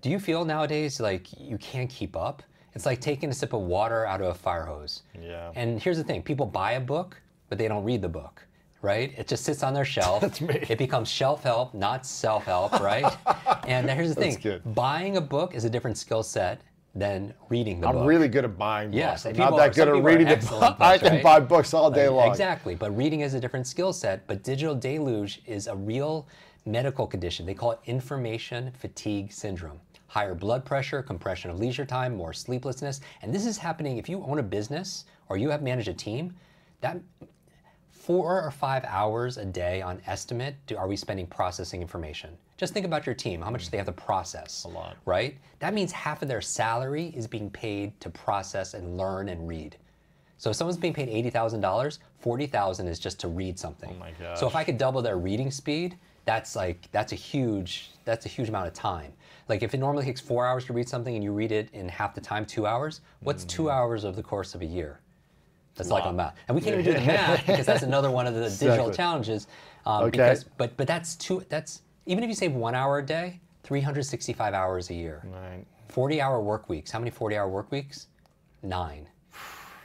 [0.01, 2.43] do you feel nowadays like you can't keep up?
[2.73, 5.01] It's like taking a sip of water out of a fire hose.
[5.19, 5.51] Yeah.
[5.55, 7.19] And here's the thing people buy a book,
[7.49, 8.45] but they don't read the book,
[8.81, 9.11] right?
[9.17, 10.21] It just sits on their shelf.
[10.25, 10.63] That's me.
[10.69, 13.11] It becomes shelf help, not self help, right?
[13.67, 14.75] and here's the That's thing good.
[14.75, 16.61] buying a book is a different skill set
[16.95, 17.95] than reading the book.
[17.97, 18.97] I'm really good at buying books.
[18.97, 20.77] Yes, I'm not that are- good at reading the book.
[20.79, 21.23] I can right?
[21.23, 22.29] buy books all day long.
[22.29, 24.25] Exactly, but reading is a different skill set.
[24.27, 26.27] But digital deluge is a real
[26.65, 27.45] medical condition.
[27.45, 29.79] They call it information fatigue syndrome.
[30.09, 32.99] Higher blood pressure, compression of leisure time, more sleeplessness.
[33.21, 36.35] And this is happening if you own a business or you have managed a team,
[36.81, 36.99] that
[37.89, 42.35] four or five hours a day on estimate do, are we spending processing information.
[42.57, 44.65] Just think about your team, how much do they have to process.
[44.65, 44.97] A lot.
[45.05, 45.37] Right?
[45.59, 49.77] That means half of their salary is being paid to process and learn and read.
[50.37, 53.91] So if someone's being paid $80,000, 40,000 is just to read something.
[53.93, 54.37] Oh my god.
[54.37, 54.55] So if.
[54.55, 58.67] I could double their reading speed, that's like that's a huge that's a huge amount
[58.67, 59.11] of time.
[59.49, 61.89] Like if it normally takes 4 hours to read something and you read it in
[61.89, 64.99] half the time, 2 hours, what's 2 hours of the course of a year?
[65.75, 66.09] That's like Lot.
[66.09, 66.35] on math.
[66.47, 69.47] And we can't even do the math because that's another one of the digital challenges.
[69.85, 70.11] Um, Okay.
[70.11, 74.53] because but but that's two that's even if you save 1 hour a day, 365
[74.53, 75.23] hours a year.
[75.25, 75.65] Right.
[75.87, 76.91] 40 hour work weeks.
[76.91, 78.07] How many 40 hour work weeks?
[78.61, 79.07] Nine.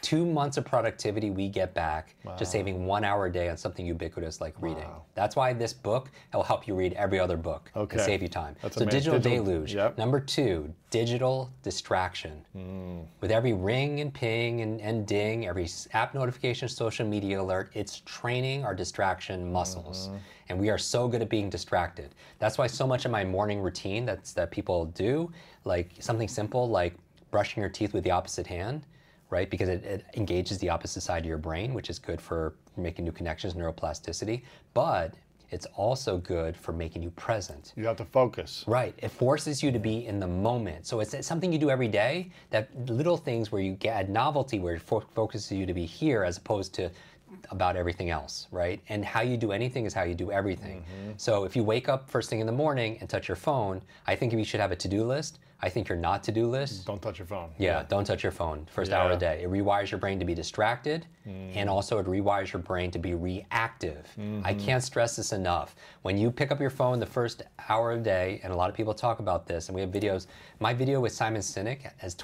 [0.05, 3.87] Two months of productivity we get back just saving one hour a day on something
[3.87, 4.85] ubiquitous like reading.
[5.15, 7.97] That's why this book will help you read every other book Okay.
[7.97, 8.55] and save you time.
[8.61, 8.99] That's so amazing.
[8.99, 9.75] digital, Digital- deluge.
[9.75, 9.97] yep.
[9.97, 12.45] Number two, digital distraction.
[12.53, 12.99] Hmm.
[13.23, 18.01] With every ring and ping and, and ding, every app notification, social media alert, it's
[18.05, 20.09] training our distraction muscles.
[20.09, 20.17] Mm-hmm.
[20.51, 22.15] And we are so good at being distracted.
[22.39, 25.33] That's why so much of my morning routine that's that people do,
[25.65, 26.95] like something simple like
[27.31, 28.85] brushing your teeth with the opposite hand,
[29.35, 29.51] right?
[29.51, 33.05] Because it, it engages the opposite side of your brain, which is good for making
[33.05, 34.43] new connections, neuroplasticity.
[34.75, 35.15] But
[35.51, 37.73] it's also good for making you present.
[37.75, 38.65] You have to focus.
[38.69, 38.95] Right.
[38.99, 40.87] It forces you to be in the moment.
[40.87, 42.31] So it's, it's something you do every day.
[42.51, 46.23] That little things where you get novelty, where it fo- focuses you to be here
[46.23, 46.89] as opposed to
[47.51, 48.81] about everything else, right?
[48.89, 50.83] And how you do anything is how you do everything.
[50.83, 51.13] Mm-hmm.
[51.17, 54.15] So if you wake up first thing in the morning and touch your phone, I
[54.15, 55.41] think you should have a to-do list.
[55.65, 56.85] I think your not to-do list.
[56.85, 57.49] Don't touch your phone.
[57.57, 59.17] Yeah, don't touch your phone first hour Yeah.
[59.17, 59.43] a day.
[59.45, 61.53] It rewires your brain to be distracted, mm.
[61.57, 64.07] and also it rewires your brain to be reactive.
[64.19, 64.59] I mm-hmm.
[64.59, 65.75] can't stress this enough.
[66.03, 68.69] When you pick up your phone the first hour of the day, and a lot
[68.69, 70.27] of people talk about this, and we have videos.
[70.61, 72.15] My video with Simon Sinek has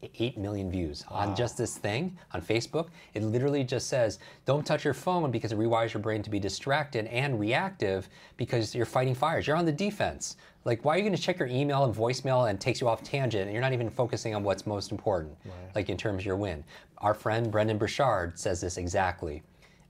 [0.00, 2.88] 28 million views on just this thing on Facebook.
[3.14, 6.38] It literally just says, don't touch your phone because it rewires your brain to be
[6.38, 9.46] distracted and reactive because you're fighting fires.
[9.46, 10.36] You're on the defense.
[10.64, 13.02] Like, why are you going to check your email and voicemail and takes you off
[13.02, 15.36] tangent and you're not even focusing on what's most important,
[15.74, 16.62] like in terms of your win?
[16.98, 19.42] Our friend Brendon Burchard says this exactly.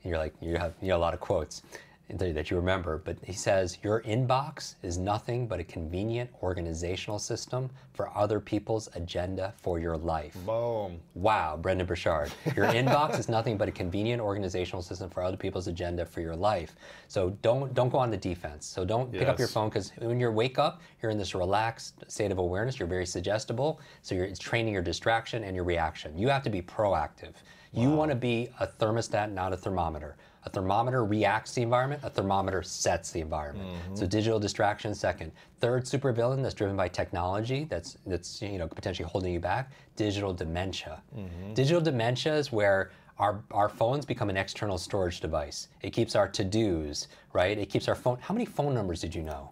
[0.03, 1.63] And you're like, you have, you have a lot of quotes
[2.09, 7.19] that that you remember, but he says, Your inbox is nothing but a convenient organizational
[7.19, 10.35] system for other people's agenda for your life.
[10.47, 11.01] Boom.
[11.15, 12.33] Wow, Brendon Burchard.
[12.57, 16.37] Your inbox is nothing but a convenient organizational system for other people's agenda for your
[16.37, 16.77] life.
[17.09, 18.67] So don't don't go on the defense.
[18.67, 22.05] So don't pick up your phone because when you wake up, you're in this relaxed
[22.09, 22.79] state of awareness.
[22.79, 23.81] You're very suggestible.
[24.03, 26.17] So you're it's training your distraction and your reaction.
[26.17, 27.35] You have to be proactive.
[27.73, 30.17] You want to be a thermostat, not a thermometer.
[30.45, 32.03] A thermometer reacts to the environment.
[32.05, 33.71] A thermometer sets the environment.
[33.95, 34.09] So mm-hmm.
[34.09, 35.33] digital distraction second.
[35.61, 37.65] Third supervillain that's driven by technology.
[37.65, 39.73] That's that's you know potentially holding you back.
[39.97, 41.03] Digital dementia.
[41.17, 41.55] Mm-hmm.
[41.55, 45.69] Digital dementia is where our, our phones become an external storage device.
[45.83, 47.59] It keeps our to-dos, right?
[47.59, 48.19] It keeps our phone.
[48.21, 49.51] How many phone numbers did you know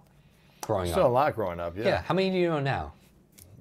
[0.61, 0.95] growing up?
[0.95, 1.77] Still a lot growing up.
[1.77, 1.85] Yeah.
[1.85, 2.03] Yeah.
[2.03, 2.93] How many do you know now?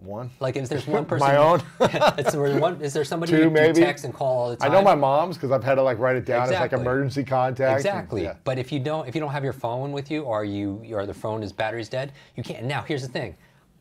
[0.06, 0.30] One.
[0.40, 1.28] Like, is there's one person?
[1.28, 1.62] My own.
[2.18, 3.82] is, there one, is there somebody Two, you, maybe.
[3.82, 4.72] text and call all the time?
[4.72, 6.78] I know my mom's because I've had to like write it down as Exactly.
[6.78, 7.78] like emergency contact.
[7.80, 8.24] Exactly.
[8.24, 8.36] Yeah.
[8.44, 11.06] But if you don't, if you don't have your phone with you, or you, or
[11.06, 12.66] the phone is battery's dead, you can't.
[12.66, 13.36] Now, here's the thing: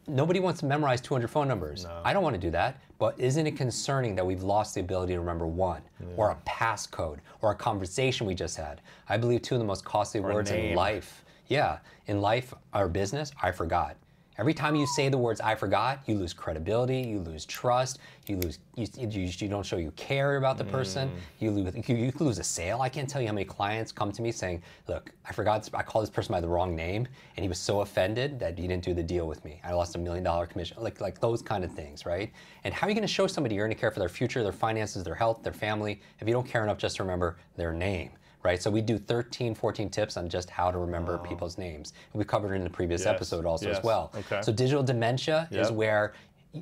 [0.06, 1.86] nobody wants to memorize 200 phone numbers.
[2.04, 2.80] I don't want to do that.
[2.98, 5.82] But isn't it concerning that we've lost the ability to remember one,
[6.16, 8.80] or a passcode, or a conversation we just had?
[9.08, 11.24] I believe two of the most costly a words in life.
[11.48, 13.96] Yeah, in life or business, I forgot.
[14.36, 18.36] Every time you say the words "I forgot," you lose credibility, you lose trust, you
[18.36, 21.12] lose you, you, you don't show you care about the person, mm.
[21.38, 22.80] you lose you, you lose a sale.
[22.80, 25.82] I can't tell you how many clients come to me saying, "Look, I forgot I
[25.82, 27.06] called this person by the wrong name,
[27.36, 29.60] and he was so offended that he didn't do the deal with me.
[29.62, 32.32] I lost a million dollar commission." Like like those kind of things, right?
[32.64, 34.42] And how are you going to show somebody you're going to care for their future,
[34.42, 37.72] their finances, their health, their family, if you don't care enough just to remember their
[37.72, 38.10] name?
[38.44, 38.62] Right?
[38.62, 41.94] So we do 13, 14 tips on just how to remember people's names.
[42.12, 44.12] And we covered it in the previous Yes, episode also as well.
[44.14, 44.40] okay.
[44.42, 46.12] So digital dementia is where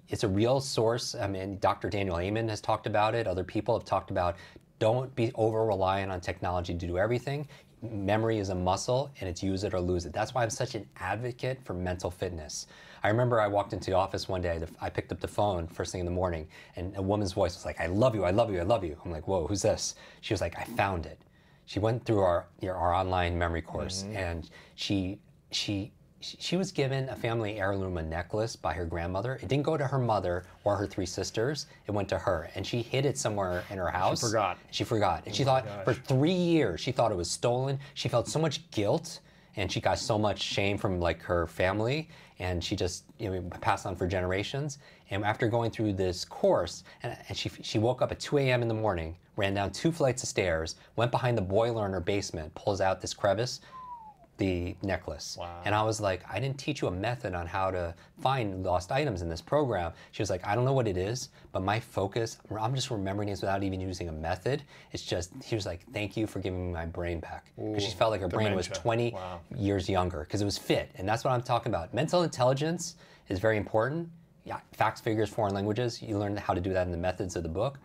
[0.08, 1.14] it's a real source.
[1.14, 1.90] I mean, Dr.
[1.90, 3.26] Daniel Amen has talked about it.
[3.26, 4.36] Other people have talked about
[4.78, 7.46] don't be over reliant on technology to do everything.
[7.82, 10.12] Memory is a muscle and it's use it or lose it.
[10.12, 12.68] That's why I'm such an advocate for mental fitness.
[13.02, 15.90] I remember I walked into the office one day, I picked up the phone first
[15.90, 16.46] thing in the morning,
[16.76, 18.96] and a woman's voice was like, I love you, I love you, I love you.
[19.04, 19.96] I'm like, whoa, who's this?
[20.20, 21.18] She was like, I found it
[21.66, 25.18] she went through our our online memory course and she
[25.50, 29.40] she she was given a family heirloom a necklace by her grandmother.
[29.42, 31.66] It didn't go to her mother or her three sisters.
[31.86, 34.20] It went to her, and she hid it somewhere in her house.
[34.20, 34.58] She forgot.
[34.70, 37.78] She forgot, and she thought for three years she thought it was stolen.
[37.94, 39.20] She felt so much guilt,
[39.56, 42.08] and she got so much shame from like her family,
[42.38, 44.78] and she just you know passed on for generations.
[45.10, 48.62] And after going through this course, and, and she she woke up at 2 a.m.
[48.62, 52.00] in the morning, ran down two flights of stairs, went behind the boiler in her
[52.00, 53.60] basement, pulls out this crevice,
[54.38, 55.38] the necklace.
[55.64, 58.90] And I was like, I didn't teach you a method on how to find lost
[58.90, 59.92] items in this program.
[60.10, 63.28] She was like, I don't know what it is, but my focus, I'm just remembering
[63.28, 64.62] this without even using a method.
[64.92, 67.52] It's just, she was like, thank you for giving me my brain back.
[67.56, 69.40] Because she felt like her brain was 20 Wow.
[69.56, 70.90] years younger because it was fit.
[70.96, 71.92] And that's what I'm talking about.
[71.92, 72.96] Mental intelligence
[73.28, 74.08] is very important.
[74.44, 77.42] Yeah, facts, figures, foreign languages, you learn how to do that in the methods of
[77.44, 77.78] the book.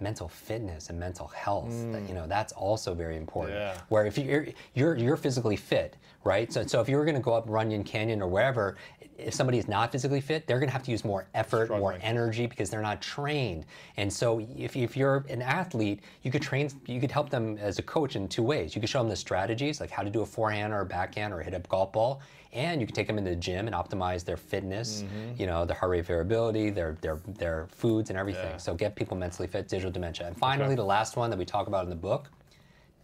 [0.00, 1.70] Mental fitness and mental health.
[1.92, 2.08] That, mm.
[2.08, 3.56] you know, that's also very important.
[3.56, 3.78] Yeah.
[3.88, 6.52] Where if you're you're you're physically fit, right?
[6.52, 8.76] So so if you were going to go up Runyon Canyon or wherever,
[9.18, 11.98] if somebody is not physically fit, they're going to have to use more effort, more
[12.02, 13.64] energy because they're not trained.
[13.96, 17.78] And so if, if you're an athlete, you could train, you could help them as
[17.78, 18.74] a coach in two ways.
[18.74, 21.32] You could show them the strategies, like how to do a forehand or a backhand
[21.32, 22.20] or hit a golf ball,
[22.54, 25.40] and you can take them into the gym and optimize their fitness, mm-hmm.
[25.40, 28.50] you know, their heart rate variability, their their their foods and everything.
[28.50, 28.56] Yeah.
[28.56, 30.26] So get people mentally fit, digital dementia.
[30.26, 32.30] And finally, the last one that we talk about in the book,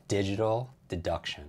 [0.09, 1.45] digital deduction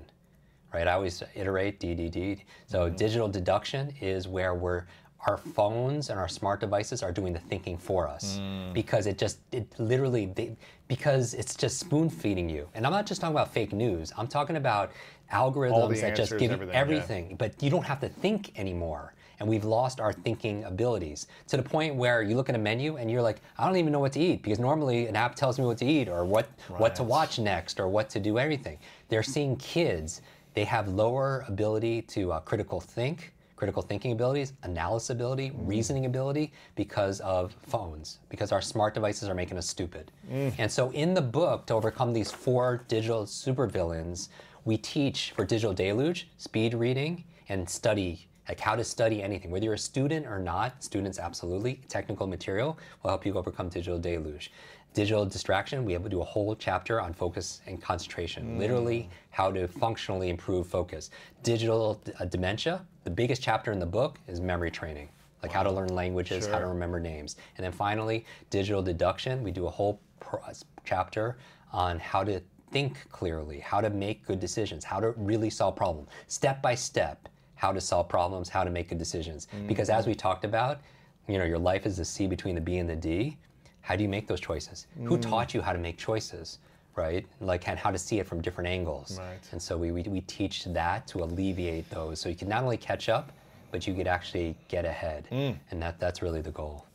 [0.73, 0.87] right?
[0.87, 2.43] I always iterate DDD.
[2.65, 2.95] So mm-hmm.
[2.95, 4.85] digital deduction is where we're
[5.27, 8.73] our phones and our smart devices are doing the thinking for us mm.
[8.73, 10.55] because it just it literally they,
[10.87, 12.67] because it's just spoon feeding you.
[12.73, 14.11] And I'm not just talking about fake news.
[14.17, 14.91] I'm talking about
[15.31, 17.35] algorithms that just give you everything, yeah.
[17.37, 19.13] but you don't have to think anymore.
[19.39, 22.97] And we've lost our thinking abilities to the point where you look at a menu
[22.97, 25.57] and you're like, I don't even know what to eat because normally an app tells
[25.57, 26.47] me what to eat or what
[26.77, 28.77] what to watch next or what to do everything.
[29.09, 30.21] They're seeing kids,
[30.53, 36.51] they have lower ability to uh, critical think, critical thinking abilities, analysis ability, reasoning ability
[36.75, 40.11] because of phones, because our smart devices are making us stupid.
[40.57, 44.29] And so in the book, to overcome these four digital supervillains,
[44.65, 49.63] we teach for digital deluge, speed reading, and study like how to study anything, whether
[49.63, 50.83] you're a student or not.
[50.83, 51.79] Students, absolutely.
[51.87, 54.51] Technical material will help you overcome digital deluge.
[54.93, 58.59] Digital distraction, we have to do a whole chapter on focus and concentration.
[58.59, 61.11] Literally, how to functionally improve focus.
[61.43, 65.07] Digital uh, dementia, the biggest chapter in the book is memory training,
[65.43, 67.37] like how to learn languages, how to remember names.
[67.55, 70.41] And then finally, digital deduction, we do a whole pro-
[70.83, 71.37] chapter
[71.71, 72.41] on how to
[72.71, 77.29] think clearly, how to make good decisions, how to really solve problems, step by step
[77.61, 79.47] how to solve problems, how to make good decisions.
[79.67, 80.79] Because as we talked about,
[81.27, 83.37] you know, your life is the C between the B and the D.
[83.81, 84.87] How do you make those choices?
[85.03, 85.21] Who mm.
[85.21, 86.57] taught you how to make choices,
[86.95, 87.23] right?
[87.39, 89.19] Like, and how to see it from different angles.
[89.19, 89.47] Right.
[89.51, 92.19] And so we, we, we teach that to alleviate those.
[92.19, 93.31] So you can not only catch up,
[93.69, 95.27] but you could actually get ahead.
[95.31, 95.55] Mm.
[95.69, 96.87] And that, that's really the goal.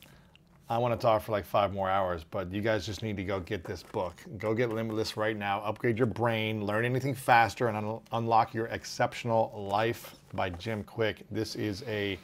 [0.68, 3.24] I want to talk for like five more hours, but you guys just need to
[3.24, 4.14] go get this book.
[4.38, 5.60] Go get Limitless right now.
[5.60, 11.18] Upgrade your brain, learn anything faster, and un- unlock your exceptional life by Jim Kwik.
[11.30, 12.18] This is a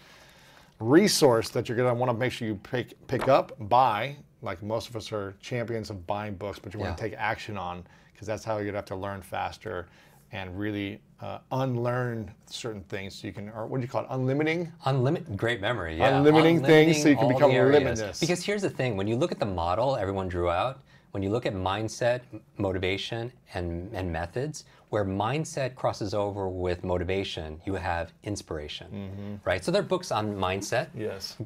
[0.80, 4.16] resource that you're going to want to make sure you pick pick up, buy.
[4.42, 6.96] Like most of us are champions of buying books, but you want Yeah.
[6.96, 9.86] to take action on because that's how you're going to have to learn faster
[10.32, 14.08] and really uh, unlearn certain things so you can, or what do you call it,
[14.08, 14.72] unlimiting?
[14.86, 15.96] Unlimited, great memory.
[15.96, 16.12] Yeah.
[16.12, 18.18] Unlimiting things so you can become limitless.
[18.18, 20.80] Because here's the thing: when you look at the model everyone drew out,
[21.12, 22.22] when you look at mindset,
[22.56, 29.64] motivation, and and methods, where mindset crosses over with motivation, you have inspiration, right?
[29.64, 30.88] So there are books on mindset.
[30.96, 31.36] Yes.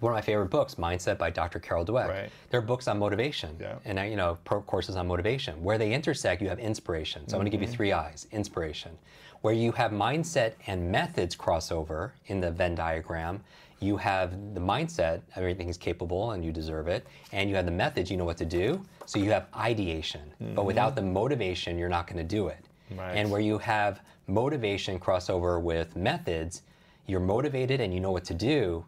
[0.00, 1.58] One of my favorite books, Mindset by Dr.
[1.58, 2.08] Carol Dweck.
[2.08, 2.30] Right.
[2.50, 3.76] There are books on motivation, Yeah.
[3.86, 5.62] and you know, courses on motivation.
[5.62, 7.26] Where they intersect, you have inspiration.
[7.28, 7.76] So I'm going to give you Mm-hmm.
[7.76, 8.92] three eyes: inspiration.
[9.40, 13.42] Where you have mindset and methods crossover in the Venn diagram,
[13.80, 17.70] you have the mindset, everything is capable and you deserve it, and you have the
[17.70, 18.82] methods, you know what to do.
[19.06, 20.22] So you have ideation.
[20.54, 22.64] But without the motivation, you're not going to do it.
[22.90, 23.00] Mm-hmm.
[23.00, 23.16] Right.
[23.16, 26.62] And where you have motivation crossover with methods,
[27.06, 28.84] you're motivated and you know what to do,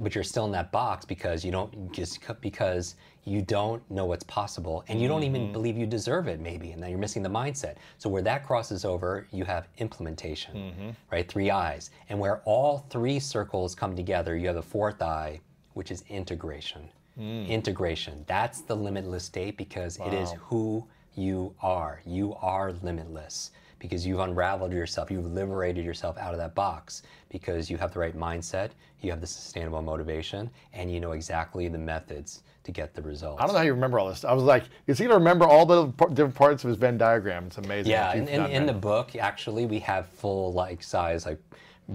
[0.00, 2.94] but you're still in that box because you don't just because
[3.24, 5.52] you don't know what's possible and you don't even mm-hmm.
[5.52, 7.76] believe you deserve it maybe and then you're missing the mindset.
[7.98, 10.90] So where that crosses over you have implementation mm-hmm.
[11.10, 11.28] right?
[11.28, 11.90] Three eyes.
[12.08, 15.40] And where all three circles come together you have the fourth eye
[15.74, 16.88] which is integration.
[17.18, 17.48] Mm.
[17.48, 18.24] Integration.
[18.26, 22.00] That's the limitless state because it is who you are.
[22.06, 27.70] You are limitless because you've unraveled yourself, you've liberated yourself out of that box because
[27.70, 31.78] you have the right mindset, you have the sustainable motivation, and you know exactly the
[31.78, 33.40] methods to get the results.
[33.40, 34.24] I don't know how you remember all this.
[34.24, 37.46] I was like, is he gonna remember all the different parts of his Venn diagram?
[37.46, 37.90] It's amazing.
[37.90, 41.40] Yeah, in, in, in the book, actually, we have full like size like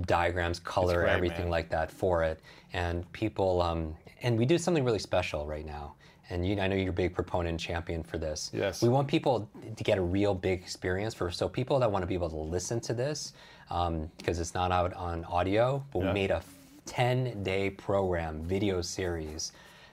[0.02, 1.50] diagrams, color, great, everything man.
[1.50, 2.42] like that for it,
[2.74, 5.96] and people, um, and we do something really special right now.
[6.30, 8.50] And you, I know you're a big proponent and champion for this.
[8.54, 8.82] Yes.
[8.82, 12.08] We want people to get a real big experience for so people that want to
[12.08, 13.34] be able to listen to this
[13.70, 15.84] um, because it's not out on audio.
[15.92, 16.08] But Yeah.
[16.08, 16.42] we made a
[16.86, 19.52] 10 day program video series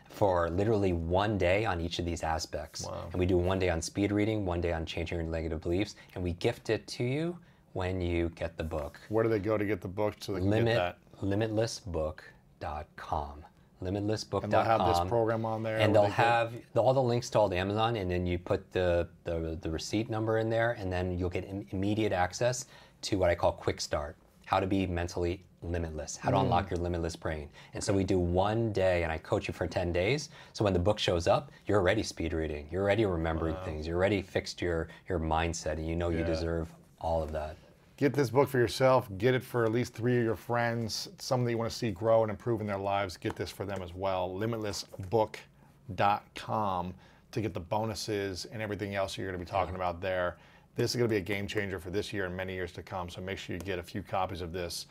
[0.09, 2.86] for literally one day on each of these aspects.
[2.86, 3.09] Wow.
[3.12, 5.94] And we do one day on speed reading, one day on changing your negative beliefs,
[6.15, 7.36] and we gift it to you
[7.74, 8.98] when you get the book.
[9.09, 11.24] Where do they go to get the book so they can Limit, get that?
[11.24, 13.44] limitlessbook.com.
[13.82, 14.44] Limitlessbook.com.
[14.44, 17.31] And they'll have this program on there And they'll they have the, all the links
[17.31, 20.73] to all the Amazon, and then you put the, the, the receipt number in there,
[20.73, 22.66] and then you'll get im- immediate access
[23.02, 24.16] to what I call Kwik Start.
[24.44, 26.43] how to be mentally limitless, how to mm.
[26.43, 27.48] unlock your limitless brain.
[27.74, 30.31] And so we do one day, and I coach you for 10 days.
[30.52, 33.97] So when the book shows up, you're already speed reading, you're already remembering things, you're
[33.97, 36.69] already fixed your, your mindset, and you know you deserve
[37.01, 37.57] all of that.
[38.01, 39.11] Get this book for yourself.
[39.19, 41.91] Get it for at least three of your friends, some that you want to see
[41.91, 43.19] grow and improve in their lives.
[43.19, 44.35] Get this for them as well.
[44.41, 46.95] Limitlessbook.com
[47.33, 50.39] to get the bonuses and everything else you're going to be talking about there.
[50.77, 52.83] This is going to be a game changer for this year and many years to
[52.83, 53.11] come.
[53.11, 54.87] So make sure you get a few copies of this.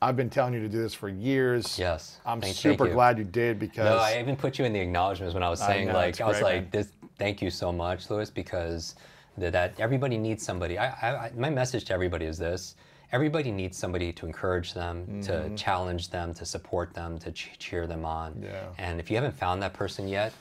[0.00, 1.76] I've been telling you to do this for years.
[1.76, 2.20] Yes.
[2.24, 2.92] I'm Thank- thank super you.
[2.94, 5.60] glad you did because No, I even put you in the acknowledgments when I was
[5.60, 6.68] I saying know, like I was great, like man.
[6.70, 6.92] this.
[7.18, 8.94] Thank you so much, Lewis, because
[9.38, 10.78] that, everybody needs somebody.
[10.78, 12.74] I, I, my message to everybody is this:
[13.12, 17.86] everybody needs somebody to encourage them, to challenge them, to support them, to ch- cheer
[17.86, 18.32] them on.
[18.32, 18.44] Mm-hmm.
[18.44, 18.66] Yeah.
[18.78, 20.32] And if you haven't found that person yet,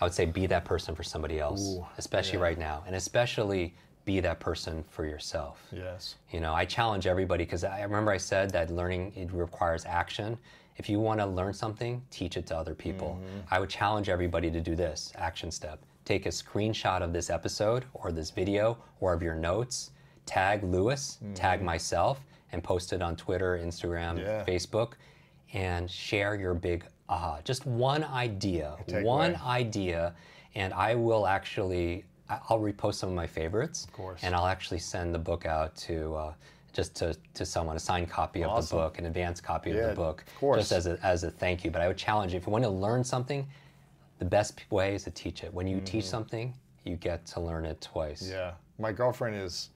[0.00, 3.74] I would say be that person for somebody else, especially right now, and especially
[4.04, 5.60] be that person for yourself.
[5.72, 6.14] yes.
[6.30, 10.38] You know, I challenge everybody because I remember I said that learning it requires action.
[10.76, 13.18] If you want to learn something, teach it to other people.
[13.50, 15.80] I would challenge everybody to do this action step.
[16.06, 19.90] Take a screenshot of this episode or this video or of your notes,
[20.24, 22.20] tag Lewis, tag myself,
[22.52, 24.44] and post it on Twitter, Instagram, Yeah.
[24.44, 24.92] Facebook,
[25.52, 27.40] and share your big aha.
[27.44, 30.14] Just one idea, one idea,
[30.54, 34.20] and I will actually I'll repost some of my favorites, of course.
[34.22, 36.32] and I'll actually send the book out to uh,
[36.72, 39.90] just to, to someone a signed copy of the book, an advanced copy Yeah, of
[39.90, 40.58] the book, of course.
[40.60, 41.70] just as a, as a thank you.
[41.72, 43.46] But I would challenge you if you want to learn something,
[44.18, 45.52] the best way is to teach it.
[45.52, 46.10] When you teach mm.
[46.10, 48.28] something, you get to learn it twice.
[48.30, 48.52] Yeah.
[48.78, 49.70] My girlfriend is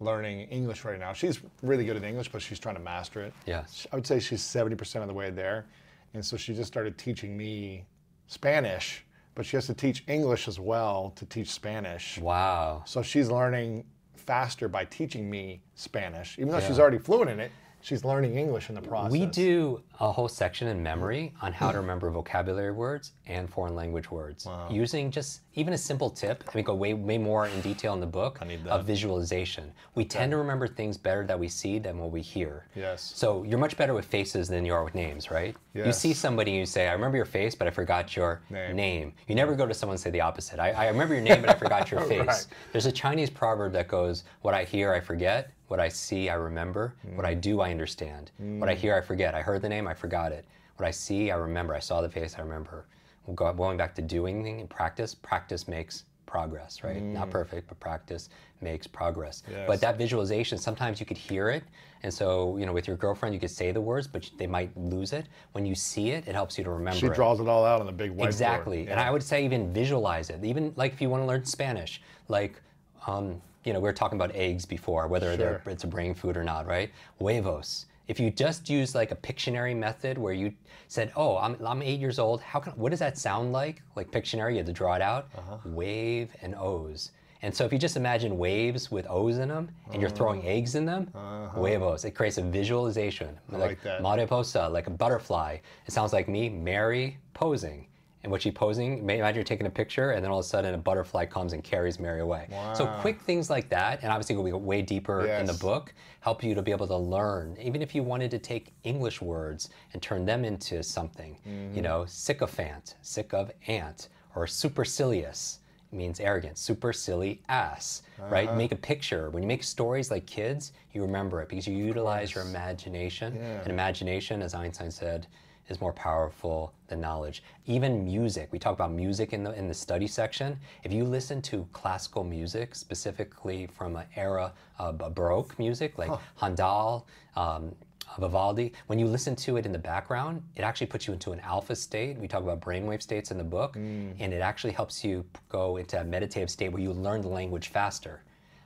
[0.00, 1.12] learning English right now.
[1.12, 3.32] She's really good at English, but she's trying to master it.
[3.46, 3.86] Yes.
[3.92, 5.66] I would say she's 70% of the way there.
[6.14, 7.84] And so she just started teaching me
[8.26, 9.04] Spanish,
[9.34, 12.18] but she has to teach English as well to teach Spanish.
[12.18, 12.82] Wow.
[12.86, 13.84] So she's learning
[14.16, 16.38] faster by teaching me Spanish.
[16.38, 19.12] Even though she's already fluent in it, she's learning English in the process.
[19.12, 23.74] We do a whole section in memory on how to remember vocabulary words and foreign
[23.74, 26.44] language words using just even a simple tip.
[26.54, 29.72] We go way, way more in detail in the book need of visualization.
[29.94, 32.66] We tend to remember things better that we see than what we hear.
[32.74, 33.12] Yes.
[33.14, 35.54] So you're much better with faces than you are with names, right?
[35.74, 38.76] You see somebody and you say, I remember your face, but I forgot your Name.
[38.76, 39.12] name.
[39.28, 40.58] You never go to someone and say the opposite.
[40.58, 42.26] I, I remember your name, but I forgot your face.
[42.26, 42.46] Right.
[42.72, 45.50] There's a Chinese proverb that goes, What I hear, I forget.
[45.70, 46.94] What I see, I remember.
[47.14, 47.40] What I mm.
[47.40, 48.32] do, I understand.
[48.38, 48.78] What I mm.
[48.78, 49.36] hear, I forget.
[49.36, 50.44] I heard the name, I forgot it.
[50.78, 51.76] What I see, I remember.
[51.76, 52.86] I saw the face, I remember.
[53.24, 57.00] We'll go, going back to doing thing in practice, practice makes progress, right?
[57.00, 57.30] Not mm.
[57.30, 58.30] perfect, but practice
[58.60, 59.44] makes progress.
[59.48, 59.64] Yes.
[59.68, 61.62] But that visualization, sometimes you could hear it.
[62.02, 64.76] And so, you know, with your girlfriend, you could say the words, but they might
[64.76, 65.26] lose it.
[65.52, 67.14] When you see it, it helps you to remember She it.
[67.14, 68.26] draws it all out on the big whiteboard.
[68.26, 68.88] Exactly.
[68.88, 70.44] And I would say even visualize it.
[70.44, 72.60] Even like if you want to learn Spanish, like,
[73.06, 75.72] um, you know, we were talking about eggs before, whether they're, Sure.
[75.72, 76.90] it's a brain food or not, right?
[77.18, 77.86] Huevos.
[78.08, 80.52] If you just use like a Pictionary method where you
[80.88, 82.40] said, "Oh, I'm, I'm eight years old.
[82.40, 85.28] How can what does that sound like?" Like Pictionary, you had to draw it out.
[85.38, 85.58] Uh-huh.
[85.66, 87.12] Wave and O's.
[87.42, 90.74] And so if you just imagine waves with O's in them, and you're throwing eggs
[90.74, 91.06] in them,
[91.54, 92.04] huevos.
[92.04, 93.38] It creates a visualization.
[93.48, 93.58] Uh-huh.
[93.58, 94.02] like that.
[94.02, 95.58] Mariposa, like a butterfly.
[95.86, 97.86] It sounds like me, Mary, posing.
[98.22, 100.74] And what she posing, imagine you're taking a picture and then all of a sudden
[100.74, 102.48] a butterfly comes and carries Mary away.
[102.74, 106.42] So quick things like that, and obviously we go way deeper in the book, help
[106.44, 107.56] you to be able to learn.
[107.60, 111.76] Even if you wanted to take English words and turn them into something, Mm-hmm.
[111.76, 115.60] you know, sycophant, sick of ant, or supercilious
[115.92, 118.28] means arrogant, super silly ass, Uh-huh.
[118.34, 118.54] right?
[118.54, 119.30] Make a picture.
[119.30, 123.36] When you make stories like kids, you remember it because you utilize your imagination.
[123.36, 125.26] And imagination, as Einstein said,
[125.70, 127.42] is more powerful than knowledge.
[127.66, 130.58] Even music, we talk about music in the in the study section.
[130.82, 137.06] If you listen to classical music, specifically from an era of Baroque music like Handel,
[137.36, 137.74] um,
[138.18, 141.38] Vivaldi, when you listen to it in the background, it actually puts you into an
[141.40, 142.18] alpha state.
[142.18, 146.00] We talk about brainwave states in the book, and it actually helps you go into
[146.00, 148.22] a meditative state where you learn the language faster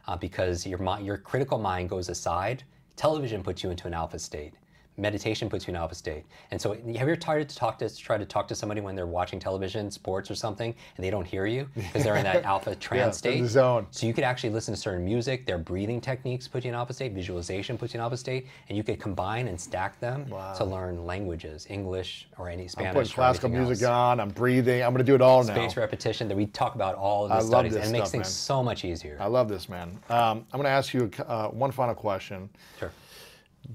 [0.06, 2.64] uh, because your, your critical mind goes aside.
[2.96, 4.54] Television puts you into an alpha state.
[4.96, 6.24] Meditation puts you in alpha state.
[6.50, 8.94] And so, have you ever tried to talk to try to talk to somebody when
[8.94, 12.44] they're watching television, sports or something, and they don't hear you because they're in that
[12.44, 13.46] alpha trance in state?
[13.46, 13.86] zone.
[13.90, 15.46] So you could actually listen to certain music.
[15.46, 17.12] Their breathing techniques put you in alpha state.
[17.12, 20.26] Visualization puts you in alpha state, and you could combine and stack them
[20.56, 22.88] to learn languages, English or any Spanish.
[22.88, 23.90] I'm putting classical music else.
[23.90, 24.20] on.
[24.20, 24.82] I'm breathing.
[24.82, 25.54] I'm going to do it all now.
[25.54, 26.28] Space repetition.
[26.28, 28.12] That we talk about all of the I love studies, this and it makes stuff,
[28.12, 28.30] things man.
[28.30, 29.16] so much easier.
[29.20, 29.98] I love this, man.
[30.08, 32.48] Um, I'm going to ask you uh, one final question.
[32.78, 32.92] Sure.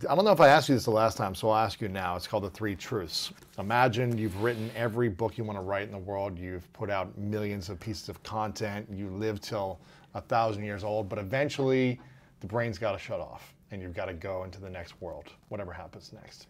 [0.07, 1.87] I don't know if I asked you this the last time, so I'll ask you
[1.87, 2.15] now.
[2.15, 3.33] It's called The Three Truths.
[3.57, 6.37] Imagine you've written every book you want to write in the world.
[6.37, 8.87] You've put out millions of pieces of content.
[8.91, 9.79] You live till
[10.13, 11.99] a thousand years old, but eventually
[12.39, 13.53] the brain's got to shut off.
[13.71, 16.47] and you've got to go into the next world, whatever happens next.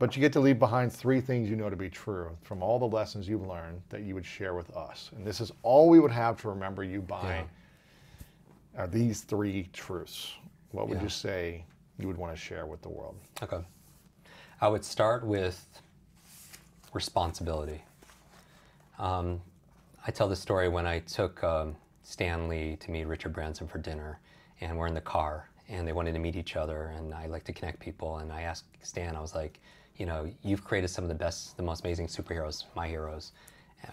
[0.00, 2.80] But you get to leave behind three things you know to be true from all
[2.80, 5.10] the lessons you've learned that you would share with us.
[5.16, 7.44] And this is all we would have to remember you by
[8.76, 10.32] are these three truths.
[10.72, 11.04] What would Yeah.
[11.04, 11.64] you say
[11.98, 13.16] you would want to share with the world?
[13.42, 13.58] Okay.
[14.60, 15.64] I would start with
[16.92, 17.82] responsibility.
[18.98, 19.40] Um,
[20.06, 23.78] I tell the story when I took um, Stan Lee to meet Richard Branson for
[23.78, 24.18] dinner,
[24.60, 27.44] and we're in the car, and they wanted to meet each other, and I like
[27.44, 28.18] to connect people.
[28.18, 29.60] And I asked Stan, I was like,
[29.96, 33.32] you know, you've created some of the best, the most amazing superheroes, my heroes.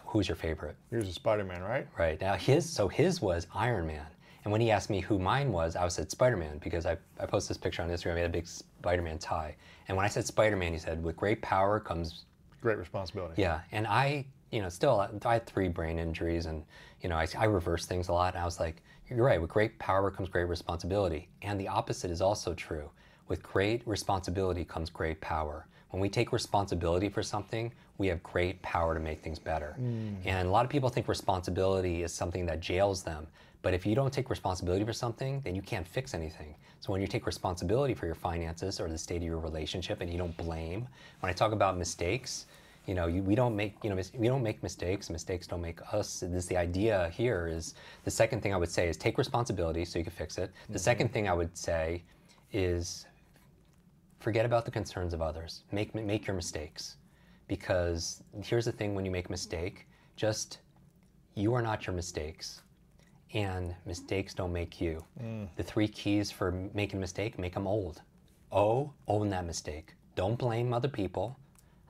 [0.06, 0.76] Who's your favorite?
[0.90, 1.88] Here's a Spider-Man, right?
[1.98, 4.06] Right now, his so his was Iron Man,
[4.46, 7.26] and when he asked me who mine was, I said Spider Man because I, I
[7.26, 8.14] posted this picture on Instagram.
[8.14, 9.56] I had a big Spider Man tie,
[9.88, 12.26] and when I said Spider Man, he said, "With great power comes
[12.62, 13.42] Great responsibility.
[13.42, 16.64] yeah." And I, you know, still I had three brain injuries, and
[17.02, 18.36] you know, I, I reverse things a lot.
[18.36, 19.42] And I was like, "You're right.
[19.42, 22.90] With great power comes great responsibility." And the opposite is also true.
[23.28, 25.68] With great responsibility comes great power.
[25.90, 29.76] When we take responsibility for something, we have great power to make things better.
[29.80, 30.18] Mm.
[30.26, 33.28] And a lot of people think responsibility is something that jails them.
[33.66, 36.54] But if you don't take responsibility for something, then you can't fix anything.
[36.82, 40.12] So when you take responsibility for your finances or the state of your relationship and
[40.12, 40.88] you don't blame,
[41.22, 42.46] when I talk about mistakes,
[42.86, 45.10] you know, you, we don't make, you know, we don't make mistakes.
[45.10, 46.24] Mistakes don't make us.
[46.28, 47.74] This the idea here is
[48.04, 50.52] the second thing I would say is take responsibility so you can fix it.
[50.68, 50.78] The mm-hmm.
[50.78, 52.04] second thing I would say
[52.54, 53.08] is
[54.20, 55.64] forget about the concerns of others.
[55.72, 56.98] Make make your mistakes,
[57.48, 60.60] because here's the thing: when you make a mistake, just
[61.34, 62.62] you are not your mistakes,
[63.36, 65.04] and mistakes don't make you.
[65.22, 65.48] Mm.
[65.58, 68.02] The three keys for making a mistake: make them old.
[68.52, 69.94] O, own that mistake.
[70.16, 71.38] Don't blame other people,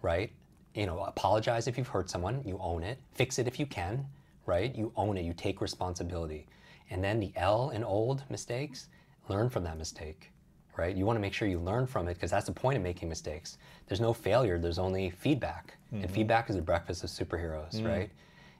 [0.01, 0.31] right?
[0.73, 2.41] You know, apologize if you've hurt someone.
[2.45, 2.97] You own it.
[3.13, 4.05] Fix it if you can,
[4.45, 4.76] right?
[4.76, 5.23] You own it.
[5.23, 6.47] You take responsibility.
[6.89, 8.89] And then the L in old mistakes:
[9.30, 10.31] learn from that mistake
[10.77, 10.95] right?
[10.95, 13.09] You want to make sure you learn from it because that's the point of making
[13.09, 13.57] mistakes.
[13.88, 15.77] There's no failure, there's only feedback.
[15.91, 16.13] And mm-hmm.
[16.13, 17.88] feedback is the breakfast of superheroes, mm.
[17.88, 18.09] right?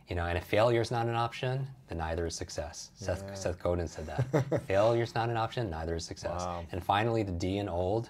[0.08, 2.92] You know, and if failure is not an option, then neither is success.
[2.96, 4.62] Seth, Seth Godin said that.
[4.68, 6.44] failure is not an option, neither is success.
[6.72, 8.10] And finally, the D in old,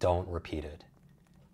[0.00, 0.84] don't repeat it.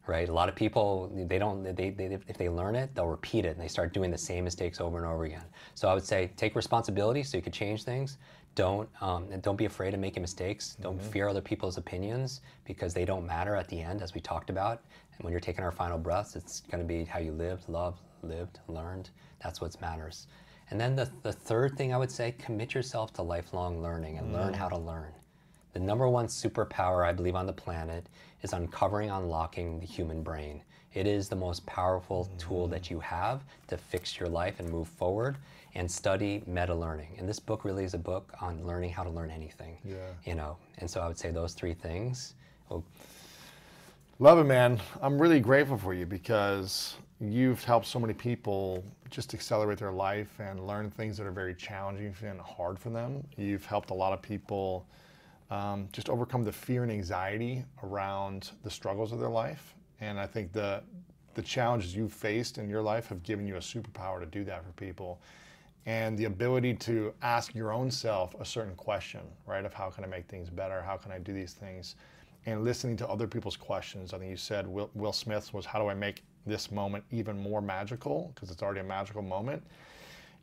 [0.06, 0.28] Right?
[0.28, 3.50] A lot of people, they don't, they, they, if they learn it, they'll repeat it
[3.50, 5.44] and they start doing the same mistakes over and over again.
[5.74, 8.18] So I would say take responsibility so you can change things.
[8.54, 10.76] Don't, um, and don't be afraid of making mistakes.
[10.80, 14.50] Don't fear other people's opinions because they don't matter at the end, as we talked
[14.50, 14.82] about.
[15.16, 18.00] And when you're taking our final breaths, it's going to be how you lived, loved,
[18.22, 19.10] lived, learned.
[19.42, 20.26] That's what matters.
[20.70, 24.32] And then the, the third thing I would say, commit yourself to lifelong learning and
[24.32, 24.56] learn mm.
[24.56, 25.12] how to learn.
[25.72, 28.06] The number one superpower I believe on the planet
[28.42, 30.62] is uncovering, unlocking the human brain.
[30.94, 34.86] It is the most powerful tool that you have to fix your life and move
[34.86, 35.36] forward
[35.74, 37.16] and study meta learning.
[37.18, 39.76] And this book really is a book on learning how to learn anything.
[39.84, 39.96] Yeah.
[40.24, 42.34] You know, and so I would say those three things.
[42.68, 42.84] will
[44.20, 44.80] Love it, man.
[45.02, 46.94] I'm really grateful for you because
[47.32, 51.54] you've helped so many people just accelerate their life and learn things that are very
[51.54, 53.24] challenging and hard for them.
[53.36, 54.86] You've helped a lot of people
[55.50, 59.74] um, just overcome the fear and anxiety around the struggles of their life.
[60.00, 60.82] And I think the
[61.34, 64.64] the challenges you've faced in your life have given you a superpower to do that
[64.64, 65.20] for people.
[65.86, 69.64] And the ability to ask your own self a certain question, right?
[69.64, 70.80] Of how can I make things better?
[70.80, 71.96] How can I do these things?
[72.46, 74.14] And listening to other people's questions.
[74.14, 77.38] I think you said Will, Will Smith's was how do I make this moment even
[77.38, 78.32] more magical?
[78.34, 79.62] Because it's already a magical moment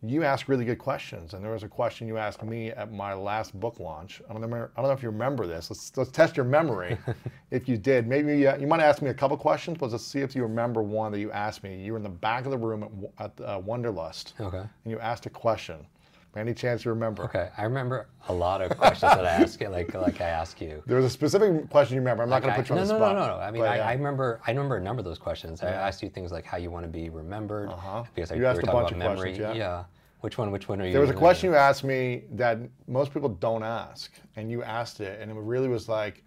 [0.04, 1.34] you ask really good questions.
[1.34, 4.22] And there was a question you asked me at my last book launch.
[4.28, 4.72] I don't remember.
[4.76, 5.70] I don't know if you remember this.
[5.70, 6.98] Let's let's test your memory.
[7.52, 10.22] if you did, maybe uh, you might ask me a couple questions, but let's see
[10.22, 11.84] if you remember one that you asked me.
[11.84, 14.58] You were in the back of the room at, at uh, Wanderlust, Okay.
[14.58, 15.86] and you asked a question.
[16.34, 17.24] By any chance you remember?
[17.24, 20.62] Okay, I remember a lot of questions that I ask, you, like like I ask
[20.62, 20.82] you.
[20.86, 22.24] There was a specific question you remember.
[22.24, 23.16] I'm not going to put you on no, the spot.
[23.16, 23.42] No, no, no.
[23.42, 23.88] I mean, but, I, yeah.
[23.88, 24.40] I remember.
[24.48, 25.62] I remember a number of those questions.
[25.62, 27.70] I asked you things like how you want to be remembered.
[27.70, 28.04] Uh-huh.
[28.16, 29.36] Because I, You we asked were a talking bunch about of memory.
[29.36, 29.84] questions, yeah.
[30.22, 30.52] Which one?
[30.52, 30.94] Which one are you?
[30.94, 35.02] There was a question you asked me that most people don't ask, and you asked
[35.02, 36.24] it, and it really was like,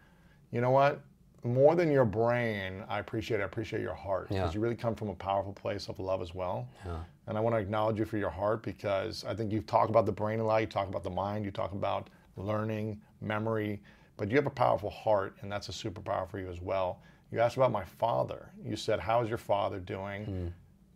[0.51, 1.01] you know what?
[1.45, 3.41] More than your brain, I appreciate.
[3.41, 4.55] I appreciate your heart because Yeah.
[4.55, 6.69] you really come from a powerful place of love as well.
[6.85, 6.99] Yeah.
[7.27, 10.05] And I want to acknowledge you for your heart because I think you talk about
[10.07, 10.61] the brain a lot.
[10.61, 11.45] You talk about the mind.
[11.45, 13.81] You talk about learning, memory,
[14.17, 17.01] but you have a powerful heart, and that's a superpower for you as well.
[17.33, 18.51] You asked about my father.
[18.63, 20.49] You said, "How is your father doing?" Hmm.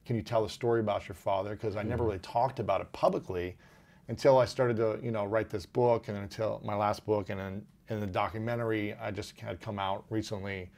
[0.04, 1.50] can you tell a story about your father?
[1.50, 3.58] Because I never really talked about it publicly
[4.08, 7.38] until I started to, you know, write this book and until my last book and
[7.38, 10.70] then in the documentary I just had come out recently.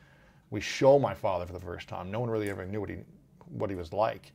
[0.50, 2.10] We show my father for the first time.
[2.10, 2.96] No one really ever knew what he
[3.50, 4.32] what he was like.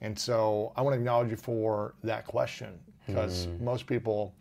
[0.00, 4.34] And so I want to acknowledge you for that question because most people,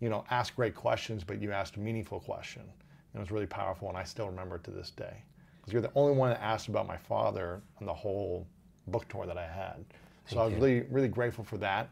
[0.00, 2.62] you know, ask great questions, but you asked a meaningful question.
[2.62, 5.22] And it was really powerful, and I still remember it to this day.
[5.60, 8.46] Because you're the only one that asked about my father on the whole
[8.88, 9.84] book tour that I had.
[10.26, 11.88] So I was really, really grateful for that.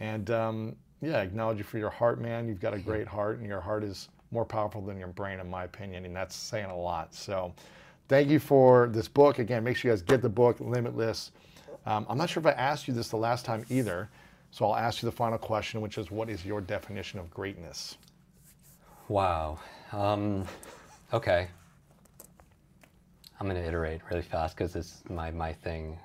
[0.00, 2.48] And um, yeah, acknowledge you for your heart, man.
[2.48, 5.48] You've got a great heart, and your heart is more powerful than your brain, in
[5.48, 7.14] my opinion, and that's saying a lot.
[7.14, 7.54] So
[8.08, 9.38] thank you for this book.
[9.38, 11.30] Again, make sure you guys get the book, Limitless.
[11.86, 14.08] Um, I'm not sure if I asked you this the last time either.
[14.50, 17.96] So I'll ask you the final question, which is what is your definition of greatness?
[19.08, 19.58] Wow.
[19.92, 20.46] Um,
[21.12, 21.48] okay.
[23.40, 25.98] I'm going to iterate really fast because it's my, my thing.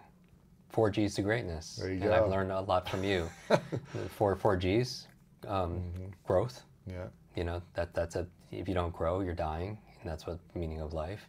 [0.70, 1.78] Four G's to greatness.
[1.80, 2.14] There you and go.
[2.14, 3.30] I've learned a lot from you.
[4.10, 5.08] four, four G's,
[5.48, 5.84] um,
[6.26, 6.64] growth.
[6.88, 7.06] Yeah.
[7.36, 9.78] You know, that, that's a, if you don't grow, you're dying.
[10.02, 11.28] And that's what meaning of life.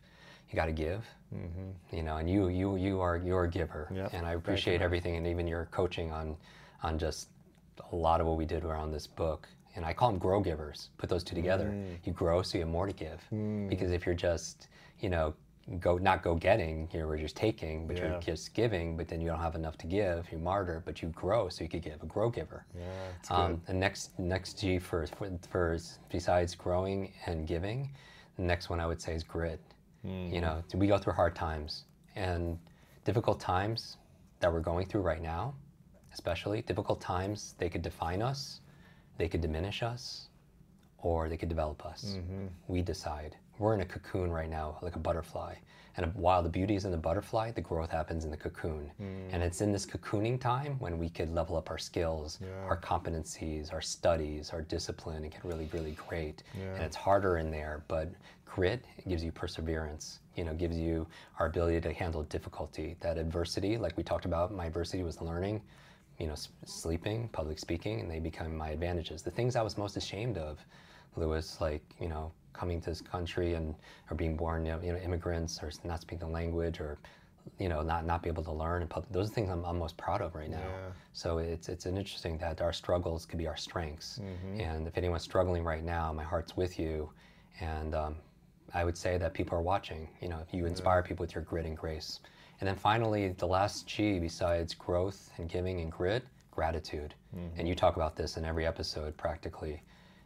[0.50, 1.04] You got to give.
[1.92, 3.86] You know, and you, you, you are, you're a giver.
[3.86, 3.96] Mm-hmm.
[3.98, 4.10] Yep.
[4.14, 6.36] And I appreciate everything and even your coaching on,
[6.82, 7.28] on just
[7.92, 9.48] a lot of what we did around this book.
[9.76, 10.88] And I call them grow givers.
[10.98, 11.66] Put those two together.
[11.66, 11.98] Mm.
[12.04, 13.20] You grow so you have more to give.
[13.68, 14.66] Because if you're just,
[14.98, 15.32] you know,
[15.78, 18.08] go not go getting, you know, we're just taking, but Yeah.
[18.10, 20.26] you're just giving, but then you don't have enough to give.
[20.32, 22.02] You martyr, but you grow so you could give.
[22.02, 22.64] A grow giver.
[22.76, 22.82] Yeah,
[23.30, 25.78] Um, the next next G for, for for
[26.10, 27.88] besides growing and giving,
[28.36, 29.60] the next one I would say is grit.
[30.06, 30.34] Mm-hmm.
[30.34, 31.84] You know, we go through hard times
[32.16, 32.58] and
[33.04, 33.96] difficult times
[34.40, 35.54] that we're going through right now,
[36.12, 37.54] especially difficult times.
[37.58, 38.60] They could define us,
[39.18, 40.28] they could diminish us,
[40.98, 42.16] or they could develop us.
[42.16, 42.46] Mm-hmm.
[42.68, 43.36] We decide.
[43.58, 45.54] We're in a cocoon right now, like a butterfly.
[45.96, 48.90] And uh, while the beauty is in the butterfly, the growth happens in the cocoon.
[49.00, 49.28] Mm.
[49.32, 53.72] And it's in this cocooning time when we could level up our skills, our competencies,
[53.72, 56.42] our studies, our discipline, and get really, really great.
[56.54, 58.08] And it's harder in there, but
[58.54, 60.20] grit gives you perseverance.
[60.36, 61.06] You know, gives you
[61.38, 62.96] our ability to handle difficulty.
[63.00, 65.62] That adversity, like we talked about, my adversity was learning
[66.18, 69.22] you know, s- sleeping, public speaking, and they become my advantages.
[69.22, 70.58] The things I was most ashamed of,
[71.16, 73.74] Lewis, like, you know, coming to this country and,
[74.10, 76.98] or being born, you know, immigrants, or not speaking the language, or,
[77.58, 78.82] you know, not, not be able to learn.
[78.82, 80.58] in public, those are things I'm, I'm most proud of right now.
[81.14, 84.18] So it's, it's an interesting that our struggles could be our strengths.
[84.60, 87.10] And if anyone's struggling right now, my heart's with you.
[87.60, 88.16] And um,
[88.74, 90.08] I would say that people are watching.
[90.20, 92.20] You know, you inspire people with your grit and grace.
[92.60, 97.14] And then finally, the last G, besides growth and giving and grit, gratitude.
[97.34, 97.58] Mm-hmm.
[97.58, 99.82] And you talk about this in every episode practically.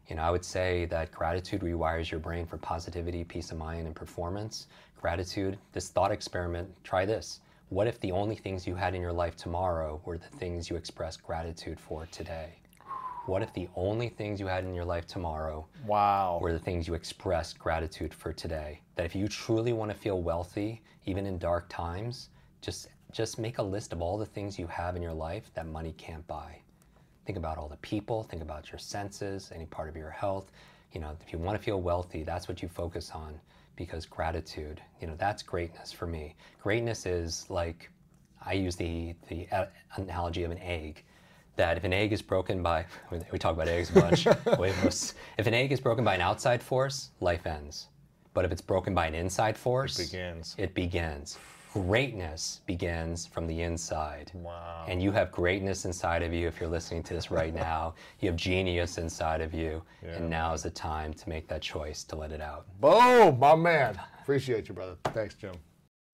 [0.08, 3.86] You know, I would say that gratitude rewires your brain for positivity, peace of mind,
[3.86, 4.66] and performance.
[5.00, 7.40] Gratitude, this thought experiment, try this.
[7.70, 10.76] What if the only things you had in your life tomorrow were the things you
[10.76, 12.54] expressed gratitude for today?
[13.26, 16.38] What if the only things you had in your life tomorrow Wow.
[16.42, 18.80] were the things you expressed gratitude for today.
[18.96, 22.28] That if you truly want to feel wealthy, even in dark times,
[22.60, 25.66] just just make a list of all the things you have in your life that
[25.66, 26.59] money can't buy.
[27.26, 30.51] Think about all the people, think about your senses, any part of your health.
[30.92, 33.38] You know, if you want to feel wealthy, that's what you focus on
[33.76, 36.34] because gratitude, you know, that's greatness for me.
[36.62, 37.90] Greatness is like
[38.44, 39.48] I use the the
[39.96, 41.05] analogy of an egg.
[41.56, 42.85] That if an egg is broken by,
[43.31, 44.26] we talk about eggs a bunch.
[45.39, 47.89] If an egg is broken by an outside force, life ends.
[48.32, 50.55] But if it's broken by an inside force, it begins.
[50.59, 51.39] It begins.
[51.72, 54.31] Greatness begins from the inside.
[54.35, 54.85] Wow.
[54.89, 57.94] And you have greatness inside of you if you're listening to this right now.
[58.20, 59.82] You have genius inside of you.
[60.05, 60.16] Yeah.
[60.16, 62.66] And now is the time to make that choice to let it out.
[62.81, 63.98] Boom, my man.
[64.22, 64.97] Appreciate you, brother.
[65.06, 65.55] Thanks, Jim.